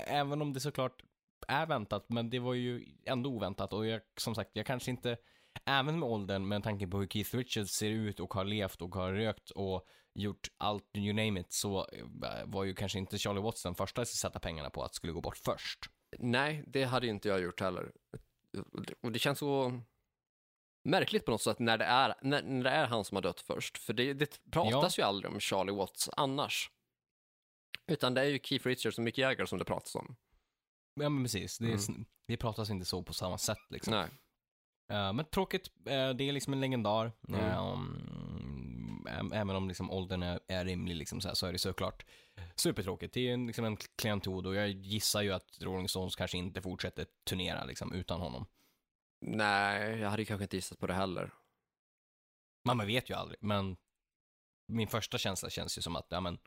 Även 0.06 0.42
om 0.42 0.52
det 0.52 0.60
såklart 0.60 1.02
är 1.48 1.66
väntat, 1.66 2.08
men 2.08 2.30
det 2.30 2.38
var 2.38 2.54
ju 2.54 2.84
ändå 3.04 3.30
oväntat. 3.30 3.72
Och 3.72 3.86
jag, 3.86 4.00
som 4.16 4.34
sagt, 4.34 4.50
jag 4.52 4.66
kanske 4.66 4.90
inte, 4.90 5.16
även 5.64 5.98
med 5.98 6.08
åldern, 6.08 6.48
med 6.48 6.62
tanke 6.62 6.86
på 6.86 6.98
hur 6.98 7.06
Keith 7.06 7.36
Richards 7.36 7.72
ser 7.72 7.90
ut 7.90 8.20
och 8.20 8.34
har 8.34 8.44
levt 8.44 8.82
och 8.82 8.94
har 8.94 9.12
rökt 9.12 9.50
och 9.50 9.86
gjort 10.16 10.50
allt, 10.58 10.84
you 10.96 11.12
name 11.12 11.40
it, 11.40 11.52
så 11.52 11.86
eh, 11.92 12.46
var 12.46 12.64
ju 12.64 12.74
kanske 12.74 12.98
inte 12.98 13.18
Charlie 13.18 13.40
Watts 13.40 13.62
den 13.62 13.74
första 13.74 14.02
att 14.02 14.08
sätta 14.08 14.38
pengarna 14.38 14.70
på 14.70 14.82
att 14.82 14.94
skulle 14.94 15.12
gå 15.12 15.20
bort 15.20 15.36
först. 15.36 15.78
Nej, 16.18 16.64
det 16.66 16.84
hade 16.84 17.06
inte 17.06 17.28
jag 17.28 17.40
gjort 17.40 17.60
heller. 17.60 17.92
Och 19.02 19.12
det 19.12 19.18
känns 19.18 19.38
så 19.38 19.80
märkligt 20.84 21.24
på 21.24 21.30
något 21.30 21.42
sätt 21.42 21.58
när 21.58 21.78
det 21.78 21.84
är, 21.84 22.14
när, 22.22 22.42
när 22.42 22.64
det 22.64 22.70
är 22.70 22.86
han 22.86 23.04
som 23.04 23.14
har 23.14 23.22
dött 23.22 23.40
först. 23.40 23.78
För 23.78 23.92
det, 23.92 24.14
det 24.14 24.50
pratas 24.50 24.98
ju 24.98 25.02
aldrig 25.02 25.32
om 25.32 25.40
Charlie 25.40 25.72
Watts 25.72 26.10
annars. 26.16 26.70
Utan 27.86 28.14
det 28.14 28.20
är 28.20 28.24
ju 28.24 28.38
Keith 28.42 28.66
Richards 28.66 28.98
och 28.98 29.04
Mick 29.04 29.18
Jagger 29.18 29.46
som 29.46 29.58
det 29.58 29.64
pratas 29.64 29.94
om. 29.94 30.16
Ja 31.00 31.08
men 31.08 31.24
precis, 31.24 31.58
det, 31.58 31.72
är, 31.72 31.88
Mm. 31.90 32.04
det 32.26 32.36
pratas 32.36 32.70
inte 32.70 32.84
så 32.86 33.02
på 33.02 33.12
samma 33.12 33.38
sätt 33.38 33.58
liksom. 33.68 33.94
Nej. 33.94 34.08
Eh, 34.92 35.12
men 35.12 35.24
tråkigt, 35.24 35.70
eh, 35.86 36.10
det 36.10 36.24
är 36.28 36.32
liksom 36.32 36.52
en 36.52 36.60
legendar. 36.60 37.12
Mm. 37.28 37.58
Um, 37.58 38.15
även 39.08 39.50
om 39.50 39.68
liksom 39.68 39.90
åldern 39.90 40.22
är, 40.22 40.40
är 40.48 40.64
rimlig 40.64 40.96
liksom 40.96 41.20
så, 41.20 41.28
här, 41.28 41.34
så 41.34 41.46
är 41.46 41.52
det 41.52 41.58
såklart 41.58 42.06
supertråkigt. 42.56 43.14
Det 43.14 43.28
är 43.28 43.34
en, 43.34 43.46
liksom 43.46 43.64
en 43.64 43.76
klientod 43.76 44.46
och 44.46 44.54
jag 44.54 44.68
gissar 44.70 45.22
ju 45.22 45.32
att 45.32 45.58
Rolling 45.60 45.88
Stones 45.88 46.16
kanske 46.16 46.38
inte 46.38 46.62
fortsätter 46.62 47.06
turnera 47.24 47.64
liksom 47.64 47.92
utan 47.92 48.20
honom. 48.20 48.46
Nej, 49.20 49.98
jag 49.98 50.10
hade 50.10 50.24
kanske 50.24 50.44
inte 50.44 50.56
gissat 50.56 50.78
på 50.78 50.86
det 50.86 50.94
heller. 50.94 51.32
Man, 52.64 52.76
man 52.76 52.86
vet 52.86 53.10
ju 53.10 53.14
aldrig, 53.14 53.38
men 53.42 53.76
min 54.68 54.88
första 54.88 55.18
känsla 55.18 55.50
känns 55.50 55.78
ju 55.78 55.82
som 55.82 55.96
att, 55.96 56.06
ja 56.08 56.20
men, 56.20 56.38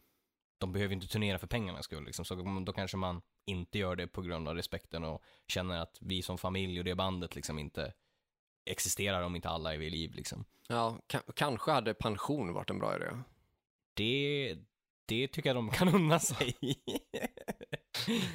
de 0.59 0.73
behöver 0.73 0.93
inte 0.93 1.07
turnera 1.07 1.39
för 1.39 1.47
pengarnas 1.47 1.85
skull 1.85 2.05
liksom, 2.05 2.25
så 2.25 2.61
då 2.65 2.73
kanske 2.73 2.97
man 2.97 3.21
inte 3.45 3.79
gör 3.79 3.95
det 3.95 4.07
på 4.07 4.21
grund 4.21 4.47
av 4.47 4.55
respekten 4.55 5.03
och 5.03 5.23
känner 5.47 5.79
att 5.79 5.97
vi 6.01 6.21
som 6.21 6.37
familj 6.37 6.79
och 6.79 6.85
det 6.85 6.95
bandet 6.95 7.35
liksom 7.35 7.59
inte 7.59 7.93
existerar 8.71 9.21
om 9.21 9.35
inte 9.35 9.49
alla 9.49 9.73
är 9.73 9.77
vid 9.77 9.91
liv 9.91 10.13
liksom. 10.13 10.45
Ja, 10.67 10.99
ka- 11.07 11.31
kanske 11.35 11.71
hade 11.71 11.93
pension 11.93 12.53
varit 12.53 12.69
en 12.69 12.79
bra 12.79 12.95
idé. 12.95 13.05
Det, 13.93 14.57
det 15.07 15.27
tycker 15.27 15.49
jag 15.49 15.55
de 15.55 15.69
kan 15.69 15.95
unna 15.95 16.19
sig. 16.19 16.55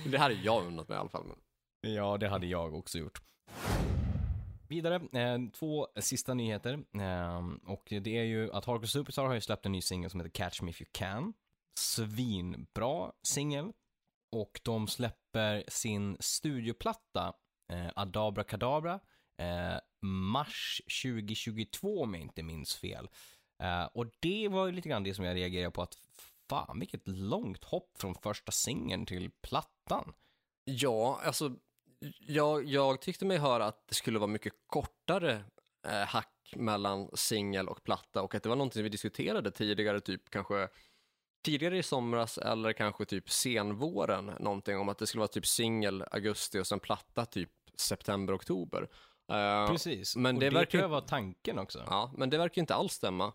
Det 0.06 0.18
hade 0.18 0.34
jag 0.34 0.66
unnat 0.66 0.88
mig 0.88 0.96
i 0.96 1.00
alla 1.00 1.08
fall. 1.08 1.26
Men... 1.26 1.94
ja, 1.94 2.16
det 2.18 2.28
hade 2.28 2.46
jag 2.46 2.74
också 2.74 2.98
gjort. 2.98 3.22
Vidare, 4.68 4.94
eh, 4.94 5.38
två 5.52 5.88
sista 6.00 6.34
nyheter. 6.34 6.72
Eh, 6.98 7.42
och 7.66 7.82
det 8.02 8.18
är 8.18 8.24
ju 8.24 8.52
att 8.52 8.64
Hardcore 8.64 8.88
Superstar 8.88 9.26
har 9.26 9.34
ju 9.34 9.40
släppt 9.40 9.66
en 9.66 9.72
ny 9.72 9.80
singel 9.82 10.10
som 10.10 10.20
heter 10.20 10.30
Catch 10.30 10.62
Me 10.62 10.70
If 10.70 10.80
You 10.80 10.88
Can. 10.92 11.34
Svinbra 11.78 13.12
singel. 13.22 13.72
Och 14.32 14.60
de 14.64 14.88
släpper 14.88 15.64
sin 15.68 16.16
studioplatta, 16.20 17.32
eh, 17.72 17.90
Adabra 17.96 18.44
Kadabra, 18.44 19.00
eh, 19.38 19.76
mars 20.04 20.80
2022 21.02 22.02
om 22.02 22.14
jag 22.14 22.22
inte 22.22 22.42
minns 22.42 22.76
fel. 22.76 23.08
Eh, 23.62 23.84
och 23.84 24.06
det 24.20 24.48
var 24.48 24.66
ju 24.66 24.72
lite 24.72 24.88
grann 24.88 25.04
det 25.04 25.14
som 25.14 25.24
jag 25.24 25.36
reagerade 25.36 25.70
på 25.70 25.82
att 25.82 25.98
fan 26.48 26.80
vilket 26.80 27.08
långt 27.08 27.64
hopp 27.64 27.90
från 27.98 28.14
första 28.14 28.52
singeln 28.52 29.06
till 29.06 29.30
plattan. 29.42 30.12
Ja, 30.64 31.20
alltså, 31.24 31.56
jag, 32.20 32.64
jag 32.64 33.00
tyckte 33.00 33.24
mig 33.24 33.38
höra 33.38 33.66
att 33.66 33.88
det 33.88 33.94
skulle 33.94 34.18
vara 34.18 34.30
mycket 34.30 34.52
kortare 34.66 35.44
eh, 35.86 36.06
hack 36.06 36.52
mellan 36.56 37.08
singel 37.14 37.68
och 37.68 37.84
platta 37.84 38.22
och 38.22 38.34
att 38.34 38.42
det 38.42 38.48
var 38.48 38.56
någonting 38.56 38.82
vi 38.82 38.88
diskuterade 38.88 39.50
tidigare, 39.50 40.00
typ 40.00 40.30
kanske 40.30 40.68
tidigare 41.44 41.78
i 41.78 41.82
somras 41.82 42.38
eller 42.38 42.72
kanske 42.72 43.04
typ 43.04 43.30
senvåren, 43.30 44.26
någonting 44.40 44.78
om 44.78 44.88
att 44.88 44.98
det 44.98 45.06
skulle 45.06 45.20
vara 45.20 45.28
typ 45.28 45.46
singel 45.46 46.04
augusti 46.10 46.58
och 46.58 46.66
sen 46.66 46.80
platta 46.80 47.24
typ 47.26 47.50
september, 47.76 48.36
oktober. 48.36 48.88
Eh, 49.32 49.66
Precis, 49.70 50.16
men 50.16 50.34
och 50.36 50.40
det 50.40 50.50
det, 50.50 50.54
verkar- 50.54 50.70
tror 50.70 50.82
jag 50.82 50.88
var 50.88 51.00
tanken 51.00 51.58
också. 51.58 51.84
Ja, 51.86 52.10
men 52.16 52.30
det 52.30 52.38
verkar 52.38 52.56
ju 52.58 52.60
inte 52.60 52.74
alls 52.74 52.92
stämma. 52.92 53.32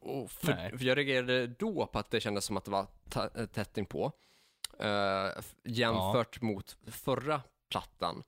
Och- 0.00 0.30
för, 0.30 0.76
för 0.78 0.84
jag 0.84 0.98
reagerade 0.98 1.46
då 1.46 1.86
på 1.86 1.98
att 1.98 2.10
det 2.10 2.20
kändes 2.20 2.44
som 2.44 2.56
att 2.56 2.64
det 2.64 2.70
var 2.70 2.86
eh, 3.34 3.46
tätt 3.46 3.78
inpå. 3.78 4.12
Uh, 4.84 5.42
jämfört 5.64 6.40
mot 6.40 6.76
förra 6.86 7.42
plattan. 7.70 8.22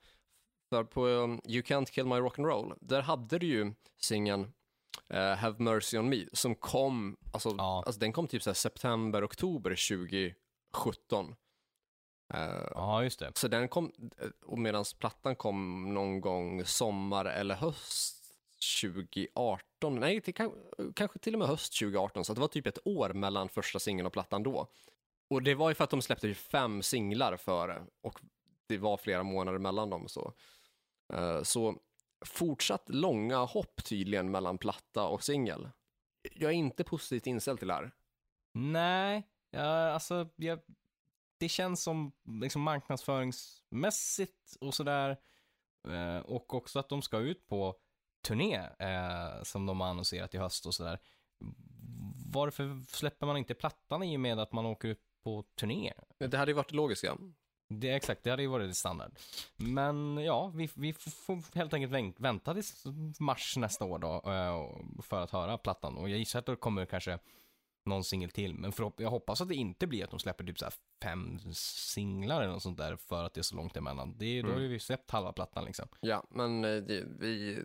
För 0.71 0.85
på 0.85 1.07
um, 1.07 1.41
You 1.47 1.63
Can't 1.63 1.91
Kill 1.91 2.07
My 2.07 2.15
Rock'n'Roll, 2.15 2.79
där 2.81 3.03
hade 3.03 3.39
du 3.39 3.47
ju 3.47 3.73
singeln 4.01 4.53
eh, 5.09 5.35
Have 5.37 5.63
Mercy 5.63 5.99
On 5.99 6.09
Me 6.09 6.25
som 6.33 6.55
kom, 6.55 7.17
alltså, 7.33 7.55
Ja. 7.59 7.83
alltså 7.87 8.01
den 8.01 8.13
kom 8.13 8.27
typ 8.29 8.43
så 8.43 8.55
september, 8.55 9.25
oktober 9.27 9.71
2017. 10.75 11.35
Eh, 12.35 12.69
Ja, 12.75 13.03
just 13.03 13.19
det. 13.19 13.33
så 13.39 13.49
den 13.49 13.69
kom, 13.69 13.93
och 14.47 14.59
medan 14.59 14.85
plattan 14.99 15.37
kom 15.37 15.95
någon 15.95 16.21
gång 16.21 16.65
sommar 16.65 17.25
eller 17.25 17.55
höst 17.55 18.15
2018, 18.83 19.95
nej, 20.01 20.21
det 20.25 20.33
kan, 20.33 20.53
kanske 20.95 21.19
till 21.19 21.35
och 21.35 21.39
med 21.39 21.49
höst 21.49 21.79
2018, 21.79 22.25
så 22.25 22.35
det 22.35 22.41
var 22.41 22.49
typ 22.49 22.67
ett 22.67 22.79
år 22.87 23.13
mellan 23.13 23.49
första 23.49 23.79
singeln 23.79 24.07
och 24.07 24.13
plattan 24.13 24.43
då. 24.43 24.67
Och 25.31 25.43
det 25.43 25.55
var 25.55 25.69
ju 25.69 25.75
för 25.75 25.85
att 25.85 25.91
de 25.91 26.03
släppte 26.03 26.29
ju 26.29 26.35
fem 26.35 26.83
singlar 26.83 27.37
före 27.37 27.83
och 28.01 28.21
det 28.67 28.79
var 28.79 28.97
flera 28.97 29.23
månader 29.23 29.59
mellan 29.59 29.91
dem. 29.91 30.09
Så, 30.09 30.33
Eh, 31.13 31.43
så 31.43 31.77
fortsatt 32.27 32.89
långa 32.89 33.39
hopp 33.39 33.85
tydligen 33.85 34.31
mellan 34.31 34.59
platta 34.59 35.05
och 35.07 35.25
singel. 35.25 35.69
Jag 36.35 36.51
är 36.51 36.55
inte 36.55 36.85
positivt 36.85 37.27
inställd 37.27 37.59
till 37.59 37.69
det 37.69 37.75
här. 37.75 37.91
Nej, 38.55 39.29
ja, 39.51 39.91
alltså 39.93 40.29
jag, 40.37 40.59
det 41.39 41.49
känns 41.49 41.83
som 41.83 42.13
liksom 42.43 42.63
marknadsföringsmässigt 42.63 44.57
och 44.61 44.75
sådär. 44.75 45.17
Eh, 45.89 46.19
och 46.19 46.55
också 46.55 46.79
att 46.79 46.89
de 46.89 47.03
ska 47.03 47.19
ut 47.19 47.47
på 47.47 47.77
turné 48.25 48.57
eh, 48.79 49.43
som 49.43 49.67
de 49.67 49.81
har 49.81 49.89
annonserat 49.89 50.35
i 50.35 50.39
höst 50.39 50.67
och 50.67 50.75
sådär. 50.75 50.99
Varför 52.33 52.83
släpper 52.89 53.27
man 53.27 53.37
inte 53.37 53.55
plattan 53.55 54.03
i 54.03 54.17
och 54.17 54.21
med 54.21 54.39
att 54.39 54.53
man 54.53 54.67
åker 54.67 54.89
ut 54.89 55.01
på 55.25 55.45
turné? 55.61 55.93
Det 56.19 56.37
hade 56.37 56.51
ju 56.51 56.55
varit 56.55 56.69
det 56.69 56.77
logiska. 56.77 57.17
Det 57.69 57.91
exakt, 57.91 58.25
det 58.25 58.31
hade 58.31 58.43
ju 58.43 58.49
varit 58.49 58.77
standard. 58.77 59.19
Men 59.57 60.19
ja, 60.19 60.53
vi, 60.55 60.71
vi 60.75 60.93
får 60.93 61.55
helt 61.55 61.75
enkelt 61.75 61.93
vänt- 61.93 62.21
vänta 62.21 62.55
till 62.55 62.65
mars 63.19 63.57
nästa 63.57 63.85
år 63.85 63.99
då 63.99 64.15
eh, 64.15 65.03
för 65.03 65.23
att 65.23 65.31
höra 65.31 65.59
plattan. 65.59 65.97
Och 65.97 66.09
jag 66.09 66.19
gissar 66.19 66.39
att 66.39 66.47
det 66.47 66.57
kommer 66.57 66.87
kanske 66.87 67.19
någon 67.89 68.05
singel 68.05 68.31
till. 68.31 68.55
Men 68.55 68.73
för, 68.73 68.93
jag 68.97 69.11
hoppas 69.11 69.41
att 69.41 69.49
det 69.49 69.55
inte 69.55 69.87
blir 69.87 70.05
att 70.05 70.11
de 70.11 70.19
släpper 70.21 70.45
typ 70.45 70.59
så 70.59 70.67
fem 71.03 71.39
singlar 71.55 72.43
eller 72.43 72.53
något 72.53 72.63
sånt 72.63 72.79
där 72.79 72.97
för 72.97 73.25
att 73.25 73.35
det 73.35 73.41
är 73.41 73.43
så 73.43 73.57
långt 73.57 73.77
emellan. 73.77 74.15
Det, 74.19 74.43
Då 74.43 74.49
har 74.49 74.57
Mm. 74.57 74.71
vi 74.71 74.79
släppt 74.81 75.11
halva 75.11 75.33
plattan 75.33 75.65
liksom. 75.65 75.89
Ja, 76.01 76.25
men 76.31 76.65
eh, 76.65 76.77
det, 76.77 77.05
vi 77.19 77.63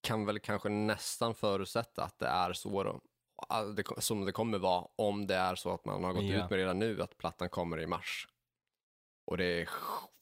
kan 0.00 0.26
väl 0.26 0.38
kanske 0.40 0.68
nästan 0.68 1.34
förutsätta 1.34 2.04
att 2.04 2.18
det 2.18 2.26
är 2.26 2.52
så 2.52 2.82
då. 2.82 3.00
Det, 3.76 3.84
som 4.02 4.24
det 4.24 4.32
kommer 4.32 4.58
vara 4.58 4.86
om 4.96 5.26
det 5.26 5.34
är 5.34 5.54
så 5.54 5.74
att 5.74 5.84
man 5.84 6.04
har 6.04 6.12
gått 6.12 6.24
Ja. 6.24 6.44
ut 6.44 6.50
med 6.50 6.56
redan 6.58 6.78
nu 6.78 7.02
att 7.02 7.18
plattan 7.18 7.48
kommer 7.48 7.80
i 7.80 7.86
mars. 7.86 8.28
Och 9.26 9.36
det 9.36 9.44
är 9.44 9.68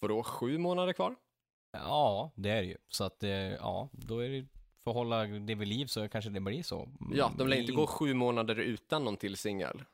vadå, 0.00 0.22
sju 0.22 0.58
månader 0.58 0.92
kvar? 0.92 1.16
Ja, 1.72 2.32
det 2.36 2.50
är 2.50 2.62
det 2.62 2.68
ju. 2.68 2.76
Så 2.88 3.04
att, 3.04 3.22
eh, 3.22 3.30
ja, 3.30 3.88
då 3.92 4.18
är 4.18 4.28
det 4.28 4.46
för 4.84 4.90
att 4.90 4.94
hålla 4.96 5.24
det 5.26 5.54
vid 5.54 5.68
liv 5.68 5.86
så 5.86 6.08
kanske 6.08 6.30
det 6.30 6.40
blir 6.40 6.62
så. 6.62 6.88
Ja, 7.14 7.32
de 7.38 7.48
lär 7.48 7.56
inte 7.56 7.72
Mm, 7.72 7.80
gå 7.80 7.86
sju 7.86 8.14
månader 8.14 8.56
utan 8.56 9.04
någon 9.04 9.16
till 9.16 9.36
singel. 9.36 9.84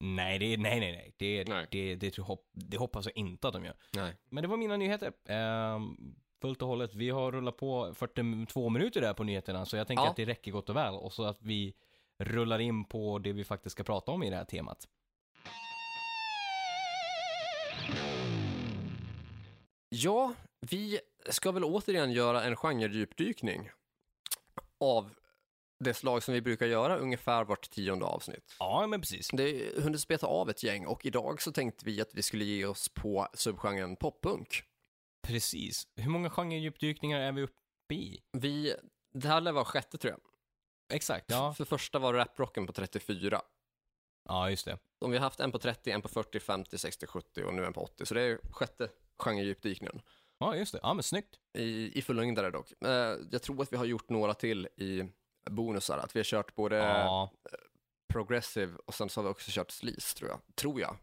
Nej, 0.00 0.38
det, 0.38 0.56
nej, 0.56 0.80
nej, 0.80 0.92
nej. 0.92 1.12
Det, 1.16 1.48
Nej. 1.48 1.66
Det, 1.70 1.94
det, 1.94 2.10
tror 2.10 2.24
hopp, 2.24 2.48
det 2.52 2.76
hoppas 2.76 3.04
jag 3.06 3.16
inte 3.16 3.48
att 3.48 3.54
de 3.54 3.64
gör. 3.64 3.74
Nej. 3.96 4.14
Men 4.28 4.42
det 4.42 4.48
var 4.48 4.56
mina 4.56 4.76
nyheter. 4.76 5.12
Ehm, 5.28 5.96
fullt 6.42 6.62
och 6.62 6.68
hållet. 6.68 6.94
Vi 6.94 7.10
har 7.10 7.32
rullat 7.32 7.56
på 7.56 7.94
42 7.94 8.68
minuter 8.68 9.00
där 9.00 9.14
på 9.14 9.24
nyheterna, 9.24 9.66
så 9.66 9.76
jag 9.76 9.86
tänker 9.86 10.04
Ja. 10.04 10.10
att 10.10 10.16
det 10.16 10.24
räcker 10.24 10.52
gott 10.52 10.68
och 10.70 10.76
väl. 10.76 10.94
Och 10.94 11.12
så 11.12 11.24
att 11.24 11.42
vi 11.42 11.74
rullar 12.18 12.58
in 12.58 12.84
på 12.84 13.18
det 13.18 13.32
vi 13.32 13.44
faktiskt 13.44 13.72
ska 13.72 13.82
prata 13.84 14.12
om 14.12 14.22
i 14.22 14.30
det 14.30 14.36
här 14.36 14.44
temat. 14.44 14.88
Ja, 19.88 20.34
vi 20.60 20.98
ska 21.30 21.52
väl 21.52 21.64
återigen 21.64 22.12
göra 22.12 22.44
en 22.44 22.56
genredjupdykning 22.56 23.70
av 24.80 25.14
det 25.84 25.94
slag 25.94 26.22
som 26.22 26.34
vi 26.34 26.40
brukar 26.40 26.66
göra 26.66 26.96
ungefär 26.96 27.44
vart 27.44 27.70
tionde 27.70 28.04
avsnitt. 28.04 28.56
Ja, 28.58 28.86
men 28.86 29.00
precis. 29.00 29.28
Det 29.32 29.42
är 29.42 29.80
hunnit 29.80 30.00
speta 30.00 30.26
av 30.26 30.50
ett 30.50 30.62
gäng 30.62 30.86
och 30.86 31.06
idag 31.06 31.42
så 31.42 31.52
tänkte 31.52 31.84
vi 31.84 32.00
att 32.00 32.14
vi 32.14 32.22
skulle 32.22 32.44
ge 32.44 32.66
oss 32.66 32.88
på 32.88 33.28
subgenren 33.34 33.96
poppunk. 33.96 34.62
Precis. 35.22 35.88
Hur 35.96 36.10
många 36.10 36.30
genredjupdykningar 36.30 37.20
är 37.20 37.32
vi 37.32 37.42
uppe 37.42 37.94
i? 37.94 38.20
Vi, 38.32 38.74
det 39.14 39.28
här 39.28 39.40
lär 39.40 39.52
vara 39.52 39.64
sjätte 39.64 39.98
tror 39.98 40.10
jag. 40.10 40.20
Exakt, 40.96 41.30
ja. 41.30 41.54
För 41.54 41.64
första 41.64 41.98
var 41.98 42.14
raprocken 42.14 42.66
på 42.66 42.72
34. 42.72 43.42
Ja, 44.28 44.50
just 44.50 44.64
det. 44.64 44.78
Om 44.98 45.10
vi 45.10 45.16
har 45.16 45.24
haft 45.24 45.40
en 45.40 45.52
på 45.52 45.58
30, 45.58 45.90
en 45.90 46.02
på 46.02 46.08
40, 46.08 46.40
50, 46.40 46.78
60, 46.78 47.06
70 47.06 47.42
och 47.42 47.54
nu 47.54 47.64
en 47.64 47.72
på 47.72 47.80
80. 47.80 48.06
Så 48.06 48.14
det 48.14 48.22
är 48.22 48.38
sjätte 48.50 48.88
genredjupdykningen. 49.18 50.02
Ja, 50.38 50.56
just 50.56 50.72
det. 50.72 50.80
Ja, 50.82 50.94
men 50.94 51.02
snyggt. 51.02 51.38
I, 51.52 51.98
i 51.98 52.02
fullängdare 52.02 52.50
dock. 52.50 52.82
Eh, 52.82 53.16
jag 53.30 53.42
tror 53.42 53.62
att 53.62 53.72
vi 53.72 53.76
har 53.76 53.84
gjort 53.84 54.08
några 54.08 54.34
till 54.34 54.66
i 54.76 55.04
bonusar. 55.50 55.98
Att 55.98 56.16
vi 56.16 56.20
har 56.20 56.24
kört 56.24 56.54
både 56.54 56.76
Ja, 56.76 57.32
progressive 58.08 58.72
och 58.86 58.94
sen 58.94 59.08
så 59.08 59.20
har 59.20 59.24
vi 59.24 59.30
också 59.30 59.50
kört 59.50 59.70
sleaze 59.70 60.16
tror 60.16 60.30
jag. 60.30 60.40
Tror 60.54 60.80
jag. 60.80 60.96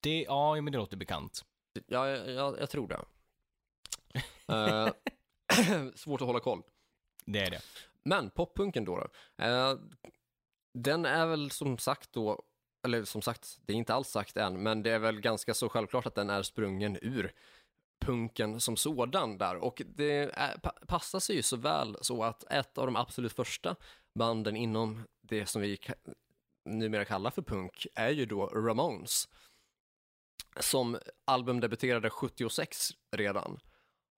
det, 0.00 0.22
ja, 0.22 0.60
men 0.60 0.72
det 0.72 0.78
låter 0.78 0.96
bekant. 0.96 1.44
Ja, 1.86 2.08
jag, 2.08 2.58
jag, 2.60 2.70
tror 2.70 2.88
det. 2.88 3.00
Eh, 4.50 4.88
svårt 5.94 6.20
att 6.20 6.26
hålla 6.26 6.40
koll. 6.40 6.62
Det 7.24 7.40
är 7.40 7.50
det. 7.50 7.60
Men 8.02 8.30
poppunken 8.30 8.84
då, 8.84 8.96
då 8.96 9.44
eh, 9.44 9.74
den 10.74 11.04
är 11.04 11.26
väl 11.26 11.50
som 11.50 11.78
sagt 11.78 12.12
då, 12.12 12.42
eller 12.84 13.04
som 13.04 13.22
sagt, 13.22 13.58
det 13.66 13.72
är 13.72 13.76
inte 13.76 13.94
alls 13.94 14.08
sagt 14.08 14.36
än, 14.36 14.62
men 14.62 14.82
det 14.82 14.90
är 14.90 14.98
väl 14.98 15.20
ganska 15.20 15.54
så 15.54 15.68
självklart 15.68 16.06
att 16.06 16.14
den 16.14 16.30
är 16.30 16.42
sprungen 16.42 16.98
ur 17.02 17.32
punken 18.00 18.60
som 18.60 18.76
sådan 18.76 19.38
där 19.38 19.56
och 19.56 19.82
det 19.86 20.30
är, 20.34 20.56
passar 20.86 21.20
sig 21.20 21.36
ju 21.36 21.42
så 21.42 21.56
väl 21.56 21.96
så 22.00 22.22
att 22.22 22.44
ett 22.44 22.78
av 22.78 22.86
de 22.86 22.96
absolut 22.96 23.32
första 23.32 23.76
banden 24.14 24.56
inom 24.56 25.04
det 25.22 25.46
som 25.46 25.62
vi 25.62 25.78
numera 26.64 27.04
kallar 27.04 27.30
för 27.30 27.42
punk 27.42 27.86
är 27.94 28.10
ju 28.10 28.26
då 28.26 28.46
Ramones 28.46 29.28
som 30.60 30.98
albumdebuterade 31.24 32.10
76 32.10 32.90
redan 33.16 33.60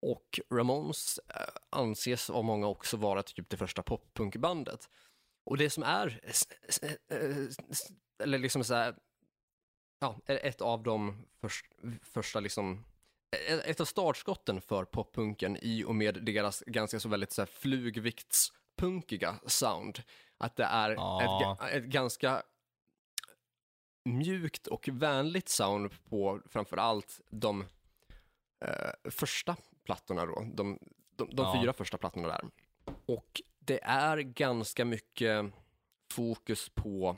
och 0.03 0.41
Ramones 0.51 1.21
eh, 1.29 1.55
anses 1.71 2.31
av 2.31 2.45
många 2.45 2.67
också 2.67 2.97
vara 2.97 3.23
typ 3.23 3.51
det 3.51 3.57
första 3.57 3.83
poppunkbandet. 3.83 4.89
Och 5.45 5.57
det 5.57 5.71
som 5.71 5.83
är, 5.83 6.21
eh, 6.83 7.47
eller 8.23 8.39
liksom 8.39 8.65
så 8.65 8.75
här, 8.75 8.97
ja, 10.01 10.21
ett 10.27 10.61
av 10.61 10.83
de 10.83 11.27
först, 11.41 11.67
första 12.03 12.41
liksom, 12.41 12.85
ett 13.65 13.81
av 13.81 13.85
startskotten 13.85 14.61
för 14.61 14.85
poppunken 14.85 15.57
i 15.63 15.85
och 15.85 15.95
med 15.95 16.25
deras 16.25 16.63
ganska 16.67 17.01
så 17.01 17.09
väldigt 17.09 17.33
så 17.33 17.43
här 17.43 17.47
flugviktspunkiga 17.47 19.35
sound. 19.47 20.03
Att 20.39 20.57
det 20.57 20.65
är 20.65 20.91
Ja. 20.91 21.59
ett, 21.69 21.75
ett 21.75 21.85
ganska 21.85 22.43
mjukt 24.05 24.67
och 24.67 24.89
vänligt 24.93 25.49
sound 25.49 25.91
på 26.09 26.41
framförallt 26.47 27.21
de 27.29 27.65
eh, 28.65 29.11
första 29.11 29.57
plattorna 29.85 30.27
då, 30.27 30.47
de, 30.55 30.79
de, 31.17 31.29
de 31.37 31.43
Ja. 31.47 31.61
fyra 31.61 31.73
första 31.73 31.99
plattorna 31.99 32.29
där. 32.29 32.45
Och 33.07 33.43
det 33.59 33.81
är 33.83 34.19
ganska 34.19 34.85
mycket 34.85 35.47
fokus 36.13 36.69
på 36.69 37.17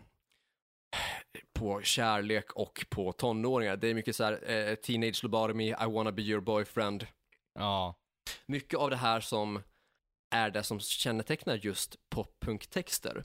på 1.52 1.82
kärlek 1.82 2.52
och 2.52 2.86
på 2.90 3.12
tonåringar. 3.12 3.76
Det 3.76 3.88
är 3.88 3.94
mycket 3.94 4.16
så 4.16 4.24
här, 4.24 4.50
eh, 4.50 4.74
teenage 4.74 5.24
lobotomy, 5.24 5.68
I 5.68 5.86
wanna 5.92 6.12
be 6.12 6.22
your 6.22 6.40
boyfriend. 6.40 7.06
Ja, 7.54 7.94
Mycket 8.46 8.78
av 8.78 8.90
det 8.90 8.96
här 8.96 9.20
som 9.20 9.62
är 10.30 10.50
det 10.50 10.62
som 10.62 10.80
kännetecknar 10.80 11.56
just 11.56 11.96
poppunktexter. 12.10 13.24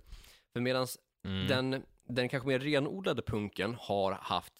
För 0.54 0.62
medan 0.62 0.88
mm. 1.26 1.48
den, 1.48 1.86
den 2.08 2.30
kanske 2.30 2.48
mer 2.48 2.60
renodlade 2.60 3.22
punken 3.22 3.76
har 3.80 4.12
haft 4.12 4.54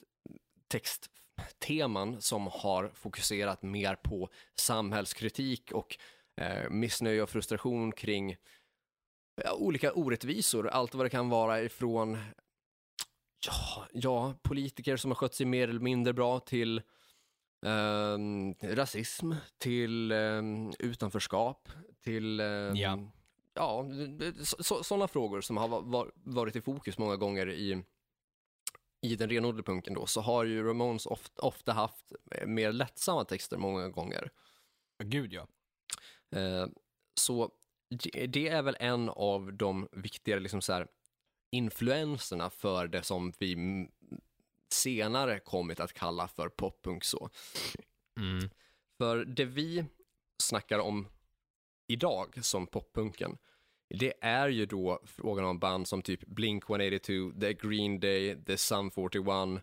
textteman 0.68 2.22
som 2.22 2.48
har 2.48 2.92
fokuserat 2.94 3.62
mer 3.62 3.96
på 3.96 4.30
samhällskritik 4.60 5.72
och 5.72 5.98
eh, 6.42 6.70
missnöje 6.70 7.22
och 7.22 7.30
frustration 7.30 7.92
kring 7.92 8.36
olika 9.54 9.94
orättvisor. 9.94 10.68
Allt 10.68 10.96
vad 10.96 11.06
det 11.06 11.10
kan 11.10 11.30
vara 11.30 11.62
ifrån 11.62 12.18
ja, 13.46 13.88
ja, 13.94 14.34
politiker 14.42 14.98
som 14.98 15.12
har 15.12 15.16
skött 15.16 15.34
sig 15.36 15.46
mer 15.46 15.68
eller 15.68 15.80
mindre 15.80 16.14
bra 16.14 16.40
till 16.40 16.82
ehm, 17.66 18.54
rasism, 18.54 19.32
till 19.58 20.12
um, 20.12 20.74
utanförskap, 20.80 21.70
till 22.04 22.40
ehm, 22.40 22.76
Ja. 22.76 23.00
ja, 23.54 23.86
sådana 24.84 25.08
frågor 25.08 25.42
som 25.42 25.58
har 25.58 25.68
va- 25.68 25.80
va- 25.82 26.12
varit 26.16 26.56
i 26.56 26.62
fokus 26.62 26.98
många 26.98 27.16
gånger 27.16 27.50
i, 27.50 27.84
i 29.02 29.16
den 29.16 29.30
renodlade 29.30 29.64
punken 29.64 29.94
då, 29.94 30.06
så 30.06 30.22
har 30.22 30.44
ju 30.44 30.64
Ramones 30.64 31.06
ofta, 31.06 31.42
ofta 31.42 31.74
haft 31.74 32.12
eh, 32.32 32.48
mer 32.48 32.72
lättsamma 32.72 33.24
texter 33.26 33.58
många 33.58 33.90
gånger. 33.90 34.30
gud 35.04 35.34
ja. 35.34 35.48
Eh, 36.36 36.68
så 37.14 37.52
det- 37.90 38.28
det 38.28 38.48
är 38.48 38.62
väl 38.62 38.78
en 38.80 39.10
av 39.10 39.54
de 39.54 39.88
viktigare 39.92 40.40
liksom 40.40 40.62
så 40.62 40.74
här, 40.74 40.88
influenserna 41.52 42.50
för 42.50 42.88
det 42.88 43.04
som 43.04 43.34
vi 43.40 43.58
senare 44.74 45.40
kommit 45.40 45.80
att 45.80 45.94
kalla 45.94 46.28
för 46.28 46.50
poppunk 46.50 47.04
så. 47.04 47.30
Mm. 48.20 48.50
För 48.98 49.26
det 49.26 49.46
vi 49.46 49.86
snackar 50.44 50.80
om 50.80 51.08
idag 51.88 52.46
som 52.46 52.68
poppunken, 52.68 53.38
det 54.00 54.14
är 54.22 54.48
ju 54.48 54.66
då 54.66 55.02
frågan 55.06 55.46
om 55.46 55.60
band 55.60 55.88
som 55.88 56.02
typ 56.02 56.24
Blink-182, 56.24 57.42
The 57.42 57.54
Green 57.54 58.00
Day, 58.00 58.44
The 58.46 58.58
Sum 58.58 58.92
41, 58.92 59.62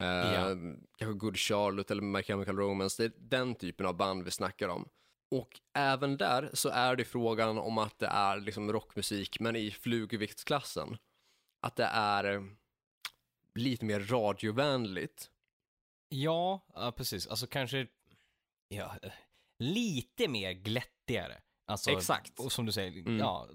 eh, 0.00 0.06
Ja. 0.06 0.56
kanske 0.98 1.18
Good 1.18 1.36
Charlotte 1.38 1.90
eller 1.90 2.02
My 2.02 2.22
Chemical 2.22 2.56
Romance. 2.56 3.02
Det 3.02 3.06
är 3.06 3.20
den 3.28 3.54
typen 3.54 3.86
av 3.86 3.96
band 3.96 4.24
vi 4.24 4.30
snackar 4.30 4.68
om. 4.68 4.88
Och 5.30 5.60
även 5.74 6.16
där 6.16 6.50
så 6.52 6.68
är 6.68 6.96
det 6.96 7.04
frågan 7.04 7.58
om 7.58 7.78
att 7.78 7.98
det 7.98 8.06
är 8.06 8.40
liksom 8.40 8.72
rockmusik, 8.72 9.40
men 9.40 9.56
i 9.56 9.70
flugviktsklassen. 9.70 10.96
Att 11.64 11.76
det 11.76 11.84
är 11.84 12.24
eh, 12.34 12.42
lite 13.54 13.84
mer 13.84 14.00
radiovänligt. 14.00 15.30
Ja, 16.08 16.66
ja, 16.74 16.92
precis. 16.92 17.26
Alltså 17.26 17.46
kanske, 17.46 17.86
ja, 18.68 18.96
lite 19.58 20.28
mer 20.28 20.52
glättigare. 20.52 21.40
Alltså, 21.66 21.90
Exakt. 21.90 22.40
Och 22.40 22.52
som 22.52 22.66
du 22.66 22.72
säger, 22.72 22.90
Mm. 23.00 23.18
ja. 23.18 23.48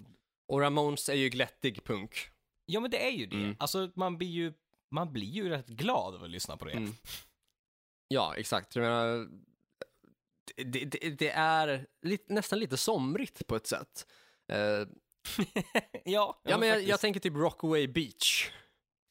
Och 0.48 0.62
Ramones 0.62 1.10
är 1.10 1.14
ju 1.14 1.30
glättig 1.30 1.84
punk. 1.84 2.30
Ja, 2.66 2.80
men 2.80 2.92
det 2.92 3.08
är 3.08 3.12
ju 3.12 3.26
det. 3.26 3.36
Mm. 3.36 3.56
Alltså, 3.60 3.92
man 3.96 4.18
blir 4.18 4.28
ju, 4.28 4.54
man 4.92 5.14
blir 5.14 5.28
ju 5.30 5.50
rätt 5.50 5.68
glad 5.68 6.16
av 6.16 6.24
att 6.24 6.30
lyssna 6.30 6.58
på 6.58 6.66
det. 6.66 6.72
Mm. 6.72 6.94
Ja, 8.08 8.36
exakt. 8.36 8.76
Jag 8.76 8.84
menar, 8.84 9.28
det, 10.56 10.86
det, 10.86 11.10
det 11.10 11.30
är 11.30 11.88
lite, 12.02 12.34
nästan 12.34 12.60
lite 12.60 12.78
somrigt 12.78 13.48
på 13.48 13.56
ett 13.56 13.68
sätt. 13.68 14.08
Eh, 14.48 14.88
ja, 16.06 16.42
ja, 16.44 16.58
men 16.58 16.70
jag, 16.70 16.84
jag 16.84 17.00
tänker 17.00 17.20
typ 17.20 17.36
Rockaway 17.36 17.88
Beach. 17.88 18.52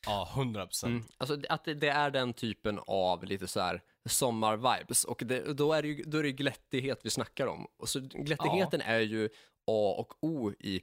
Ja, 0.07 0.29
hundra 0.35 0.67
procent. 0.67 0.91
Mm. 0.91 1.07
Alltså 1.19 1.39
att 1.49 1.65
det, 1.65 1.75
det 1.75 1.89
är 1.89 2.11
den 2.11 2.33
typen 2.33 2.81
av 2.87 3.25
lite 3.25 3.47
så 3.47 3.61
här 3.61 3.83
sommar-vibes 4.09 5.05
och 5.05 5.23
det, 5.27 5.55
då, 5.55 5.73
är 5.73 5.83
det 5.83 5.89
ju, 5.89 6.03
då 6.03 6.19
är 6.19 6.23
det 6.23 6.29
ju 6.29 6.35
glättighet 6.35 7.01
vi 7.03 7.11
snackar 7.11 7.47
om. 7.47 7.67
Och 7.77 7.89
så 7.89 8.01
glättigheten 8.01 8.81
är 8.81 9.01
ju 9.01 9.29
A 9.67 9.95
och 9.99 10.15
O 10.21 10.53
i 10.59 10.83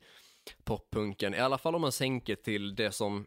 poppunken, 0.64 1.34
i 1.34 1.40
alla 1.40 1.58
fall 1.58 1.76
om 1.76 1.82
man 1.82 1.92
sänker 1.92 2.36
till 2.36 2.76
det 2.76 2.92
som 2.92 3.26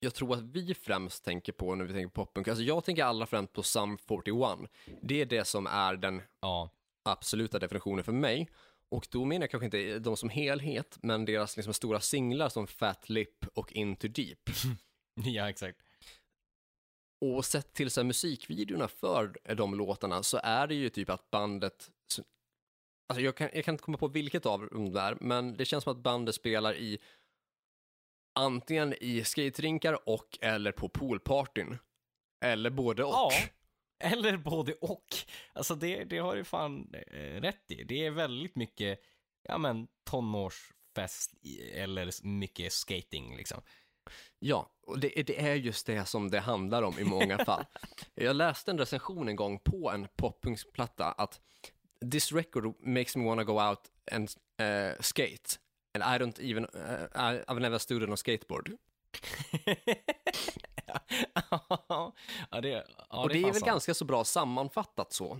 jag 0.00 0.14
tror 0.14 0.34
att 0.34 0.42
vi 0.42 0.74
främst 0.74 1.24
tänker 1.24 1.52
på 1.52 1.74
när 1.74 1.84
vi 1.84 1.92
tänker 1.92 2.08
på 2.08 2.24
poppunk. 2.24 2.48
Alltså 2.48 2.64
jag 2.64 2.84
tänker 2.84 3.04
allra 3.04 3.26
främst 3.26 3.52
på 3.52 3.62
Sum 3.62 3.98
41. 3.98 4.70
Det 5.02 5.20
är 5.20 5.26
det 5.26 5.44
som 5.44 5.66
är 5.66 5.96
den 5.96 6.22
Ja. 6.40 6.70
absoluta 7.02 7.58
definitionen 7.58 8.04
för 8.04 8.12
mig. 8.12 8.48
Och 8.92 9.06
då 9.10 9.24
menar 9.24 9.42
jag 9.42 9.50
kanske 9.50 9.64
inte 9.64 9.98
de 9.98 10.16
som 10.16 10.28
helhet, 10.28 10.98
men 11.02 11.24
deras 11.24 11.56
liksom 11.56 11.74
stora 11.74 12.00
singlar 12.00 12.48
som 12.48 12.66
Fat 12.66 13.08
Lip 13.08 13.46
och 13.54 13.72
Into 13.72 14.08
Deep. 14.08 14.50
ja, 15.14 15.50
exakt. 15.50 15.78
Och 17.20 17.44
sett 17.44 17.72
till 17.74 17.90
så 17.90 18.00
här, 18.00 18.04
musikvideorna 18.04 18.88
för 18.88 19.54
de 19.54 19.74
låtarna 19.74 20.22
så 20.22 20.40
är 20.42 20.66
det 20.66 20.74
ju 20.74 20.88
typ 20.88 21.10
att 21.10 21.30
bandet, 21.30 21.90
alltså 23.08 23.22
jag 23.22 23.36
kan, 23.36 23.50
jag 23.52 23.64
kan 23.64 23.74
inte 23.74 23.84
komma 23.84 23.98
på 23.98 24.08
vilket 24.08 24.46
av 24.46 24.68
dem 24.68 24.92
det 24.92 25.00
är, 25.00 25.16
men 25.20 25.56
det 25.56 25.64
känns 25.64 25.84
som 25.84 25.92
att 25.92 26.02
bandet 26.02 26.34
spelar 26.34 26.74
i 26.74 26.98
antingen 28.38 28.94
i 29.00 29.24
skaterinkar 29.24 30.08
och 30.08 30.38
eller 30.40 30.72
på 30.72 30.88
poolpartyn. 30.88 31.78
Eller 32.44 32.70
både 32.70 33.04
och. 33.04 33.12
Ja. 33.12 33.30
Eller 34.02 34.36
både 34.36 34.72
och. 34.72 35.06
Alltså 35.52 35.74
det, 35.74 36.04
det 36.04 36.18
har 36.18 36.36
du 36.36 36.44
fan 36.44 36.94
eh, 37.10 37.40
rätt 37.40 37.70
i. 37.70 37.84
Det 37.84 38.06
är 38.06 38.10
väldigt 38.10 38.56
mycket, 38.56 39.00
ja 39.42 39.58
men 39.58 39.88
tonårsfest 40.04 41.32
eller 41.74 42.26
mycket 42.26 42.72
skating 42.72 43.36
liksom. 43.36 43.62
Ja, 44.38 44.70
och 44.86 44.98
det, 44.98 45.08
det 45.08 45.40
är 45.40 45.54
just 45.54 45.86
det 45.86 46.04
som 46.06 46.30
det 46.30 46.40
handlar 46.40 46.82
om 46.82 46.98
i 46.98 47.04
många 47.04 47.38
fall. 47.44 47.64
Jag 48.14 48.36
läste 48.36 48.70
en 48.70 48.78
recension 48.78 49.28
en 49.28 49.36
gång 49.36 49.58
på 49.58 49.90
en 49.90 50.08
poppunktsplatta 50.16 51.12
att 51.12 51.40
this 52.12 52.32
record 52.32 52.74
makes 52.80 53.16
me 53.16 53.24
wanna 53.24 53.44
go 53.44 53.62
out 53.62 53.80
and 54.12 54.30
eh, 54.58 55.00
skate 55.00 55.58
And 55.94 56.02
I 56.02 56.18
don't 56.18 56.38
even, 56.40 56.66
uh, 56.74 57.08
I've 57.48 57.60
never 57.60 57.78
stood 57.78 58.02
on 58.02 58.12
a 58.12 58.16
skateboard. 58.16 58.72
ja, 62.50 62.60
det, 62.62 62.68
ja, 63.10 63.22
och 63.22 63.28
det, 63.28 63.34
fan 63.34 63.40
är 63.40 63.44
väl 63.44 63.54
sant. 63.54 63.64
ganska 63.64 63.94
så 63.94 64.04
bra 64.04 64.24
sammanfattat 64.24 65.12
så. 65.12 65.38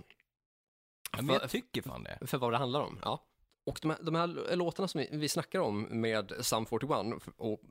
Ja, 1.11 1.21
men 1.21 1.35
för- 1.35 1.41
jag 1.41 1.49
tycker 1.49 1.81
fan 1.81 2.03
det. 2.03 2.27
för 2.27 2.37
vad 2.37 2.51
det 2.51 2.57
handlar 2.57 2.81
om. 2.81 2.99
Ja. 3.03 3.23
Och 3.65 3.79
de 3.81 3.91
här, 3.91 3.97
de 4.03 4.15
här 4.15 4.55
låtarna 4.55 4.87
som 4.87 4.99
vi, 4.99 5.09
vi 5.11 5.29
snackar 5.29 5.59
om 5.59 5.81
med 6.01 6.33
Sum 6.39 6.65
41 6.65 7.23
och 7.37 7.61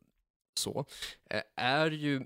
så, 0.55 0.85
eh, 1.31 1.43
är 1.57 1.91
ju 1.91 2.25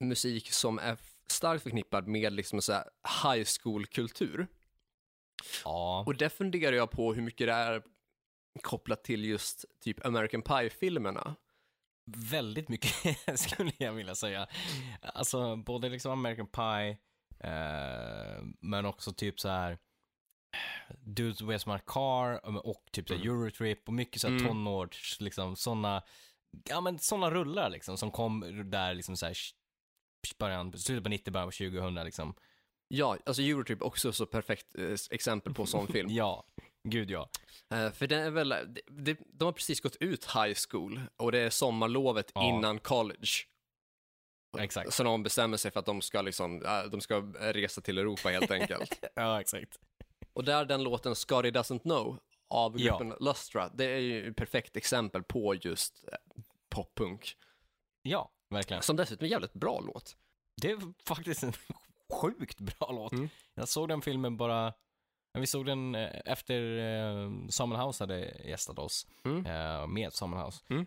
musik 0.00 0.52
som 0.52 0.78
är 0.78 0.96
starkt 1.26 1.62
förknippad 1.62 2.06
med 2.08 2.32
liksom 2.32 2.62
så 2.62 2.72
här 2.72 2.84
high 3.34 3.46
school-kultur. 3.62 4.46
Ja, 5.64 6.04
Och 6.06 6.16
där 6.16 6.28
funderar 6.28 6.76
jag 6.76 6.90
på 6.90 7.14
hur 7.14 7.22
mycket 7.22 7.46
det 7.46 7.52
är 7.52 7.82
kopplat 8.62 9.04
till 9.04 9.24
just 9.24 9.64
typ 9.80 10.06
American 10.06 10.42
Pie-filmerna. 10.42 11.34
Väldigt 12.06 12.68
mycket 12.68 12.92
skulle 13.40 13.72
jag 13.78 13.92
vilja 13.92 14.14
säga. 14.14 14.46
Alltså 15.02 15.56
både 15.56 15.88
liksom 15.88 16.12
American 16.12 16.46
Pie, 16.46 16.90
eh, 17.40 18.42
men 18.60 18.86
också 18.86 19.12
typ 19.12 19.40
så 19.40 19.48
här 19.48 19.78
Dudes 21.00 21.42
Where's 21.42 21.72
My 21.72 21.78
Car 21.86 22.46
och 22.66 22.84
typ 22.92 23.08
så 23.08 23.14
här 23.14 23.20
Eurotrip 23.26 23.88
och 23.88 23.94
mycket 23.94 24.20
så 24.20 24.28
här 24.28 24.34
Mm. 24.36 24.48
tonårs, 24.48 25.20
liksom 25.20 25.56
sådana, 25.56 26.02
ja 26.68 26.80
men 26.80 26.98
sådana 26.98 27.30
rullar 27.30 27.70
liksom 27.70 27.96
som 27.98 28.10
kom 28.10 28.40
där 28.70 28.94
liksom 28.94 29.16
så 29.16 29.26
här 29.26 29.36
början, 30.38 30.78
slutet 30.78 31.04
på 31.04 31.10
90, 31.10 31.32
början 31.32 31.48
på 31.48 31.52
2000 31.52 31.94
liksom. 31.94 32.34
Ja, 32.88 33.16
alltså 33.26 33.42
Eurotrip 33.42 33.82
också 33.82 34.12
så 34.12 34.26
perfekt 34.26 34.74
eh, 34.78 34.94
exempel 35.10 35.54
på 35.54 35.66
sån 35.66 35.86
film. 35.86 36.08
Ja, 36.12 36.46
gud 36.90 37.10
ja. 37.10 37.28
Eh, 37.74 37.90
för 37.92 38.06
den 38.06 38.22
är 38.22 38.30
väl, 38.30 38.48
det, 38.48 38.80
det, 38.86 39.18
de 39.26 39.44
har 39.44 39.52
precis 39.52 39.80
gått 39.80 39.96
ut 39.96 40.24
high 40.24 40.54
school 40.70 41.00
och 41.16 41.32
det 41.32 41.38
är 41.38 41.50
sommarlovet 41.50 42.30
Ja. 42.34 42.48
innan 42.48 42.78
college. 42.78 43.28
Exakt. 44.58 44.92
Så 44.94 45.02
de 45.02 45.22
bestämmer 45.22 45.56
sig 45.56 45.70
för 45.70 45.80
att 45.80 45.86
de 45.86 46.02
ska, 46.02 46.22
liksom, 46.22 46.64
äh, 46.64 46.82
de 46.90 47.00
ska 47.00 47.20
resa 47.40 47.80
till 47.80 47.98
Europa 47.98 48.28
helt 48.28 48.50
enkelt. 48.50 49.04
Ja, 49.14 49.40
exakt. 49.40 49.78
och 50.32 50.44
där 50.44 50.64
den 50.64 50.82
låten 50.82 51.14
Scotty 51.14 51.50
Doesn't 51.50 51.78
Know 51.78 52.18
av 52.48 52.80
Ja. 52.80 52.98
gruppen 52.98 53.16
Lustra, 53.26 53.68
det 53.68 53.84
är 53.84 53.98
ju 53.98 54.28
ett 54.30 54.36
perfekt 54.36 54.76
exempel 54.76 55.22
på 55.22 55.54
just 55.54 56.04
eh, 56.12 56.42
poppunk. 56.68 57.36
Ja, 58.02 58.30
verkligen. 58.50 58.82
Som 58.82 58.96
dessutom 58.96 59.24
är 59.24 59.26
en 59.26 59.30
jävligt 59.30 59.52
bra 59.52 59.80
låt. 59.80 60.16
Det 60.62 60.70
är 60.70 60.78
faktiskt 61.06 61.42
en 61.42 61.52
sjukt 62.20 62.60
bra 62.60 62.92
låt. 62.92 63.12
Mm. 63.12 63.28
Jag 63.54 63.68
såg 63.68 63.88
den 63.88 64.02
filmen 64.02 64.36
bara, 64.36 64.72
ja, 65.36 65.40
vi 65.40 65.46
såg 65.46 65.66
den 65.66 65.94
eh, 65.94 66.20
efter 66.24 66.78
eh, 66.78 67.30
Samuel 67.48 67.80
House 67.80 68.02
hade 68.04 68.18
gästat 68.44 68.78
oss, 68.78 69.06
Mm. 69.24 69.46
eh, 69.46 69.86
med 69.86 70.12
Samuel 70.12 70.42
House. 70.44 70.62
Mm. 70.68 70.86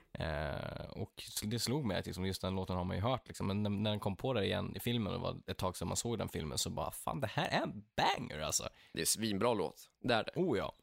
Och 0.89 1.23
det 1.43 1.59
slog 1.59 1.85
mig 1.85 1.97
att 1.99 2.05
liksom, 2.05 2.25
just 2.25 2.41
den 2.41 2.55
låten 2.55 2.75
har 2.75 2.83
man 2.83 2.95
ju 2.95 3.01
hört, 3.03 3.27
liksom. 3.27 3.47
men 3.47 3.63
när, 3.63 3.89
den 3.91 3.99
kom 3.99 4.15
på 4.15 4.33
det 4.33 4.45
igen 4.45 4.75
i 4.75 4.79
filmen, 4.79 5.13
och 5.13 5.19
det 5.19 5.23
var 5.23 5.37
ett 5.47 5.57
tag 5.57 5.77
sedan 5.77 5.87
man 5.87 5.97
såg 5.97 6.17
den 6.17 6.29
filmen, 6.29 6.57
så 6.57 6.69
bara, 6.69 6.91
fan 6.91 7.19
det 7.19 7.27
här 7.27 7.47
är 7.47 7.61
en 7.61 7.83
banger 7.95 8.39
alltså. 8.39 8.69
Det 8.93 8.99
är 8.99 9.03
en 9.03 9.05
svinbra 9.05 9.53
låt. 9.53 9.89
Det 9.99 10.13
är 10.13 10.23
det. 10.23 10.31
Oh 10.35 10.57
ja. 10.57 10.73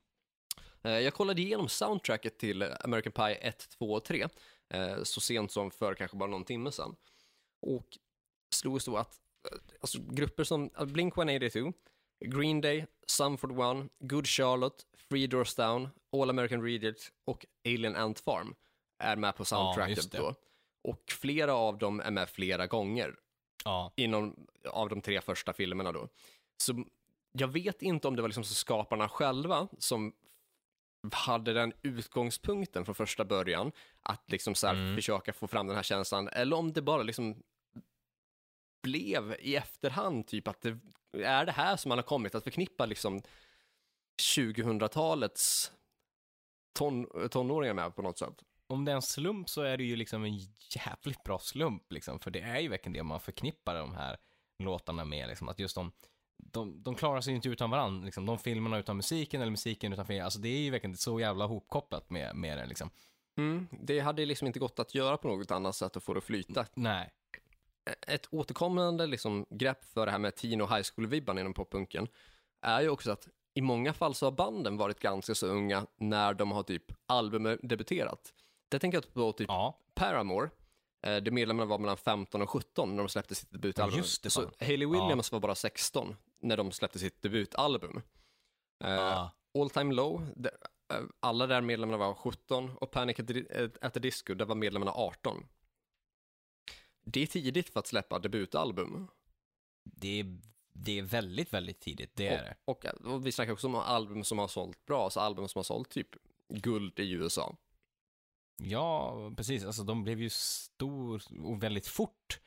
Jag 0.82 1.14
kollade 1.14 1.42
igenom 1.42 1.68
soundtracket 1.68 2.38
till 2.38 2.62
American 2.62 3.12
Pie 3.12 3.34
1, 3.34 3.68
2 3.78 3.92
och 3.92 4.04
3 4.04 4.26
eh, 4.68 5.02
så 5.02 5.20
sent 5.20 5.52
som 5.52 5.70
för 5.70 5.94
kanske 5.94 6.16
bara 6.16 6.30
någon 6.30 6.44
timme 6.44 6.72
sedan. 6.72 6.96
Och 7.60 7.86
slog 8.50 8.82
så 8.82 8.96
att 8.96 9.20
alltså, 9.80 9.98
grupper 10.10 10.44
som 10.44 10.70
eh, 10.78 10.84
Blink-182, 10.84 11.72
Green 12.24 12.60
Day, 12.60 12.86
Sum 13.06 13.38
41, 13.38 13.88
Good 14.00 14.26
Charlotte, 14.26 14.84
Three 15.08 15.26
Doors 15.26 15.54
Down, 15.54 15.88
All 16.12 16.30
American 16.30 16.62
Reject 16.62 17.12
och 17.24 17.46
Alien 17.64 17.96
Ant 17.96 18.20
Farm 18.20 18.54
är 18.98 19.16
med 19.16 19.36
på 19.36 19.44
soundtracket 19.44 20.12
det. 20.12 20.18
då. 20.18 20.34
Och 20.84 21.02
flera 21.10 21.54
av 21.54 21.78
dem 21.78 22.00
är 22.00 22.10
med 22.10 22.28
flera 22.28 22.66
gånger 22.66 23.16
Ja, 23.64 23.92
inom 23.96 24.46
av 24.68 24.88
de 24.88 25.00
tre 25.00 25.20
första 25.20 25.52
filmerna 25.52 25.92
då. 25.92 26.08
Så 26.62 26.84
jag 27.32 27.48
vet 27.48 27.82
inte 27.82 28.08
om 28.08 28.16
det 28.16 28.22
var 28.22 28.28
liksom 28.28 28.44
så 28.44 28.54
skaparna 28.54 29.08
själva 29.08 29.68
som 29.78 30.12
hade 31.12 31.52
den 31.52 31.72
utgångspunkten 31.82 32.84
från 32.84 32.94
första 32.94 33.24
början, 33.24 33.72
att 34.02 34.30
liksom 34.30 34.54
så 34.54 34.66
Mm. 34.68 34.96
försöka 34.96 35.32
få 35.32 35.46
fram 35.46 35.66
den 35.66 35.76
här 35.76 35.82
känslan, 35.82 36.28
eller 36.28 36.56
om 36.56 36.72
det 36.72 36.82
bara 36.82 37.02
liksom 37.02 37.42
blev 38.82 39.36
i 39.40 39.56
efterhand, 39.56 40.26
typ 40.26 40.48
att 40.48 40.60
det 40.60 40.78
är 41.22 41.46
det 41.46 41.52
här 41.52 41.76
som 41.76 41.88
man 41.88 41.98
har 41.98 42.02
kommit 42.02 42.34
att 42.34 42.44
förknippa 42.44 42.86
liksom 42.86 43.22
2000-talets 44.36 45.72
ton, 46.78 47.28
tonåringar 47.30 47.74
med 47.74 47.96
på 47.96 48.02
något 48.02 48.18
sätt. 48.18 48.42
om 48.66 48.84
det 48.84 48.92
är 48.92 48.96
en 48.96 49.02
slump 49.02 49.48
så 49.48 49.62
är 49.62 49.76
det 49.76 49.84
ju 49.84 49.96
liksom 49.96 50.24
en 50.24 50.38
jävligt 50.74 51.22
bra 51.24 51.38
slump 51.38 51.92
liksom, 51.92 52.20
för 52.20 52.30
det 52.30 52.40
är 52.40 52.60
ju 52.60 52.68
verkligen 52.68 52.92
det 52.92 53.02
man 53.02 53.20
förknippar 53.20 53.74
de 53.74 53.94
här 53.94 54.16
låtarna 54.58 55.04
med, 55.04 55.28
liksom, 55.28 55.48
att 55.48 55.58
just 55.58 55.74
de, 55.74 55.92
de, 56.38 56.82
de 56.82 56.94
klarar 56.94 57.20
sig 57.20 57.34
inte 57.34 57.48
utan 57.48 57.70
varandra, 57.70 58.04
liksom, 58.04 58.26
de 58.26 58.38
filmerna 58.38 58.78
utan 58.78 58.96
musiken 58.96 59.40
eller 59.40 59.50
musiken 59.50 59.92
utan 59.92 60.06
filmen, 60.06 60.24
alltså 60.24 60.38
det 60.38 60.48
är 60.48 60.58
ju 60.58 60.70
verkligen 60.70 60.96
så 60.96 61.20
jävla 61.20 61.46
hopkopplat 61.46 62.10
med, 62.10 62.36
med 62.36 62.58
det 62.58 62.66
liksom. 62.66 62.90
Mm, 63.38 63.68
det 63.70 64.00
hade 64.00 64.26
liksom 64.26 64.46
inte 64.46 64.58
gått 64.58 64.78
att 64.78 64.94
göra 64.94 65.16
på 65.16 65.28
något 65.28 65.50
annat 65.50 65.76
sätt 65.76 65.96
att 65.96 66.04
få 66.04 66.14
det 66.14 66.18
att 66.18 66.24
flyta. 66.24 66.66
Nej. 66.74 67.10
Ett 68.06 68.26
återkommande 68.30 69.06
liksom, 69.06 69.46
grepp 69.50 69.84
för 69.84 70.06
det 70.06 70.12
här 70.12 70.18
med 70.18 70.36
teen 70.36 70.60
och 70.60 70.76
high 70.76 70.86
school-vibban 70.94 71.38
inom 71.38 71.54
poppunken 71.54 72.08
är 72.62 72.80
ju 72.80 72.88
också 72.88 73.10
att 73.10 73.28
i 73.54 73.60
många 73.60 73.92
fall 73.92 74.14
så 74.14 74.26
har 74.26 74.30
banden 74.30 74.76
varit 74.76 75.00
ganska 75.00 75.34
så 75.34 75.46
unga 75.46 75.86
när 75.96 76.34
de 76.34 76.52
har 76.52 76.62
typ 76.62 76.84
albumdebuterat. 77.06 78.32
Det 78.68 78.78
tänker 78.78 78.96
jag 78.96 79.14
på 79.14 79.32
typ 79.32 79.48
Ja, 79.48 79.78
Paramore, 79.94 80.50
eh, 81.02 81.16
där 81.16 81.30
medlemmarna 81.30 81.68
var 81.68 81.78
mellan 81.78 81.96
15 81.96 82.42
och 82.42 82.50
17 82.50 82.96
när 82.96 83.02
de 83.02 83.08
släppte 83.08 83.34
sitt 83.34 83.52
debutalbum. 83.52 83.98
Just 83.98 84.22
det, 84.22 84.30
så. 84.30 84.50
Hayley 84.60 84.86
Williams 84.86 85.32
var 85.32 85.40
bara 85.40 85.54
16 85.54 86.16
när 86.40 86.56
de 86.56 86.72
släppte 86.72 86.98
sitt 86.98 87.22
debutalbum. 87.22 88.02
Eh, 88.84 89.18
ah, 89.18 89.30
All 89.58 89.70
Time 89.70 89.94
Low, 89.94 90.26
där, 90.36 90.52
eh, 90.92 91.00
alla 91.20 91.46
där 91.46 91.60
medlemmarna 91.60 91.98
var 91.98 92.14
17 92.14 92.70
och 92.80 92.90
Panic 92.90 93.18
eh, 93.18 93.68
at 93.80 93.94
the 93.94 94.00
Disco, 94.00 94.34
där 94.34 94.44
var 94.44 94.54
medlemmarna 94.54 94.92
18. 94.92 95.46
Det 97.08 97.20
är 97.22 97.26
tidigt 97.26 97.68
för 97.68 97.80
att 97.80 97.86
släppa 97.86 98.18
debutalbum. 98.18 99.08
det, 99.84 100.20
är, 100.20 100.38
det 100.72 100.98
är 100.98 101.02
väldigt, 101.02 101.52
väldigt 101.52 101.80
tidigt, 101.80 102.16
det 102.16 102.28
är 102.28 102.42
det. 102.44 102.56
Och, 102.64 102.84
och, 102.84 103.12
och 103.12 103.26
vi 103.26 103.32
snackar 103.32 103.52
också 103.52 103.66
om 103.66 103.74
album 103.74 104.24
som 104.24 104.38
har 104.38 104.48
sålt 104.48 104.86
bra, 104.86 105.04
alltså 105.04 105.20
album 105.20 105.48
som 105.48 105.58
har 105.58 105.64
sålt 105.64 105.88
typ 105.90 106.08
guld 106.48 106.98
i 107.00 107.10
USA. 107.12 107.56
Ja, 108.62 109.14
precis. 109.36 109.64
Alltså 109.64 109.82
de 109.82 110.02
blev 110.04 110.20
ju 110.20 110.30
stor 110.30 111.22
och 111.44 111.62
väldigt 111.62 111.86
fort 111.86 112.40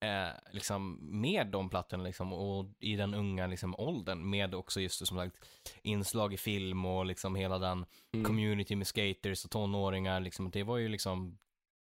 eh, 0.00 0.28
liksom 0.52 0.98
med 1.20 1.46
de 1.46 1.70
plattorna 1.70 2.04
liksom 2.04 2.32
och 2.32 2.66
i 2.80 2.96
den 2.96 3.14
unga 3.14 3.46
liksom 3.46 3.74
åldern 3.78 4.30
med 4.30 4.54
också 4.54 4.80
just 4.80 5.06
som 5.06 5.16
sagt 5.18 5.36
inslag 5.82 6.34
i 6.34 6.36
film 6.36 6.84
och 6.84 7.06
liksom 7.06 7.34
hela 7.34 7.58
den 7.58 7.86
Mm. 8.12 8.24
community 8.26 8.76
med 8.76 8.86
skaters 8.86 9.44
och 9.44 9.50
tonåringar 9.50 10.20
liksom. 10.20 10.50
Det 10.50 10.62
var 10.62 10.76
ju 10.76 10.88
liksom, 10.88 11.38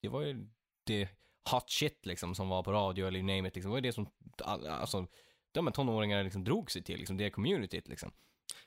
det 0.03 0.09
var 0.09 0.21
ju 0.21 0.49
det 0.85 1.09
hot 1.51 1.71
shit 1.71 2.07
liksom 2.07 2.35
som 2.35 2.49
var 2.49 2.63
på 2.63 2.73
radio 2.73 3.07
eller 3.07 3.19
you 3.19 3.27
name 3.37 3.49
it 3.49 3.55
liksom. 3.55 3.71
Det 3.71 3.73
var 3.73 3.79
ju 3.79 3.83
det 3.89 3.93
som, 3.93 4.09
all- 4.45 4.67
alltså, 4.67 5.07
de 5.53 5.67
här 5.67 5.75
tonåringarna 5.75 6.23
liksom 6.23 6.45
drog 6.45 6.71
sig 6.71 6.83
till 6.83 6.99
liksom, 6.99 7.17
det 7.17 7.31
communityt 7.31 7.89
liksom. 7.89 8.13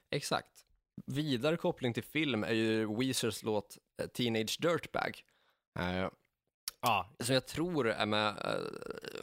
Exakt. 0.10 0.66
Vidare 1.06 1.58
koppling 1.58 1.94
till 1.94 2.04
film 2.04 2.44
är 2.44 2.54
ju 2.54 2.96
Weezers 2.96 3.44
låt 3.44 3.78
eh, 4.02 4.08
Teenage 4.08 4.58
Dirtbag. 4.62 5.22
Eh, 5.80 6.10
Ja, 6.86 7.10
som 7.20 7.34
jag 7.34 7.48
tror 7.48 7.90
är 7.90 8.06
med, 8.06 8.28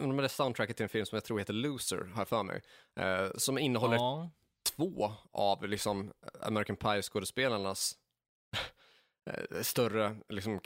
eh, 0.01 0.07
med 0.07 0.25
det 0.25 0.29
soundtracket 0.29 0.77
till 0.77 0.83
en 0.85 0.89
film 0.89 1.07
som 1.07 1.17
jag 1.17 1.25
tror 1.25 1.39
heter 1.39 1.53
Loser, 1.53 1.97
har 2.15 2.21
jag 2.21 2.29
för 2.29 2.43
mig. 2.43 2.63
Eh, 3.01 3.31
som 3.37 3.59
innehåller 3.59 3.95
ja, 3.97 4.31
två 4.77 5.13
av 5.33 5.69
liksom 5.69 6.13
American 6.43 6.77
Pie-skådespelarnas 6.77 7.95
större 9.63 10.17
liksom, 10.29 10.61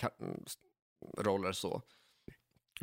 roller 1.18 1.53
så. 1.53 1.82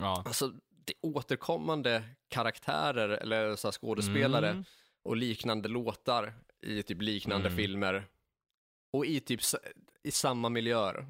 Ja. 0.02 0.24
Alltså, 0.26 0.48
det 0.86 0.94
är 0.94 0.98
återkommande 1.02 2.04
karaktärer 2.28 3.10
eller 3.10 3.56
så 3.56 3.72
skådespelare 3.72 4.50
Mm. 4.50 4.64
och 5.04 5.18
liknande 5.18 5.70
låtar 5.70 6.34
i 6.62 6.84
typ 6.84 7.02
liknande 7.02 7.48
Mm. 7.48 7.58
filmer 7.58 8.08
och 8.94 9.06
i 9.06 9.20
typ 9.20 9.40
i 10.04 10.12
samma 10.12 10.50
miljöer. 10.50 11.06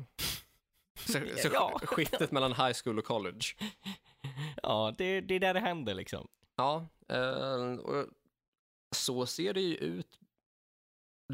Så, 0.95 1.13
så 1.37 1.49
Ja. 1.53 1.79
skiftet 1.83 2.31
mellan 2.31 2.51
high 2.53 2.73
school 2.83 2.99
och 2.99 3.05
college. 3.05 3.45
Ja, 4.63 4.95
det, 4.97 5.21
det 5.21 5.35
är 5.35 5.39
där 5.39 5.53
det 5.53 5.59
händer 5.59 5.93
liksom. 5.93 6.27
Ja, 6.55 6.87
eh, 7.09 7.73
och 7.73 8.05
så 8.95 9.25
ser 9.25 9.53
det 9.53 9.61
ju 9.61 9.75
ut 9.75 10.19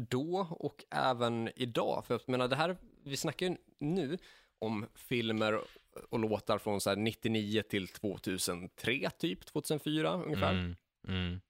då 0.08 0.46
och 0.50 0.84
även 0.90 1.50
idag. 1.56 2.04
För 2.06 2.14
jag 2.14 2.28
menar, 2.28 2.48
det 2.48 2.56
här, 2.56 2.76
vi 3.04 3.16
snackar 3.16 3.46
ju 3.46 3.56
nu 3.78 4.18
om 4.58 4.86
filmer 4.94 5.60
och 6.08 6.18
låtar 6.18 6.58
från 6.58 6.80
så 6.80 6.90
här 6.90 6.96
99 6.96 7.62
till 7.62 7.88
2003, 7.88 9.10
typ 9.18 9.46
2004 9.46 10.12
ungefär. 10.12 10.52
Mm. 10.52 10.76
Mm. 11.08 11.40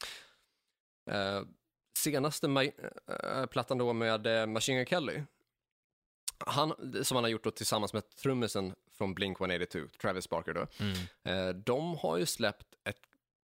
Eh, 1.10 1.42
senaste 1.98 2.46
eh, 2.46 3.46
plattan 3.46 3.78
då 3.78 3.92
med 3.92 4.26
eh, 4.26 4.46
Machine 4.46 4.76
Gun 4.76 4.86
Kelly 4.86 5.22
Han, 6.38 6.74
som 7.04 7.14
han 7.14 7.24
har 7.24 7.28
gjort 7.28 7.44
då 7.44 7.50
tillsammans 7.50 7.92
med 7.92 8.10
trummisen 8.10 8.74
från 8.92 9.14
Blink-182, 9.14 9.88
Travis 9.88 10.28
Barker 10.28 10.54
då. 10.54 10.66
Mm. 10.80 10.96
Eh, 11.24 11.54
de 11.54 11.96
har 11.96 12.16
ju 12.16 12.26
släppt 12.26 12.66
ett 12.84 13.00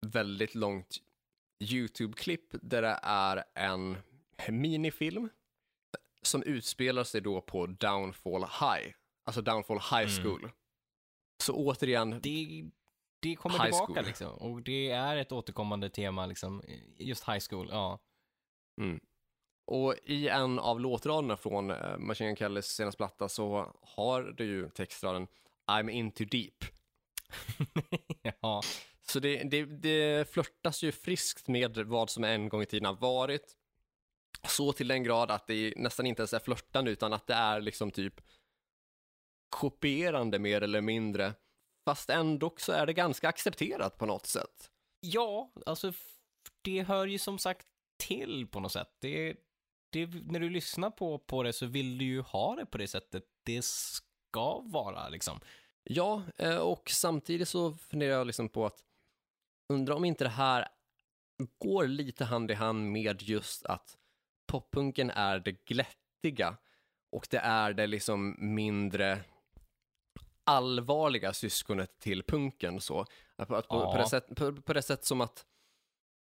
väldigt 0.01 0.55
långt 0.55 0.97
YouTube-klipp 1.59 2.47
där 2.51 2.81
det 2.81 2.99
är 3.03 3.43
en 3.53 3.97
minifilm 4.49 5.29
som 6.21 6.43
utspelar 6.43 7.03
sig 7.03 7.21
då 7.21 7.41
på 7.41 7.65
Downfall 7.65 8.41
High, 8.41 8.93
alltså 9.25 9.41
Downfall 9.41 9.79
High 9.79 10.19
Mm. 10.39 10.51
Så 11.41 11.53
återigen, 11.53 12.19
Det, 12.21 12.63
det 13.19 13.35
kommer 13.35 13.55
High 13.59 13.63
tillbaka 13.63 13.93
school. 13.93 14.05
liksom. 14.05 14.33
Och 14.33 14.61
det 14.61 14.89
är 14.91 15.17
ett 15.17 15.31
återkommande 15.31 15.89
tema 15.89 16.25
liksom. 16.25 16.63
Just 16.97 17.27
high 17.27 17.39
school, 17.49 17.67
ja. 17.71 17.99
Mm. 18.81 18.99
Och 19.65 19.95
i 20.03 20.27
en 20.27 20.59
av 20.59 20.79
låtraderna 20.79 21.37
från 21.37 21.71
uh, 21.71 21.97
Machine 21.97 22.27
Gun 22.27 22.35
Kellys 22.35 22.65
senaste 22.65 22.97
platta 22.97 23.29
så 23.29 23.75
har 23.81 24.23
du 24.23 24.45
ju 24.45 24.69
textraden 24.69 25.27
I'm 25.71 25.89
into 25.89 26.25
deep. 26.25 26.65
ja. 28.41 28.61
Så 29.01 29.19
det, 29.19 29.43
det, 29.43 29.65
det 29.65 30.29
flörtas 30.33 30.83
ju 30.83 30.91
friskt 30.91 31.47
med 31.47 31.77
vad 31.77 32.09
som 32.09 32.23
en 32.23 32.49
gång 32.49 32.61
i 32.61 32.65
tiden 32.65 32.85
har 32.85 32.93
varit. 32.93 33.55
Så 34.47 34.73
till 34.73 34.87
den 34.87 35.03
grad 35.03 35.31
att 35.31 35.47
det 35.47 35.73
nästan 35.75 36.05
inte 36.05 36.21
ens 36.21 36.33
är 36.33 36.39
flörtande 36.39 36.91
utan 36.91 37.13
att 37.13 37.27
det 37.27 37.33
är 37.33 37.61
liksom 37.61 37.91
typ 37.91 38.21
kopierande 39.49 40.39
mer 40.39 40.61
eller 40.61 40.81
mindre. 40.81 41.33
Fast 41.85 42.09
ändå 42.09 42.53
så 42.57 42.71
är 42.71 42.85
det 42.85 42.93
ganska 42.93 43.29
accepterat 43.29 43.97
på 43.97 44.05
något 44.05 44.25
sätt. 44.25 44.69
Ja, 44.99 45.51
alltså 45.65 45.93
det 46.61 46.83
hör 46.83 47.07
ju 47.07 47.17
som 47.17 47.39
sagt 47.39 47.67
till 47.97 48.47
på 48.47 48.59
något 48.59 48.71
sätt. 48.71 48.89
Det, 48.99 49.35
det, 49.89 50.05
när 50.05 50.39
du 50.39 50.49
lyssnar 50.49 50.89
på, 50.89 51.17
på 51.17 51.43
det 51.43 51.53
så 51.53 51.65
vill 51.65 51.97
du 51.97 52.05
ju 52.05 52.21
ha 52.21 52.55
det 52.55 52.65
på 52.65 52.77
det 52.77 52.87
sättet 52.87 53.23
det 53.43 53.65
ska 53.65 54.59
vara 54.59 55.09
liksom. 55.09 55.39
Ja, 55.83 56.23
eh, 56.37 56.57
och 56.57 56.89
samtidigt 56.89 57.49
så 57.49 57.73
funderar 57.73 58.11
jag 58.11 58.27
liksom 58.27 58.49
på 58.49 58.65
att 58.65 58.83
undra 59.73 59.95
om 59.95 60.05
inte 60.05 60.23
det 60.23 60.29
här 60.29 60.67
går 61.57 61.87
lite 61.87 62.25
hand 62.25 62.51
i 62.51 62.53
hand 62.53 62.91
med 62.91 63.21
just 63.21 63.65
att 63.65 63.97
poppunken 64.47 65.09
är 65.09 65.39
det 65.39 65.65
glättiga 65.65 66.57
och 67.11 67.27
det 67.29 67.37
är 67.37 67.73
det 67.73 67.87
liksom 67.87 68.35
mindre 68.39 69.23
allvarliga 70.49 71.33
syskonet 71.33 71.99
till 71.99 72.23
punken 72.23 72.81
så. 72.81 73.05
Att, 73.35 73.47
på, 73.47 73.63
Ja. 73.69 73.91
på, 73.91 73.97
det 73.97 74.09
sätt, 74.09 74.35
på, 74.35 74.53
på 74.61 74.73
det 74.73 74.81
sätt 74.81 75.05
som 75.05 75.21
att 75.21 75.45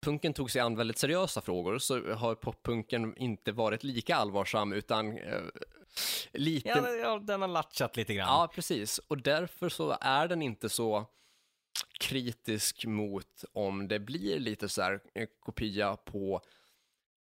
punken 0.03 0.35
tog 0.35 0.51
sig 0.51 0.61
an 0.61 0.77
väldigt 0.77 0.99
seriösa 0.99 1.41
frågor 1.41 1.79
så 1.79 2.15
har 2.15 2.35
poppunken 2.35 3.17
inte 3.17 3.53
varit 3.53 3.85
lika 3.85 4.17
allvarsam 4.17 4.73
utan 4.73 5.19
eh, 5.19 5.43
lite 6.33 6.69
Ja, 6.69 6.89
ja, 6.89 7.19
den 7.19 7.41
har 7.41 7.49
latchat 7.49 7.97
lite 7.97 8.15
grann. 8.15 8.29
Ja, 8.29 8.49
precis. 8.55 8.99
Och 8.99 9.23
därför 9.23 9.69
så 9.69 9.97
är 10.01 10.29
den 10.29 10.43
inte 10.43 10.69
så 10.69 11.07
kritisk 12.01 12.87
mot 12.87 13.45
om 13.53 13.89
det 13.89 13.99
blir 13.99 14.39
lite 14.39 14.69
så 14.69 14.83
här 14.83 15.01
en 15.15 15.27
kopia 15.41 15.97
på 15.97 16.43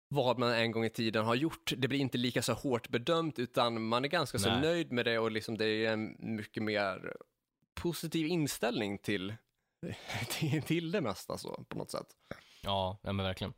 vad 0.09 0.39
man 0.39 0.53
en 0.53 0.73
gång 0.73 0.85
i 0.85 0.91
tiden 0.91 1.25
har 1.25 1.35
gjort. 1.35 1.73
Det 1.77 1.89
blir 1.89 1.99
inte 1.99 2.19
lika 2.19 2.43
så 2.43 2.53
hårt 2.53 2.89
bedömt 2.89 3.39
utan 3.39 3.83
man 3.83 4.05
är 4.05 4.09
ganska 4.09 4.39
så 4.39 4.51
Nej. 4.51 4.61
nöjd 4.61 4.93
med 4.93 5.05
det 5.05 5.19
och 5.19 5.31
liksom 5.31 5.59
det 5.59 5.67
är 5.67 5.93
en 5.93 6.17
mycket 6.19 6.63
mer 6.63 7.17
positiv 7.75 8.27
inställning 8.27 8.99
till, 8.99 9.35
till, 10.29 10.63
till 10.63 10.93
det 10.93 11.01
mesta 11.01 11.39
så 11.39 11.65
på 11.69 11.79
något 11.79 11.91
sätt. 11.91 12.07
Ja, 12.63 12.99
men 13.03 13.17
verkligen. 13.17 13.55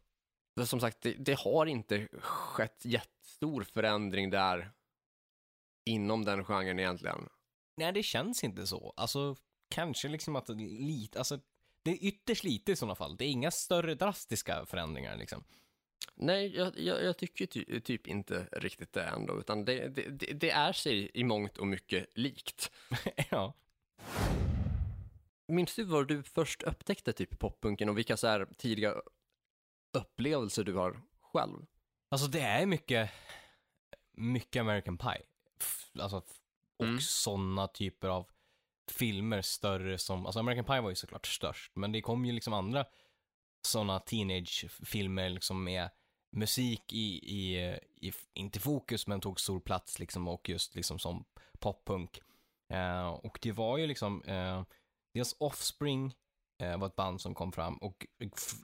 För 0.59 0.64
som 0.64 0.80
sagt, 0.80 1.01
det, 1.01 1.12
det 1.12 1.38
har 1.38 1.66
inte 1.66 2.09
skett 2.20 2.84
jättestor 2.84 3.62
förändring 3.62 4.30
där 4.30 4.72
inom 5.86 6.24
den 6.24 6.44
genren 6.44 6.78
egentligen. 6.78 7.28
Nej, 7.76 7.92
det 7.92 8.03
känns 8.03 8.44
inte 8.44 8.66
så. 8.66 8.94
Alltså, 8.96 9.36
kanske 9.68 10.09
liksom 10.09 10.36
att 10.36 10.48
lite, 10.59 11.18
alltså, 11.18 11.40
det 11.82 11.90
är 11.90 12.05
ytterst 12.05 12.44
lite 12.44 12.72
i 12.72 12.76
sådana 12.76 12.94
fall. 12.94 13.16
Det 13.16 13.24
är 13.24 13.28
inga 13.28 13.51
större 13.51 13.94
drastiska 13.94 14.66
förändringar 14.66 15.16
liksom. 15.16 15.44
Nej, 16.22 16.56
jag, 16.56 16.78
jag, 16.78 17.02
jag 17.04 17.16
tycker 17.18 17.46
ty, 17.46 17.80
typ 17.80 18.06
inte 18.06 18.48
riktigt 18.52 18.92
det 18.92 19.02
ändå, 19.02 19.40
utan 19.40 19.64
det, 19.64 19.88
det, 19.88 20.32
det- 20.32 20.50
är 20.50 20.72
sig 20.72 21.10
i 21.14 21.24
mångt 21.24 21.58
och 21.58 21.66
mycket 21.66 22.06
likt. 22.14 22.70
ja. 23.30 23.54
Minns 25.48 25.74
du 25.76 25.84
var 25.84 26.04
du 26.04 26.22
först 26.22 26.62
upptäckte 26.62 27.12
typ 27.12 27.38
poppunken 27.38 27.88
och 27.88 27.98
vilka 27.98 28.16
så 28.16 28.26
här 28.26 28.46
tidiga 28.58 28.94
upplevelser 29.98 30.64
du 30.64 30.74
har 30.74 31.00
själv? 31.20 31.66
Alltså 32.08 32.26
det 32.28 32.40
är 32.40 32.66
mycket, 32.66 33.10
mycket 34.12 34.60
American 34.60 34.98
Pie. 34.98 35.22
Alltså, 35.98 36.16
och 36.76 36.86
Mm. 36.86 37.00
sådana 37.00 37.68
typer 37.68 38.08
av 38.08 38.26
filmer 38.90 39.42
större 39.42 39.98
som, 39.98 40.26
alltså 40.26 40.40
American 40.40 40.64
Pie 40.64 40.80
var 40.80 40.90
ju 40.90 40.96
såklart 40.96 41.26
störst, 41.26 41.72
men 41.76 41.92
det 41.92 42.00
kom 42.00 42.24
ju 42.24 42.32
liksom 42.32 42.52
andra 42.52 42.84
sådana 43.66 44.00
teenage-filmer 44.00 45.28
liksom 45.30 45.64
med 45.64 45.90
musik 46.31 46.93
i, 46.93 47.18
i, 47.37 47.59
i, 48.01 48.12
inte 48.35 48.61
fokus, 48.61 49.07
men 49.07 49.20
tog 49.20 49.41
stor 49.41 49.61
plats 49.61 49.99
liksom 49.99 50.28
och 50.28 50.49
just 50.49 50.74
liksom 50.74 50.99
som 50.99 51.24
poppunk. 51.59 52.20
Eh, 52.68 53.09
och 53.09 53.39
det 53.43 53.53
var 53.53 53.78
ju 53.78 53.87
liksom, 53.87 54.22
eh, 54.22 54.62
dels 55.14 55.37
Offspring 55.39 56.14
eh, 56.59 56.78
var 56.78 56.87
ett 56.87 56.97
band 56.97 57.20
som 57.20 57.35
kom 57.35 57.53
fram 57.53 57.76
och 57.76 58.07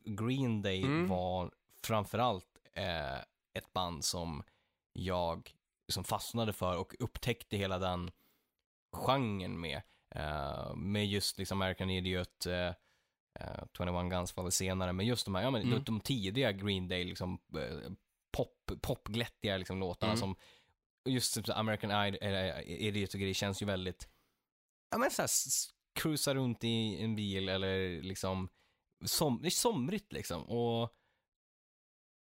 Green 0.05 0.63
Day 0.63 0.83
Mm. 0.83 1.09
var 1.09 1.51
framförallt 1.83 2.47
eh, 2.73 3.19
ett 3.55 3.73
band 3.73 4.05
som 4.05 4.43
jag 4.93 5.55
liksom 5.89 6.05
fastnade 6.05 6.53
för 6.53 6.77
och 6.77 6.95
upptäckte 6.99 7.57
hela 7.57 7.79
den 7.79 8.11
genren 8.93 9.61
med. 9.61 9.83
Eh, 10.11 10.75
med 10.75 11.07
just 11.07 11.39
liksom 11.39 11.63
American 11.63 11.91
Idiot, 11.91 12.47
eh, 13.41 13.47
eh, 13.47 13.65
21 13.79 14.11
Guns 14.11 14.37
var 14.37 14.43
väl 14.45 14.53
senare, 14.53 14.93
men 14.93 15.07
just 15.07 15.25
de 15.25 15.35
här, 15.35 15.43
ja 15.43 15.51
men 15.51 15.63
Mm. 15.63 15.85
de, 15.85 16.01
tidiga 16.01 16.53
Green 16.53 16.89
Day 16.89 17.05
liksom 17.05 17.39
eh, 17.57 17.91
pop, 18.37 18.71
popglättiga 18.83 19.57
liksom 19.57 19.79
låtarna 19.81 20.13
Mm. 20.13 20.21
som 20.21 20.37
just 21.09 21.35
typ 21.35 21.49
American 21.49 21.91
Id- 21.91 22.19
eller, 22.21 22.69
Idiot 22.69 23.15
och 23.15 23.21
grejer 23.21 23.35
känns 23.35 23.63
ju 23.63 23.67
väldigt, 23.67 24.09
ja 24.91 24.99
men 24.99 25.11
såhär, 25.11 25.29
cruisa 25.95 26.35
runt 26.35 26.65
i 26.65 27.03
en 27.03 27.17
bil 27.17 27.49
eller 27.49 28.03
liksom, 28.03 28.49
som, 29.05 29.39
det 29.43 29.49
är 29.49 29.51
somrigt 29.51 30.13
liksom 30.13 30.43
och 30.43 30.93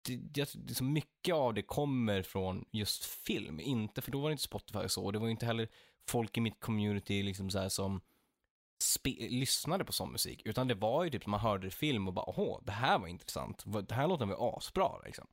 det, 0.07 0.15
det, 0.15 0.75
så 0.75 0.83
mycket 0.83 1.35
av 1.35 1.53
det 1.53 1.61
kommer 1.61 2.21
från 2.21 2.65
just 2.71 3.05
film, 3.05 3.59
inte, 3.59 4.01
för 4.01 4.11
då 4.11 4.19
var 4.19 4.29
det 4.29 4.31
inte 4.31 4.43
Spotify 4.43 4.79
och 4.79 4.91
så, 4.91 5.05
och 5.05 5.13
det 5.13 5.19
var 5.19 5.27
ju 5.27 5.31
inte 5.31 5.45
heller 5.45 5.67
folk 6.07 6.37
i 6.37 6.41
mitt 6.41 6.59
community 6.59 7.23
liksom 7.23 7.49
så 7.49 7.59
här 7.59 7.69
som 7.69 8.01
lyssnade 9.29 9.85
på 9.85 9.93
sån 9.93 10.11
musik, 10.11 10.41
utan 10.45 10.67
det 10.67 10.75
var 10.75 11.03
ju 11.03 11.09
typ 11.09 11.25
man 11.25 11.39
hörde 11.39 11.69
film 11.69 12.07
och 12.07 12.13
bara, 12.13 12.29
åh, 12.39 12.59
det 12.63 12.71
här 12.71 12.99
var 12.99 13.07
intressant, 13.07 13.63
det 13.87 13.95
här 13.95 14.07
låter 14.07 14.25
väl 14.25 14.35
asbra 14.39 15.01
liksom. 15.05 15.27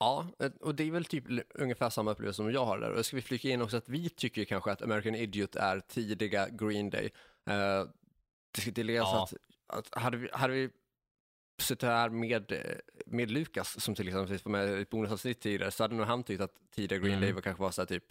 Ja, 0.00 0.26
eh, 0.38 0.50
och 0.60 0.74
det 0.74 0.84
är 0.84 0.90
väl 0.90 1.04
typ 1.04 1.24
ungefär 1.54 1.90
samma 1.90 2.10
upplevelse 2.10 2.36
som 2.36 2.52
jag 2.52 2.64
har 2.64 2.78
där. 2.78 2.90
Och 2.90 3.06
ska 3.06 3.16
vi 3.16 3.22
flika 3.22 3.48
in 3.48 3.62
också 3.62 3.76
att 3.76 3.88
vi 3.88 4.08
tycker 4.08 4.44
kanske 4.44 4.72
att 4.72 4.82
American 4.82 5.14
Idiot 5.14 5.56
är 5.56 5.80
tidiga 5.80 6.48
Green 6.48 6.90
Day. 6.90 7.10
Eh, 7.46 7.84
det 8.50 8.60
ska 8.60 8.72
tilläggas 8.72 9.08
Ja. 9.12 9.28
att, 9.66 9.88
att 9.94 10.02
hade, 10.02 10.16
vi, 10.16 10.28
hade 10.32 10.52
vi 10.54 10.70
suttit 11.60 11.82
här 11.82 12.08
med, 12.08 12.52
med 13.06 13.30
Lukas, 13.30 13.80
som 13.84 13.94
till 13.94 14.08
exempel 14.08 14.38
var 14.44 14.52
med 14.52 14.78
i 14.78 14.82
ett 14.82 14.90
bonusavsnitt 14.90 15.40
tidigare, 15.40 15.70
så 15.70 15.84
hade 15.84 15.94
nog 15.94 16.06
han 16.06 16.24
tyckt 16.24 16.42
att 16.42 16.54
tidiga 16.70 16.98
Green 16.98 17.12
Mm. 17.12 17.20
Day 17.20 17.32
var 17.32 17.40
kanske 17.40 17.62
var 17.62 17.70
så 17.70 17.80
här 17.80 17.86
typ 17.86 18.04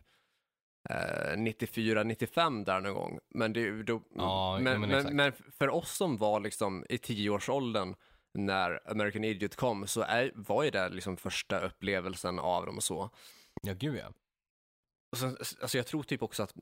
94-95 0.90 2.66
där 2.66 2.82
någon 2.82 2.94
gång. 2.94 3.20
Men, 3.30 3.54
det, 3.54 3.84
då, 3.84 4.02
Ja, 4.16 4.60
men, 4.62 4.82
men 4.82 4.90
men, 4.90 5.16
men 5.16 5.34
för 5.52 5.70
oss 5.70 5.98
som 5.98 6.18
var 6.18 6.40
liksom 6.40 6.86
i 6.90 6.98
tioårsåldern 6.98 7.96
när 8.34 8.92
American 8.92 9.24
Idiot 9.24 9.56
kom 9.56 9.88
så 9.88 10.02
är, 10.02 10.32
var 10.36 10.64
ju 10.64 10.70
det 10.70 10.90
liksom 10.90 11.18
första 11.18 11.60
upplevelsen 11.60 12.40
av 12.40 12.66
dem 12.66 12.78
och 12.78 12.84
så. 12.84 13.10
Ja, 13.62 13.74
gud 13.74 13.96
ja. 13.96 14.14
Och 15.12 15.18
sen, 15.18 15.38
alltså 15.62 15.78
jag 15.78 15.88
tror 15.88 16.04
typ 16.04 16.24
också 16.24 16.44
att 16.44 16.54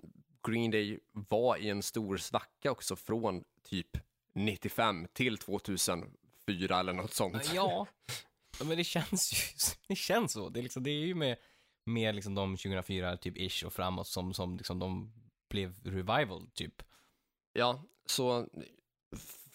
Green 0.47 0.71
Day 0.71 0.99
var 1.11 1.57
i 1.57 1.69
en 1.69 1.83
stor 1.83 2.17
svacka 2.17 2.71
också 2.71 2.95
från 2.95 3.43
typ 3.63 3.97
95 4.33 5.07
till 5.13 5.37
2004 5.37 6.79
eller 6.79 6.93
något 6.93 7.13
sånt. 7.13 7.51
Ja, 7.53 7.87
men 8.63 8.77
det 8.77 8.83
känns 8.83 9.33
ju, 9.33 9.37
det 9.87 9.95
känns 9.95 10.31
så. 10.31 10.49
Det 10.49 10.59
är, 10.59 10.63
liksom, 10.63 10.83
det 10.83 10.89
är 10.89 11.05
ju 11.05 11.15
med, 11.15 11.37
med 11.85 12.15
liksom 12.15 12.35
de 12.35 12.57
2004 12.57 13.17
typ 13.17 13.37
ish 13.37 13.65
och 13.65 13.73
framåt 13.73 14.07
som, 14.07 14.33
som 14.33 14.57
liksom 14.57 14.79
de 14.79 15.13
blev 15.49 15.75
revival 15.83 16.47
typ. 16.53 16.83
Ja, 17.53 17.83
så 18.05 18.47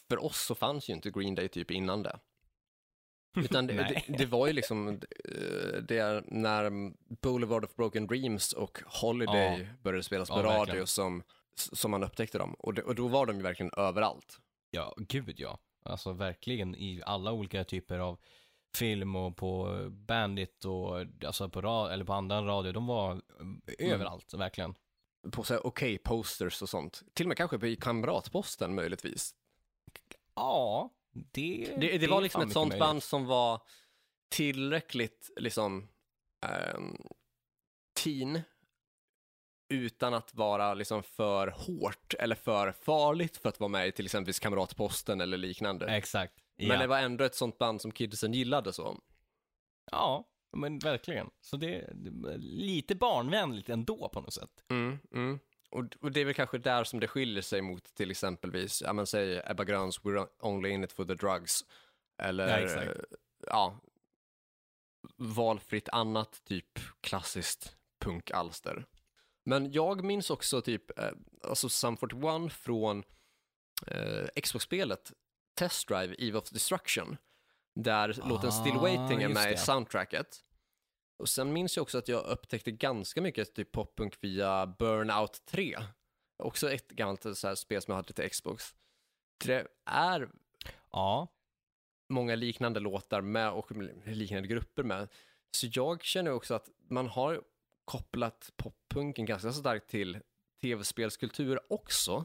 för 0.08 0.24
oss 0.24 0.40
så 0.46 0.54
fanns 0.54 0.88
ju 0.88 0.92
inte 0.92 1.10
Green 1.10 1.34
Day 1.34 1.48
typ 1.48 1.70
innan 1.70 2.02
det. 2.02 2.18
Utan 3.36 3.66
det, 3.66 3.74
det, 3.74 4.18
det 4.18 4.26
var 4.26 4.46
ju 4.46 4.52
liksom 4.52 4.88
eh, 4.88 5.82
det 5.88 5.98
är 5.98 6.24
när 6.26 6.92
Boulevard 7.22 7.64
of 7.64 7.74
Broken 7.74 8.06
Dreams 8.06 8.52
och 8.52 8.78
Holiday 8.86 9.68
började 9.82 10.02
spelas 10.02 10.30
på 10.30 10.38
Ja, 10.38 10.42
radio 10.42 10.58
verkligen. 10.58 10.86
som, 10.86 11.22
som 11.54 11.90
man 11.90 12.04
upptäckte 12.04 12.38
dem. 12.38 12.54
Och, 12.54 12.74
det, 12.74 12.82
och 12.82 12.94
då 12.94 13.08
var 13.08 13.26
de 13.26 13.36
ju 13.36 13.42
verkligen 13.42 13.72
överallt. 13.76 14.40
Ja, 14.70 14.94
gud 14.98 15.34
ja. 15.36 15.58
Alltså 15.82 16.12
verkligen 16.12 16.74
i 16.74 17.02
alla 17.06 17.32
olika 17.32 17.64
typer 17.64 17.98
av 17.98 18.18
film 18.74 19.16
och 19.16 19.36
på 19.36 19.78
Bandit 19.90 20.64
och 20.64 20.98
alltså 21.26 21.48
på, 21.48 21.60
ra- 21.62 21.90
eller 21.90 22.04
på 22.04 22.12
andra 22.12 22.42
radio. 22.42 22.72
De 22.72 22.86
var 22.86 23.10
Mm. 23.40 23.60
överallt, 23.78 24.34
verkligen. 24.34 24.74
På 25.32 25.42
så 25.44 25.54
här 25.54 25.66
okej 25.66 25.98
posters 25.98 26.62
och 26.62 26.68
sånt. 26.68 27.02
Till 27.14 27.26
och 27.26 27.28
med 27.28 27.36
kanske 27.36 27.58
på 27.58 27.76
kamratposten 27.80 28.74
möjligtvis. 28.74 29.34
Ja, 30.34 30.90
det, 31.12 31.74
Det, 31.80 31.98
det 31.98 32.06
var 32.06 32.18
är 32.18 32.22
liksom 32.22 32.42
ett 32.42 32.52
sånt 32.52 32.68
möjligt. 32.68 32.80
band 32.80 33.02
som 33.02 33.26
var 33.26 33.62
tillräckligt 34.28 35.30
liksom 35.36 35.88
ehm, 36.46 36.96
teen 38.04 38.40
utan 39.68 40.14
att 40.14 40.34
vara 40.34 40.74
liksom 40.74 41.02
för 41.02 41.48
hårt 41.48 42.14
eller 42.18 42.34
för 42.36 42.72
farligt 42.72 43.36
för 43.36 43.48
att 43.48 43.60
vara 43.60 43.68
med 43.68 43.88
i 43.88 43.92
till 43.92 44.04
exempel 44.04 44.34
Kamratposten 44.34 45.20
eller 45.20 45.36
liknande. 45.36 45.86
Exakt. 45.86 46.34
Men 46.60 46.70
ja. 46.70 46.78
det 46.78 46.86
var 46.86 46.98
ändå 46.98 47.24
ett 47.24 47.34
sånt 47.34 47.58
band 47.58 47.80
som 47.80 47.92
kidsen 47.92 48.32
gillade 48.32 48.72
så. 48.72 49.00
ja, 49.90 50.28
men 50.56 50.78
verkligen. 50.78 51.30
Så 51.40 51.56
det, 51.56 51.90
det 51.94 52.36
lite 52.38 52.94
barnvänligt 52.94 53.68
ändå 53.68 54.08
på 54.08 54.20
något 54.20 54.34
sätt. 54.34 54.64
Mm, 54.70 54.98
mm. 55.14 55.38
Och, 55.70 55.84
och 56.00 56.12
det 56.12 56.20
är 56.20 56.24
väl 56.24 56.34
kanske 56.34 56.58
där 56.58 56.84
som 56.84 57.00
det 57.00 57.08
skiljer 57.08 57.42
sig 57.42 57.62
mot 57.62 57.94
till 57.94 58.10
exempelvis, 58.10 58.82
ja 58.82 58.92
men 58.92 59.06
säg 59.06 59.42
Ebba 59.46 59.64
Gröns 59.64 60.00
We're 60.00 60.26
only 60.40 60.70
in 60.70 60.84
it 60.84 60.92
for 60.92 61.04
the 61.04 61.14
drugs. 61.14 61.64
Eller, 62.22 62.58
Ja, 62.58 62.82
eh, 62.82 62.92
ja, 63.46 63.80
valfritt 65.16 65.88
annat 65.88 66.44
typ 66.44 66.78
klassiskt 67.00 67.76
punkalster. 68.04 68.86
Men 69.44 69.72
jag 69.72 70.04
minns 70.04 70.30
också 70.30 70.60
typ, 70.60 70.98
eh, 70.98 71.12
alltså 71.44 71.68
Sum 71.68 71.96
41 71.96 72.52
från 72.52 73.04
eh, 73.86 74.40
Xbox-spelet 74.42 75.12
Test 75.60 75.88
Drive 75.88 76.14
Eve 76.18 76.38
of 76.38 76.50
Destruction. 76.50 77.16
Där 77.74 78.20
låten 78.28 78.52
Still 78.52 78.76
Ah, 78.76 78.80
Waiting 78.80 79.22
är 79.22 79.28
med 79.28 79.52
i 79.52 79.56
soundtracket. 79.56 80.44
Och 81.18 81.28
sen 81.28 81.52
minns 81.52 81.76
jag 81.76 81.82
också 81.82 81.98
att 81.98 82.08
jag 82.08 82.24
upptäckte 82.24 82.70
ganska 82.70 83.20
mycket 83.22 83.54
typ 83.54 83.72
poppunk 83.72 84.16
via 84.20 84.66
Burnout 84.66 85.44
3. 85.46 85.78
Också 86.36 86.70
ett 86.70 86.88
gammalt 86.88 87.38
så 87.38 87.48
här, 87.48 87.54
spel 87.54 87.82
som 87.82 87.92
jag 87.92 87.96
hade 87.96 88.12
till 88.12 88.30
Xbox. 88.30 88.74
Det 89.44 89.66
är 89.84 90.28
Ja, 90.92 91.28
många 92.08 92.34
liknande 92.34 92.80
låtar 92.80 93.20
med 93.20 93.50
och 93.50 93.70
liknande 94.06 94.48
grupper 94.48 94.82
med. 94.82 95.08
Så 95.50 95.66
jag 95.72 96.04
känner 96.04 96.30
också 96.32 96.54
att 96.54 96.68
man 96.88 97.06
har 97.06 97.42
kopplat 97.84 98.52
poppunken 98.56 99.26
ganska 99.26 99.52
starkt 99.52 99.90
till 99.90 100.18
tv-spelskultur 100.60 101.72
också. 101.72 102.24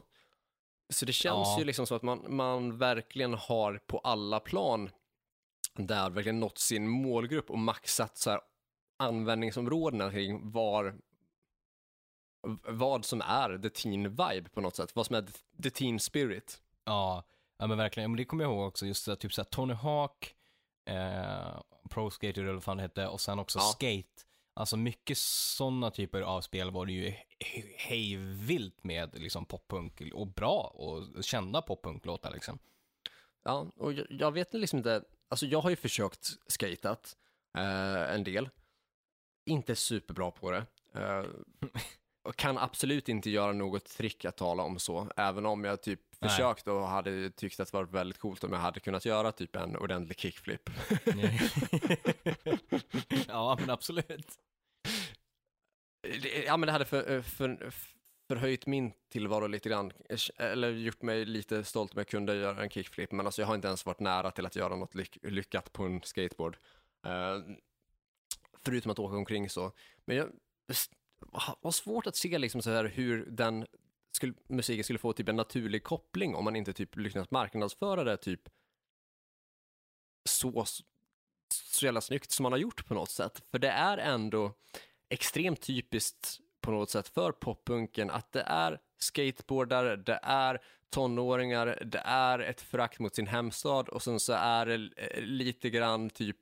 Så 0.88 1.04
det 1.04 1.12
känns 1.12 1.48
Ja. 1.48 1.58
ju 1.58 1.64
liksom 1.64 1.86
så 1.86 1.94
att 1.94 2.02
man, 2.02 2.24
man 2.36 2.78
verkligen 2.78 3.34
har 3.34 3.78
på 3.86 3.98
alla 3.98 4.40
plan 4.40 4.90
där 5.74 6.10
verkligen 6.10 6.40
nått 6.40 6.58
sin 6.58 6.88
målgrupp 6.88 7.50
och 7.50 7.58
maxat 7.58 8.16
så 8.18 8.30
här 8.30 8.40
användningsområdena 8.98 10.10
kring 10.10 10.50
var 10.50 10.94
vad 12.68 13.04
som 13.04 13.20
är 13.20 13.58
the 13.58 13.70
teen 13.70 14.02
vibe 14.10 14.48
på 14.54 14.60
något 14.60 14.76
sätt, 14.76 14.96
vad 14.96 15.06
som 15.06 15.16
är 15.16 15.26
the 15.62 15.70
teen 15.70 16.00
spirit. 16.00 16.60
ja, 16.84 17.24
ja 17.58 17.66
men 17.66 17.78
verkligen. 17.78 18.10
Men 18.10 18.16
det 18.16 18.24
kommer 18.24 18.44
jag 18.44 18.52
ihåg 18.52 18.68
också, 18.68 18.86
just 18.86 19.04
så 19.04 19.10
här, 19.10 19.16
typ 19.16 19.32
såhär 19.32 19.44
Tony 19.46 19.74
Hawk, 19.74 20.34
eh, 20.90 21.60
Pro 21.90 22.10
Skater 22.10 22.42
eller 22.42 22.52
vad 22.52 22.64
fan 22.64 22.76
det 22.76 22.82
hette, 22.82 23.06
och 23.08 23.20
sen 23.20 23.38
också 23.38 23.58
Ja. 23.58 23.62
Skate. 23.62 24.22
Alltså 24.58 24.76
mycket 24.76 25.18
sådana 25.18 25.90
typer 25.90 26.20
av 26.20 26.40
spel 26.40 26.70
var 26.70 26.86
det 26.86 26.92
ju 26.92 27.08
he- 27.40 27.76
hejvilt 27.76 28.84
med 28.84 29.18
liksom 29.18 29.44
poppunk 29.44 30.02
och 30.14 30.26
bra 30.26 30.72
och 30.74 31.24
kända 31.24 31.62
poppunklåtar 31.62 32.32
liksom. 32.32 32.58
Ja, 33.44 33.72
och 33.76 33.92
jag, 33.92 34.06
jag 34.10 34.32
vet 34.32 34.54
liksom 34.54 34.76
inte, 34.78 35.04
alltså 35.28 35.46
jag 35.46 35.60
har 35.60 35.70
ju 35.70 35.76
försökt 35.76 36.28
skatat 36.46 37.16
eh, 37.58 38.14
en 38.14 38.24
del, 38.24 38.48
inte 39.46 39.76
superbra 39.76 40.30
på 40.30 40.50
det. 40.50 40.66
Eh, 40.94 41.24
kan 42.32 42.58
absolut 42.58 43.08
inte 43.08 43.30
göra 43.30 43.52
något 43.52 43.84
trick 43.84 44.24
att 44.24 44.36
tala 44.36 44.62
om 44.62 44.78
så, 44.78 45.08
även 45.16 45.46
om 45.46 45.64
jag 45.64 45.82
typ 45.82 46.00
Nej. 46.18 46.30
försökt 46.30 46.68
och 46.68 46.88
hade 46.88 47.30
tyckt 47.30 47.60
att 47.60 47.72
det 47.72 47.76
var 47.76 47.84
väldigt 47.84 48.18
coolt 48.18 48.44
om 48.44 48.52
jag 48.52 48.60
hade 48.60 48.80
kunnat 48.80 49.04
göra 49.04 49.32
typ 49.32 49.56
en 49.56 49.76
ordentlig 49.76 50.18
kickflip. 50.18 50.68
ja, 53.28 53.56
men 53.60 53.70
absolut. 53.70 54.38
Ja, 56.46 56.56
men 56.56 56.66
det 56.66 56.72
hade 56.72 56.84
för, 56.84 57.22
för, 57.22 57.72
förhöjt 58.28 58.66
min 58.66 58.92
tillvaro 59.08 59.46
lite 59.46 59.68
grann, 59.68 59.92
eller 60.36 60.70
gjort 60.70 61.02
mig 61.02 61.24
lite 61.24 61.64
stolt 61.64 61.92
om 61.92 61.98
jag 61.98 62.08
kunde 62.08 62.36
göra 62.36 62.62
en 62.62 62.70
kickflip, 62.70 63.12
men 63.12 63.26
alltså 63.26 63.42
jag 63.42 63.46
har 63.46 63.54
inte 63.54 63.68
ens 63.68 63.86
varit 63.86 64.00
nära 64.00 64.30
till 64.30 64.46
att 64.46 64.56
göra 64.56 64.76
något 64.76 64.94
lyck, 64.94 65.18
lyckat 65.22 65.72
på 65.72 65.84
en 65.84 66.02
skateboard. 66.02 66.56
Eh, 67.06 67.40
förutom 68.64 68.90
att 68.90 68.98
åka 68.98 69.16
omkring 69.16 69.50
så. 69.50 69.72
Men 70.04 70.16
jag 70.16 70.28
har 71.40 71.70
svårt 71.70 72.06
att 72.06 72.16
se 72.16 72.38
liksom 72.38 72.62
så 72.62 72.70
här 72.70 72.84
hur 72.84 73.26
den 73.26 73.66
skulle, 74.12 74.34
musiken 74.48 74.84
skulle 74.84 74.98
få 74.98 75.12
typ 75.12 75.28
en 75.28 75.36
naturlig 75.36 75.84
koppling 75.84 76.34
om 76.34 76.44
man 76.44 76.56
inte 76.56 76.72
typ 76.72 76.96
lyckats 76.96 77.30
marknadsföra 77.30 78.04
det 78.04 78.16
typ 78.16 78.40
så, 80.28 80.64
så 81.52 81.84
jävla 81.84 82.00
snyggt 82.00 82.30
som 82.30 82.42
man 82.42 82.52
har 82.52 82.58
gjort 82.58 82.86
på 82.86 82.94
något 82.94 83.10
sätt. 83.10 83.42
För 83.50 83.58
det 83.58 83.70
är 83.70 83.98
ändå 83.98 84.52
extremt 85.08 85.60
typiskt 85.60 86.38
på 86.60 86.70
något 86.70 86.90
sätt 86.90 87.08
för 87.08 87.32
poppunken 87.32 88.10
att 88.10 88.32
det 88.32 88.42
är 88.42 88.80
skateboardare, 88.98 89.96
det 89.96 90.20
är 90.22 90.60
tonåringar, 90.90 91.82
det 91.84 92.02
är 92.04 92.38
ett 92.38 92.60
förakt 92.60 92.98
mot 92.98 93.14
sin 93.14 93.26
hemstad 93.26 93.88
och 93.88 94.02
sen 94.02 94.20
så 94.20 94.32
är 94.32 94.66
det 94.66 94.90
eh, 94.96 95.22
lite 95.22 95.70
grann 95.70 96.10
typ 96.10 96.36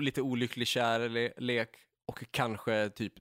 lite 0.00 0.22
olycklig 0.22 0.68
kärlek 0.68 1.76
och 2.06 2.24
kanske 2.30 2.90
typ 2.90 3.12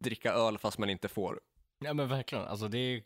dricka 0.00 0.32
öl 0.32 0.58
fast 0.58 0.78
man 0.78 0.90
inte 0.90 1.08
får. 1.08 1.40
Ja 1.84 1.94
men 1.94 2.08
verkligen, 2.08 2.44
alltså 2.44 2.68
det 2.68 2.78
är, 2.78 3.04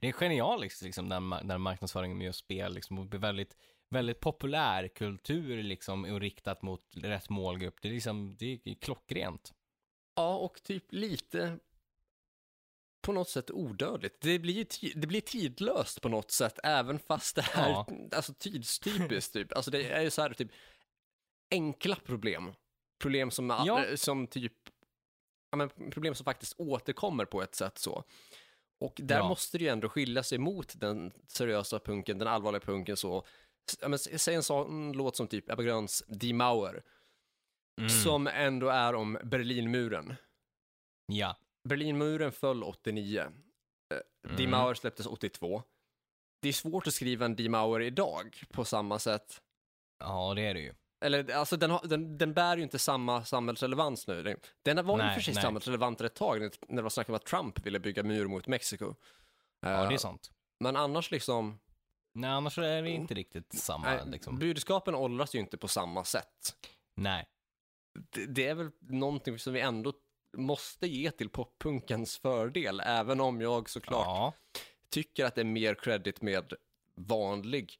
det 0.00 0.08
är 0.08 0.12
genialiskt 0.12 0.82
liksom 0.82 1.08
den, 1.08 1.30
den 1.30 1.60
marknadsföringen 1.60 2.18
med 2.18 2.24
just 2.24 2.38
spel 2.38 2.74
liksom 2.74 2.98
och 2.98 3.06
blir 3.06 3.20
väldigt, 3.20 3.56
väldigt 3.90 4.20
populär 4.20 4.88
kultur 4.88 5.62
liksom 5.62 6.04
och 6.04 6.20
riktat 6.20 6.62
mot 6.62 6.84
rätt 6.96 7.30
målgrupp. 7.30 7.82
Det 7.82 7.88
är 7.88 7.92
liksom, 7.92 8.36
det 8.38 8.60
är 8.64 8.74
klockrent. 8.74 9.52
Ja, 10.16 10.36
och 10.36 10.62
typ 10.62 10.84
lite 10.92 11.58
på 13.02 13.12
något 13.12 13.28
sätt 13.28 13.50
odödligt. 13.50 14.20
Det 14.20 14.38
blir, 14.38 14.66
det 15.00 15.06
blir 15.06 15.20
tidlöst 15.20 16.00
på 16.00 16.08
något 16.08 16.30
sätt, 16.30 16.58
även 16.64 16.98
fast 16.98 17.36
det 17.36 17.46
är 17.54 17.68
Ja. 17.68 17.86
alltså, 18.16 18.34
tidstypiskt. 18.34 19.32
Typ. 19.32 19.52
Alltså, 19.56 19.70
det 19.70 19.90
är 19.90 20.00
ju 20.02 20.10
så 20.10 20.22
här, 20.22 20.32
typ, 20.34 20.50
enkla 21.50 21.96
problem. 21.96 22.52
Problem 23.00 23.30
som, 23.30 23.50
Ja. 23.50 23.84
eh, 23.84 23.94
som 23.96 24.26
typ, 24.26 24.52
ja, 25.52 25.56
men 25.56 25.90
problem 25.90 26.14
som 26.14 26.24
faktiskt 26.24 26.54
återkommer 26.60 27.24
på 27.24 27.42
ett 27.42 27.54
sätt 27.54 27.78
så. 27.78 28.04
Och 28.80 28.92
där 28.96 29.16
Ja. 29.18 29.28
måste 29.28 29.58
det 29.58 29.64
ju 29.64 29.70
ändå 29.70 29.88
skilja 29.88 30.22
sig 30.22 30.38
mot 30.38 30.80
den 30.80 31.12
seriösa 31.26 31.78
punken, 31.78 32.18
den 32.18 32.28
allvarliga 32.28 32.60
punken 32.60 32.96
så. 32.96 33.26
Ja, 33.80 33.88
men, 33.88 33.98
säg 33.98 34.34
en 34.34 34.42
sån 34.42 34.92
låt 34.92 35.16
som 35.16 35.28
typ 35.28 35.50
Ebba 35.50 35.62
Gröns 35.62 36.02
Die 36.08 36.32
Mauer, 36.32 36.82
Mm. 37.78 37.88
som 37.90 38.26
ändå 38.26 38.68
är 38.68 38.94
om 38.94 39.18
Berlinmuren. 39.24 40.14
Ja, 41.06 41.36
Berlinmuren 41.68 42.32
föll 42.32 42.62
89. 42.64 43.20
Mm. 43.20 44.36
Die. 44.36 44.46
Mauer 44.46 44.74
släpptes 44.74 45.06
82. 45.06 45.62
Det 46.42 46.48
är 46.48 46.52
svårt 46.52 46.86
att 46.86 46.94
skriva 46.94 47.24
en 47.24 47.36
Die 47.36 47.48
Mauer 47.48 47.80
idag 47.80 48.42
på 48.50 48.64
samma 48.64 48.98
sätt. 48.98 49.42
ja 49.98 50.32
det 50.34 50.42
är 50.42 50.54
det 50.54 50.60
ju. 50.60 50.74
Eller 51.02 51.34
alltså 51.34 51.56
den, 51.56 51.70
har, 51.70 51.80
den, 51.86 52.18
den 52.18 52.34
bär 52.34 52.56
ju 52.56 52.62
inte 52.62 52.78
samma 52.78 53.24
samhällsrelevans 53.24 54.06
nu. 54.06 54.22
Den- 54.62 54.86
var 54.86 55.08
ju 55.08 55.14
för 55.14 55.20
sig 55.20 55.34
samhällsrelevant 55.34 56.00
ett 56.00 56.14
tag 56.14 56.40
när 56.40 56.50
när 56.68 56.76
det 56.76 56.82
var 56.82 56.90
snack 56.90 57.08
om 57.08 57.14
att 57.14 57.24
Trump 57.26 57.66
ville 57.66 57.80
bygga 57.80 58.02
mur 58.02 58.26
mot 58.28 58.46
Mexiko. 58.46 58.94
Ja, 59.60 59.68
Eh, 59.82 59.88
det 59.88 59.94
är 59.94 59.98
sant. 59.98 60.30
Men 60.60 60.76
annars 60.76 61.10
liksom, 61.10 61.58
Nej, 62.14 62.30
annars 62.30 62.58
är 62.58 62.82
det 62.82 62.90
inte 62.90 63.14
riktigt 63.14 63.52
samma 63.58 63.84
nej, 63.90 64.00
liksom. 64.06 64.38
budskapen 64.38 64.94
åldras 64.94 65.34
ju 65.34 65.38
inte 65.38 65.56
på 65.58 65.68
samma 65.68 66.04
sätt. 66.04 66.56
Nej. 66.94 67.26
Det, 68.10 68.26
det 68.26 68.46
är 68.46 68.54
väl 68.54 68.70
någonting 68.80 69.38
som 69.38 69.52
vi 69.52 69.60
ändå 69.60 69.92
måste 70.36 70.86
ge 70.86 71.10
till 71.10 71.28
poppunkens 71.28 72.18
fördel, 72.18 72.80
även 72.84 73.20
om 73.20 73.40
jag 73.40 73.70
såklart 73.70 74.06
Ja, 74.06 74.32
tycker 74.90 75.24
att 75.24 75.34
det 75.34 75.40
är 75.40 75.44
mer 75.44 75.74
credit 75.74 76.22
med 76.22 76.52
vanlig 76.96 77.78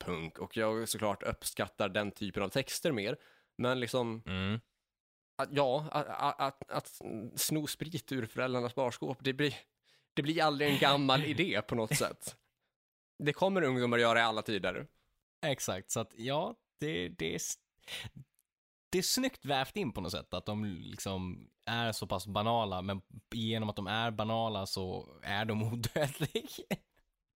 punk 0.00 0.38
och 0.38 0.56
jag 0.56 0.88
såklart 0.88 1.22
uppskattar 1.22 1.88
den 1.88 2.12
typen 2.12 2.42
av 2.42 2.48
texter 2.48 2.92
mer. 2.92 3.16
Men 3.58 3.80
liksom, 3.80 4.22
mm. 4.26 4.60
att, 5.42 5.48
ja, 5.52 5.86
att, 5.90 6.40
att, 6.40 6.70
att, 6.70 7.00
sno 7.40 7.66
sprit 7.66 8.12
ur 8.12 8.26
föräldrarnas 8.26 8.74
barskåp, 8.74 9.18
det 9.20 9.32
blir, 9.32 9.54
det 10.14 10.22
blir 10.22 10.42
aldrig 10.42 10.70
en 10.70 10.78
gammal 10.78 11.24
idé 11.24 11.62
på 11.62 11.74
något 11.74 11.96
sätt. 11.98 12.36
Det 13.18 13.32
kommer 13.32 13.62
ungdomar 13.62 13.98
göra 13.98 14.18
i 14.18 14.22
alla 14.22 14.42
tider. 14.42 14.86
exakt. 15.46 15.90
Så 15.90 16.00
att 16.00 16.14
ja, 16.16 16.54
det, 16.80 17.08
det 17.08 17.34
är 17.34 17.40
det 18.90 18.98
är 18.98 19.02
snyggt 19.02 19.44
vävt 19.44 19.76
in 19.76 19.92
på 19.92 20.00
något 20.00 20.12
sätt 20.12 20.34
att 20.34 20.46
de 20.46 20.64
liksom 20.64 21.50
är 21.66 21.92
så 21.92 22.06
pass 22.06 22.26
banala, 22.26 22.82
men 22.82 23.02
genom 23.34 23.68
att 23.68 23.76
de 23.76 23.86
är 23.86 24.10
banala 24.10 24.66
så 24.66 25.18
är 25.22 25.44
de 25.44 25.62
odödliga. 25.72 26.76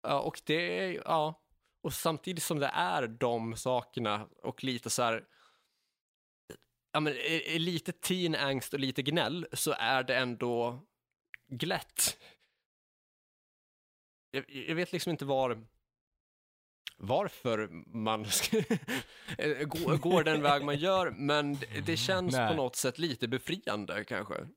Ja, 0.03 0.21
och 0.21 0.41
det 0.45 0.93
ja, 0.93 1.42
och 1.83 1.93
samtidigt 1.93 2.45
som 2.45 2.59
det 2.59 2.67
är 2.75 3.07
de 3.09 3.57
sakerna 3.57 4.29
och 4.43 4.65
lite 4.65 4.91
så 4.91 5.03
här, 5.03 5.25
ja, 6.93 7.01
men, 7.01 7.13
är, 7.13 7.49
är 7.49 7.59
lite 7.59 7.93
teen 7.93 8.35
angst 8.35 8.75
och 8.75 8.81
lite 8.81 9.03
gnäll 9.03 9.47
så 9.53 9.73
är 9.79 10.03
det 10.03 10.17
ändå 10.17 10.81
glätt. 11.49 12.19
Jag, 14.31 14.51
jag 14.51 14.75
vet 14.75 14.93
liksom 14.93 15.11
inte 15.11 15.25
var 15.25 15.67
varför 16.97 17.69
man 17.99 18.25
ska- 18.31 18.59
går, 19.65 19.97
går 19.99 20.25
den 20.25 20.43
väg 20.43 20.65
man 20.65 20.79
gör, 20.79 21.11
men 21.11 21.57
det- 21.87 21.97
känns 21.97 22.35
Nej. 22.35 22.51
på 22.51 22.57
något 22.57 22.77
sätt 22.77 22.99
lite 22.99 23.29
befriande 23.29 24.05
kanske. 24.05 24.49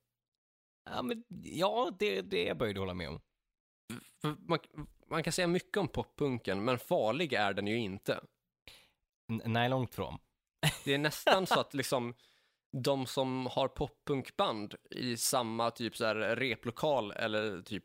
Ja, 0.90 1.02
men, 1.02 1.24
ja 1.44 1.96
det, 2.00 2.22
det 2.22 2.58
börjar 2.58 2.74
du 2.74 2.80
hålla 2.80 2.94
med 2.94 3.10
om. 3.10 3.22
Man, 4.48 4.60
man 5.10 5.24
kan 5.24 5.34
säga 5.34 5.48
mycket 5.48 5.78
om 5.78 5.88
poppunken, 5.88 6.66
men 6.66 6.80
farlig 6.80 7.34
är 7.34 7.54
den 7.54 7.68
ju 7.68 7.78
inte. 7.78 8.20
N- 9.30 9.42
nej, 9.46 9.70
långt 9.70 9.96
från. 9.96 10.18
Det 10.86 10.94
är 10.94 10.98
nästan 10.98 11.48
så 11.48 11.60
att 11.60 11.74
liksom 11.82 12.14
de 12.72 13.06
som 13.06 13.46
har 13.46 13.68
poppunkband 13.68 14.76
i 14.90 15.18
samma 15.18 15.72
typ 15.72 15.98
så 15.98 16.06
här 16.06 16.16
replokal 16.16 17.12
eller 17.12 17.62
typ 17.62 17.84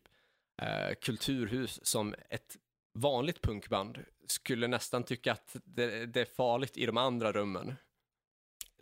eh, 0.62 0.94
kulturhus 1.00 1.86
som 1.86 2.14
ett 2.30 2.56
vanligt 2.94 3.42
punkband 3.42 3.98
skulle 4.26 4.68
nästan 4.68 5.04
tycka 5.04 5.32
att 5.32 5.56
det, 5.64 6.06
det 6.06 6.20
är 6.20 6.24
farligt 6.36 6.76
i 6.76 6.86
de 6.86 6.96
andra 6.96 7.32
rummen. 7.32 7.74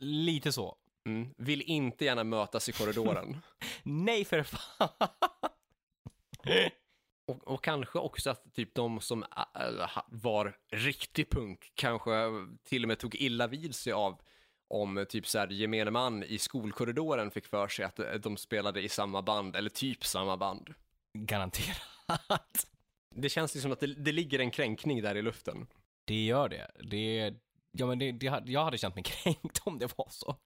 Lite 0.01 0.53
så. 0.53 0.77
Mm. 1.07 1.35
Vill 1.37 1.63
inte 1.63 2.05
gärna 2.05 2.25
mötas 2.25 2.69
i 2.69 2.73
korridoren. 2.73 3.37
Nej, 3.83 4.25
för 4.25 4.43
fan. 4.43 4.89
Och, 7.29 7.49
och 7.49 7.65
kanske 7.65 7.99
också 7.99 8.31
att 8.31 8.55
typ 8.55 8.75
de 8.75 9.01
som 9.01 9.25
var 10.07 10.57
riktig 10.71 11.31
punk 11.31 11.73
kanske 11.75 12.11
till 12.65 12.85
och 12.85 12.89
med 12.89 12.99
tog 12.99 13.15
illa 13.15 13.47
vid 13.47 13.75
sig 13.75 13.93
av 13.93 14.21
om 14.69 15.07
typ 15.09 15.27
så 15.27 15.39
här 15.39 15.49
gemene 15.49 15.91
man 15.91 16.23
i 16.23 16.39
skolkorridoren 16.39 17.31
fick 17.31 17.47
för 17.47 17.69
sig 17.69 17.85
att 17.85 17.99
eh, 17.99 18.13
de 18.13 18.37
spelade 18.37 18.83
i 18.83 18.89
samma 18.89 19.23
band 19.23 19.57
eller 19.57 19.71
typ 19.71 20.05
samma 20.05 20.37
band. 20.37 20.75
Garanterat. 21.13 22.67
Det 23.15 23.29
känns 23.29 23.57
ju 23.57 23.61
som 23.61 23.73
att 23.73 23.81
det, 23.81 23.87
det 23.87 24.13
ligger 24.13 24.39
en 24.39 24.51
kränkning 24.51 25.03
där 25.03 25.15
i 25.15 25.23
luften. 25.23 25.67
Det 26.05 26.25
gör 26.25 26.49
det. 26.49 26.71
det 26.91 27.35
ja, 27.73 27.87
men 27.87 27.99
det, 27.99 28.13
det, 28.13 28.43
jag 28.47 28.65
hade 28.65 28.79
känt 28.79 28.95
mig 28.95 29.05
kränkt 29.07 29.61
om 29.65 29.79
det 29.79 29.99
var 29.99 30.09
så. 30.11 30.37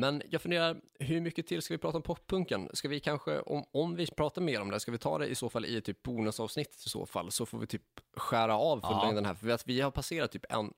Men 0.00 0.22
jag 0.30 0.42
funderar, 0.42 0.80
hur 0.98 1.20
mycket 1.20 1.46
till 1.46 1.62
ska 1.62 1.74
vi 1.74 1.78
prata 1.78 1.96
om 1.96 2.02
poppunken? 2.02 2.68
Ska 2.72 2.88
vi 2.88 3.00
kanske, 3.00 3.40
om, 3.40 3.64
om 3.72 3.96
vi 3.96 4.06
pratar 4.06 4.42
mer 4.42 4.60
om 4.60 4.70
det, 4.70 4.80
ska 4.80 4.92
vi 4.92 4.98
ta 4.98 5.18
det 5.18 5.26
i 5.26 5.34
så 5.34 5.48
fall 5.50 5.64
i 5.64 5.80
typ 5.80 6.02
bonusavsnitt 6.02 6.82
i 6.86 6.88
så 6.88 7.06
fall, 7.06 7.30
så 7.30 7.46
får 7.46 7.58
vi 7.58 7.66
typ 7.66 7.82
skära 8.16 8.58
av 8.58 8.80
Ja. 8.82 8.88
fullängden 8.88 9.24
här, 9.24 9.34
för 9.34 9.48
att 9.48 9.66
vi 9.66 9.80
har 9.80 9.90
passerat 9.90 10.32
typ 10.32 10.44
en, 10.52 10.72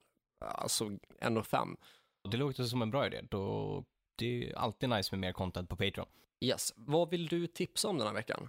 alltså 0.44 0.90
en 1.18 1.36
och 1.36 1.46
fem. 1.46 1.76
Det 2.30 2.36
låter 2.36 2.64
som 2.64 2.82
en 2.82 2.90
bra 2.90 3.06
idé. 3.06 3.20
Då, 3.30 3.84
det 4.16 4.50
är 4.50 4.58
alltid 4.58 4.88
nice 4.88 5.08
med 5.16 5.20
mer 5.20 5.32
content 5.32 5.68
på 5.68 5.76
Patreon. 5.76 6.06
Yes, 6.40 6.72
vad 6.76 7.10
vill 7.10 7.26
du 7.26 7.46
tipsa 7.46 7.88
om 7.88 7.98
den 7.98 8.06
här 8.06 8.14
veckan? 8.14 8.48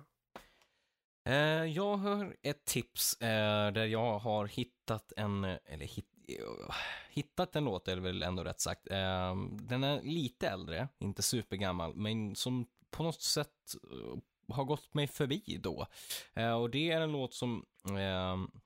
Eh, 1.30 1.66
jag 1.66 1.98
har 1.98 2.36
ett 2.42 2.66
tips 2.66 3.22
eh, 3.22 3.72
där 3.72 3.86
jag 3.86 4.20
har 4.20 4.46
hittat 4.46 5.14
en, 5.18 5.44
eller 5.44 5.86
hit, 5.86 6.06
eh, 6.06 6.11
hittat 7.10 7.56
en 7.56 7.64
låt 7.64 7.88
är 7.88 7.96
det 7.96 8.02
väl 8.02 8.24
ändå 8.24 8.44
rätt 8.44 8.60
sagt. 8.60 8.88
Eh, 8.92 9.36
den 9.52 9.84
är 9.84 10.02
lite 10.02 10.50
äldre, 10.50 10.88
inte 11.00 11.22
supergammal, 11.22 11.96
men 11.96 12.36
som 12.36 12.66
på 12.92 13.04
något 13.04 13.22
sätt 13.22 13.76
eh, 13.92 14.20
har 14.56 14.64
gått 14.64 14.94
mig 14.94 15.08
förbi 15.08 15.60
då. 15.64 15.88
Eh, 16.34 16.54
och 16.54 16.70
det 16.70 16.92
är 16.92 17.02
en 17.02 17.12
låt 17.12 17.34
som 17.34 17.66
eh, 17.90 18.62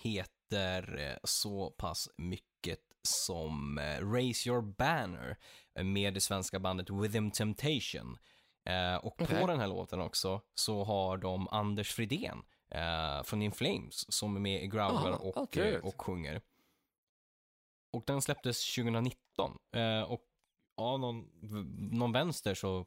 heter 0.00 0.98
eh, 0.98 1.18
så 1.24 1.70
pass 1.70 2.08
mycket 2.16 2.78
som 3.02 3.80
Raise 4.00 4.48
Your 4.48 4.62
Banner 4.62 5.36
med 5.82 6.14
det 6.14 6.20
svenska 6.20 6.58
bandet 6.58 6.90
Within 6.90 7.30
Temptation. 7.30 8.18
Och 9.00 9.16
på 9.16 9.24
Okej. 9.24 9.46
den 9.46 9.60
här 9.60 9.66
låten 9.66 10.00
också 10.00 10.40
så 10.54 10.84
har 10.84 11.16
de 11.16 11.48
Anders 11.48 11.92
Fridén 11.92 12.42
från 13.24 13.42
In 13.42 13.52
Flames 13.52 14.12
som 14.12 14.36
är 14.36 14.40
med 14.40 14.62
i 14.62 14.66
Growler 14.66 15.12
Aha, 15.12 15.16
och, 15.16 15.50
trevligt. 15.50 15.84
och 15.84 16.02
sjunger. 16.02 16.40
Och 17.90 18.02
den 18.06 18.22
släpptes 18.22 18.74
2019 18.74 19.58
eh, 19.72 20.02
och 20.02 20.22
av 20.76 21.00
någon, 21.00 21.28
någon 21.90 22.12
vänster 22.12 22.54
så 22.54 22.86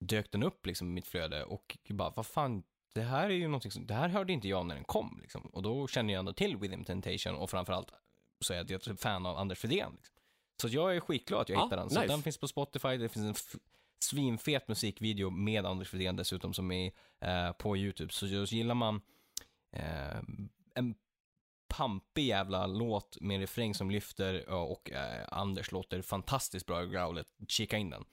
dök 0.00 0.32
den 0.32 0.42
upp 0.42 0.66
liksom 0.66 0.88
i 0.88 0.90
mitt 0.90 1.06
flöde 1.06 1.44
och 1.44 1.78
bara, 1.88 2.12
vad 2.16 2.26
fan, 2.26 2.62
det 2.94 3.02
här 3.02 3.24
är 3.24 3.34
ju 3.34 3.48
någonting 3.48 3.70
som, 3.70 3.86
det 3.86 3.94
här 3.94 4.08
hörde 4.08 4.32
inte 4.32 4.48
jag 4.48 4.66
när 4.66 4.74
den 4.74 4.84
kom 4.84 5.18
liksom. 5.22 5.46
Och 5.46 5.62
då 5.62 5.88
känner 5.88 6.12
jag 6.12 6.18
ändå 6.18 6.32
till 6.32 6.56
Within 6.56 6.84
Temptation 6.84 7.34
och 7.34 7.50
framförallt 7.50 7.92
så 8.40 8.52
är 8.52 8.56
jag 8.56 8.70
ett 8.70 9.00
fan 9.00 9.26
av 9.26 9.36
Anders 9.36 9.58
Fridén. 9.58 9.92
Liksom. 9.96 10.14
Så 10.60 10.68
jag 10.68 10.96
är 10.96 11.00
skitglad 11.00 11.40
att 11.40 11.48
jag 11.48 11.58
Ja, 11.58 11.64
hittade 11.64 11.82
den. 11.82 11.90
Så 11.90 12.00
nice. 12.00 12.12
den 12.12 12.22
finns 12.22 12.38
på 12.38 12.48
Spotify, 12.48 12.96
det 12.96 13.08
finns 13.08 13.24
en 13.24 13.58
svinfet 13.98 14.68
musikvideo 14.68 15.30
med 15.30 15.66
Anders 15.66 15.88
Fridén 15.88 16.16
dessutom 16.16 16.54
som 16.54 16.72
är 16.72 16.92
eh, 17.20 17.52
på 17.52 17.76
YouTube. 17.76 18.12
Så 18.12 18.26
just 18.26 18.52
gillar 18.52 18.74
man 18.74 19.00
eh, 19.72 20.18
en 20.74 20.94
pampig 21.78 22.26
jävla 22.26 22.66
låt 22.66 23.20
med 23.20 23.40
refräng 23.40 23.74
som 23.74 23.90
lyfter 23.90 24.48
och 24.48 24.90
eh, 24.90 25.26
Anders 25.28 25.72
låter 25.72 26.02
fantastiskt 26.02 26.66
bra 26.66 26.84
i 26.84 26.86
growlet, 26.86 27.26
kika 27.48 27.76
in 27.76 27.90
den. 27.90 28.04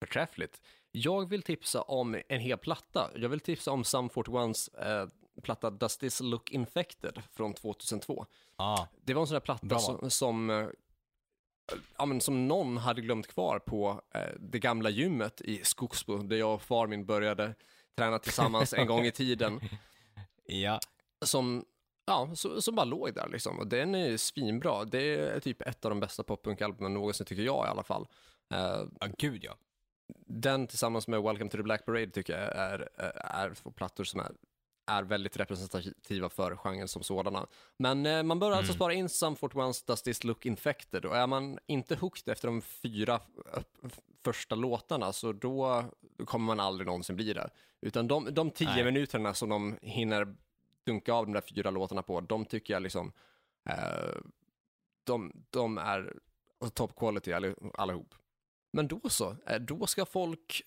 Förträffligt. 0.00 0.60
Jag 0.90 1.28
vill 1.28 1.42
tipsa 1.42 1.82
om 1.82 2.22
en 2.28 2.40
hel 2.40 2.58
platta. 2.58 3.10
Jag 3.16 3.28
vill 3.28 3.40
tipsa 3.40 3.70
om 3.70 3.84
Sum 3.84 4.08
41s 4.08 4.86
eh, 5.02 5.08
platta 5.42 5.70
Does 5.70 5.98
This 5.98 6.20
Look 6.20 6.50
Infected 6.50 7.22
från 7.32 7.54
2002. 7.54 8.26
Ah, 8.56 8.86
Det 9.04 9.14
var 9.14 9.20
en 9.20 9.26
sån 9.26 9.34
där 9.34 9.40
platta 9.40 9.66
Bra 9.66 9.78
som, 9.78 10.10
som, 10.10 10.50
eh, 10.50 10.66
ja, 11.98 12.06
men 12.06 12.20
som 12.20 12.48
någon 12.48 12.76
hade 12.76 13.00
glömt 13.00 13.26
kvar 13.26 13.58
på 13.58 14.02
eh, 14.14 14.20
det 14.40 14.58
gamla 14.58 14.90
gymmet 14.90 15.40
i 15.40 15.64
Skogsbo, 15.64 16.18
där 16.18 16.36
jag 16.36 16.54
och 16.54 16.62
far 16.62 16.86
min 16.86 17.06
började 17.06 17.54
träna 17.96 18.18
tillsammans 18.18 18.72
en 18.74 18.86
gång 18.86 19.04
i 19.04 19.12
tiden. 19.12 19.60
ja, 20.44 20.80
Som, 21.24 21.64
ja, 22.06 22.30
som, 22.60 22.74
bara 22.74 22.84
låg 22.84 23.14
där 23.14 23.28
liksom. 23.28 23.58
Och 23.58 23.66
den 23.66 23.94
är 23.94 24.16
svinbra. 24.16 24.84
Det 24.84 25.14
är 25.14 25.40
typ 25.40 25.60
ett 25.62 25.84
av 25.84 25.90
de 25.90 26.00
bästa 26.00 26.22
poppunkalbumen 26.22 26.94
någonsin, 26.94 27.26
tycker 27.26 27.42
jag 27.42 27.66
i 27.66 27.68
alla 27.68 27.82
fall. 27.82 28.06
Eh, 28.54 28.82
ja 29.00 29.08
gud 29.18 29.44
ja. 29.44 29.56
den 30.26 30.66
tillsammans 30.66 31.08
med 31.08 31.22
Welcome 31.22 31.50
to 31.50 31.56
the 31.56 31.62
Black 31.62 31.84
Parade 31.86 32.10
tycker 32.10 32.32
jag 32.40 32.56
är, 32.56 32.88
är 33.16 33.54
två 33.54 33.70
plattor 33.70 34.04
som 34.04 34.20
är, 34.20 34.32
är 34.86 35.02
väldigt 35.02 35.36
representativa 35.36 36.28
för 36.28 36.56
genren 36.56 36.88
som 36.88 37.02
sådana. 37.02 37.46
Men 37.76 38.06
eh, 38.06 38.22
man 38.22 38.38
bör 38.38 38.50
alltså 38.50 38.72
Mm. 38.72 38.76
spara 38.78 38.92
in 38.94 39.08
Sum 39.08 39.34
41's 39.34 39.86
Does 39.86 40.02
This 40.02 40.24
Look 40.24 40.46
Infected 40.46 41.04
och 41.04 41.16
är 41.16 41.26
man 41.26 41.58
inte 41.66 41.94
hooked 41.96 42.32
efter 42.32 42.48
de 42.48 42.62
fyra 42.62 43.20
f- 43.84 43.98
första 44.24 44.54
låtarna 44.54 45.12
så 45.12 45.32
då 45.32 45.84
kommer 46.24 46.46
man 46.46 46.60
aldrig 46.60 46.86
någonsin 46.86 47.16
bli 47.16 47.32
det. 47.32 47.50
Utan 47.80 48.08
de, 48.08 48.34
de 48.34 48.50
tio 48.50 48.68
Nej. 48.68 48.84
minuterna 48.84 49.34
som 49.34 49.48
de 49.48 49.78
hinner 49.82 50.34
dunka 50.86 51.12
av 51.14 51.26
de 51.26 51.32
där 51.32 51.40
fyra 51.40 51.70
låtarna 51.70 52.02
på, 52.02 52.20
de 52.20 52.44
tycker 52.44 52.74
jag 52.74 52.82
liksom, 52.82 53.12
eh, 53.68 54.16
de, 55.04 55.32
de 55.50 55.78
är 55.78 56.16
top 56.74 56.96
quality 56.96 57.32
alli- 57.32 57.54
allihop. 57.74 58.14
Men 58.72 58.88
då 58.88 59.00
så, 59.08 59.36
Eh, 59.46 59.58
då 59.60 59.86
ska 59.86 60.04
folk 60.06 60.62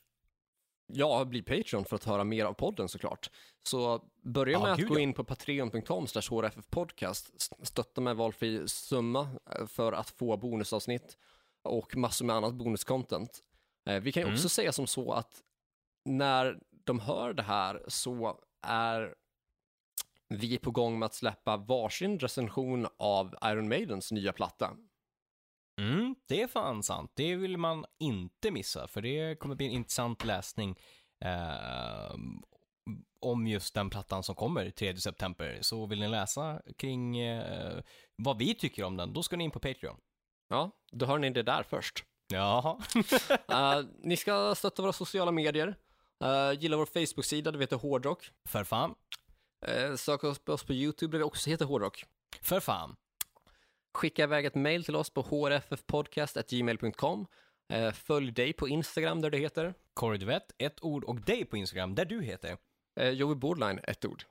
ja, 0.88 1.26
bli 1.26 1.42
Patreon 1.42 1.86
för 1.86 1.96
att 1.96 2.04
höra 2.04 2.24
mer 2.24 2.46
av 2.46 2.54
podden 2.54 2.90
såklart. 2.90 3.30
Så 3.64 4.02
börja 4.22 4.54
Ja, 4.54 4.64
med 4.64 4.72
att 4.72 4.80
gud, 4.80 4.88
gå 4.90 4.96
ja. 4.96 5.00
in 5.00 5.14
på 5.14 5.24
patreon.com 5.24 6.06
hrffpodcast, 6.06 7.52
stötta 7.68 8.02
med 8.02 8.16
valfri 8.16 8.68
summa 8.68 9.30
eh, 9.52 9.66
för 9.68 9.94
att 9.94 10.10
få 10.10 10.38
bonusavsnitt 10.38 11.18
och 11.62 11.96
massor 11.98 12.26
med 12.26 12.36
annat 12.36 12.54
bonuscontent. 12.54 13.44
Eh, 13.90 14.00
Vi 14.00 14.12
kan 14.12 14.22
ju 14.22 14.26
Mm. 14.28 14.36
också 14.36 14.50
säga 14.50 14.72
som 14.72 14.88
så 14.88 15.12
att 15.14 15.42
när 16.06 16.60
de 16.84 17.00
hör 17.00 17.34
det 17.34 17.44
här 17.44 17.84
så 17.88 18.40
är 18.62 19.16
vi 20.30 20.58
på 20.58 20.72
gång 20.72 21.00
med 21.00 21.06
att 21.06 21.14
släppa 21.14 21.58
varsin 21.58 22.20
recension 22.20 22.88
av 22.98 23.36
Iron 23.44 23.68
Maidens 23.68 24.12
nya 24.12 24.34
platta. 24.34 24.72
Mm, 25.82 26.16
det 26.28 26.42
är 26.42 26.48
fan 26.48 26.84
sant. 26.84 27.12
Det 27.16 27.36
vill 27.36 27.58
man 27.58 27.86
inte 28.00 28.52
missa, 28.52 28.88
för 28.88 29.02
det 29.02 29.40
kommer 29.40 29.56
bli 29.56 29.66
en 29.66 29.72
intressant 29.72 30.26
läsning 30.26 30.80
eh, 31.26 32.16
om 33.20 33.48
just 33.48 33.74
den 33.74 33.90
plattan 33.90 34.24
som 34.24 34.36
kommer 34.36 34.70
3 34.70 34.98
september. 34.98 35.58
Så 35.62 35.86
vill 35.86 36.00
ni 36.00 36.08
läsa 36.08 36.62
kring 36.78 37.18
eh, 37.18 37.82
vad 38.16 38.38
vi 38.38 38.56
tycker 38.56 38.84
om 38.84 38.98
den, 38.98 39.14
då 39.14 39.24
ska 39.24 39.38
ni 39.38 39.44
in 39.44 39.52
på 39.52 39.60
Patreon. 39.60 39.98
Ja, 40.50 40.72
då 40.92 41.06
hör 41.06 41.18
ni 41.18 41.30
det 41.30 41.44
där 41.44 41.64
först. 41.64 42.04
Jaha. 42.28 42.78
Eh, 43.48 43.82
ni 44.04 44.18
ska 44.18 44.56
stötta 44.56 44.82
våra 44.82 44.94
sociala 44.94 45.32
medier. 45.32 45.76
Uh, 46.24 46.60
gilla 46.60 46.78
vår 46.78 46.86
Facebook-sida, 46.86 47.52
det 47.52 47.60
heter 47.60 47.76
Hårdrock. 47.76 48.32
För 48.50 48.64
fan. 48.64 48.96
Uh, 49.70 49.96
sök 49.96 50.24
oss 50.24 50.40
på, 50.40 50.54
oss 50.54 50.64
på 50.64 50.74
YouTube, 50.74 51.12
där 51.12 51.18
vi 51.18 51.24
också 51.24 51.50
heter 51.50 51.66
Hårdrock. 51.66 52.06
För 52.42 52.60
fan. 52.60 52.96
Skicka 53.94 54.24
iväg 54.24 54.46
ett 54.46 54.56
mail 54.56 54.84
till 54.84 54.96
oss 54.96 55.10
på 55.10 55.22
hrffpodcast.gmail.com. 55.22 57.28
Uh, 57.74 57.92
följ 57.92 58.32
dig 58.32 58.54
på 58.54 58.68
Instagram, 58.68 59.22
där 59.22 59.30
det 59.30 59.38
heter 59.38 59.74
Corey 59.94 60.18
Duvett, 60.18 60.52
ett 60.58 60.84
ord 60.84 61.04
och 61.04 61.22
dig 61.22 61.46
på 61.46 61.58
Instagram, 61.58 61.96
där 61.96 62.06
du 62.06 62.24
heter. 62.24 62.58
uh, 63.02 63.10
Joey 63.10 63.36
Bordline, 63.36 63.80
ett 63.84 64.06
ord. 64.06 64.24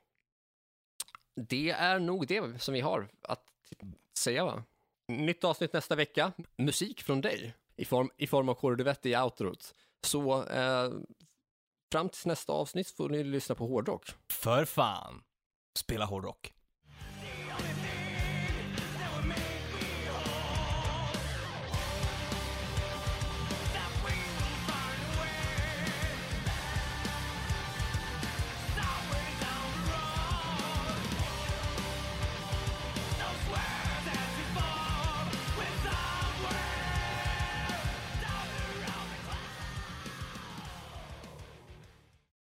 Det 1.35 1.69
är 1.69 1.99
nog 1.99 2.27
det 2.27 2.61
som 2.61 2.73
vi 2.73 2.81
har 2.81 3.07
att 3.21 3.43
säga 4.17 4.45
va? 4.45 4.63
Nytt 5.07 5.43
avsnitt 5.43 5.73
nästa 5.73 5.95
vecka. 5.95 6.31
Musik 6.55 7.01
från 7.01 7.21
dig 7.21 7.53
i 7.75 7.85
form, 7.85 8.09
i 8.17 8.27
form 8.27 8.49
av 8.49 8.53
Kåre 8.53 8.95
i 9.03 9.15
outrot. 9.15 9.75
Så 10.03 10.43
eh, 10.43 10.91
fram 11.91 12.09
till 12.09 12.27
nästa 12.27 12.53
avsnitt 12.53 12.89
får 12.89 13.09
ni 13.09 13.23
lyssna 13.23 13.55
på 13.55 13.67
hårdrock. 13.67 14.09
För 14.31 14.65
fan. 14.65 15.23
Spela 15.77 16.05
hårdrock. 16.05 16.54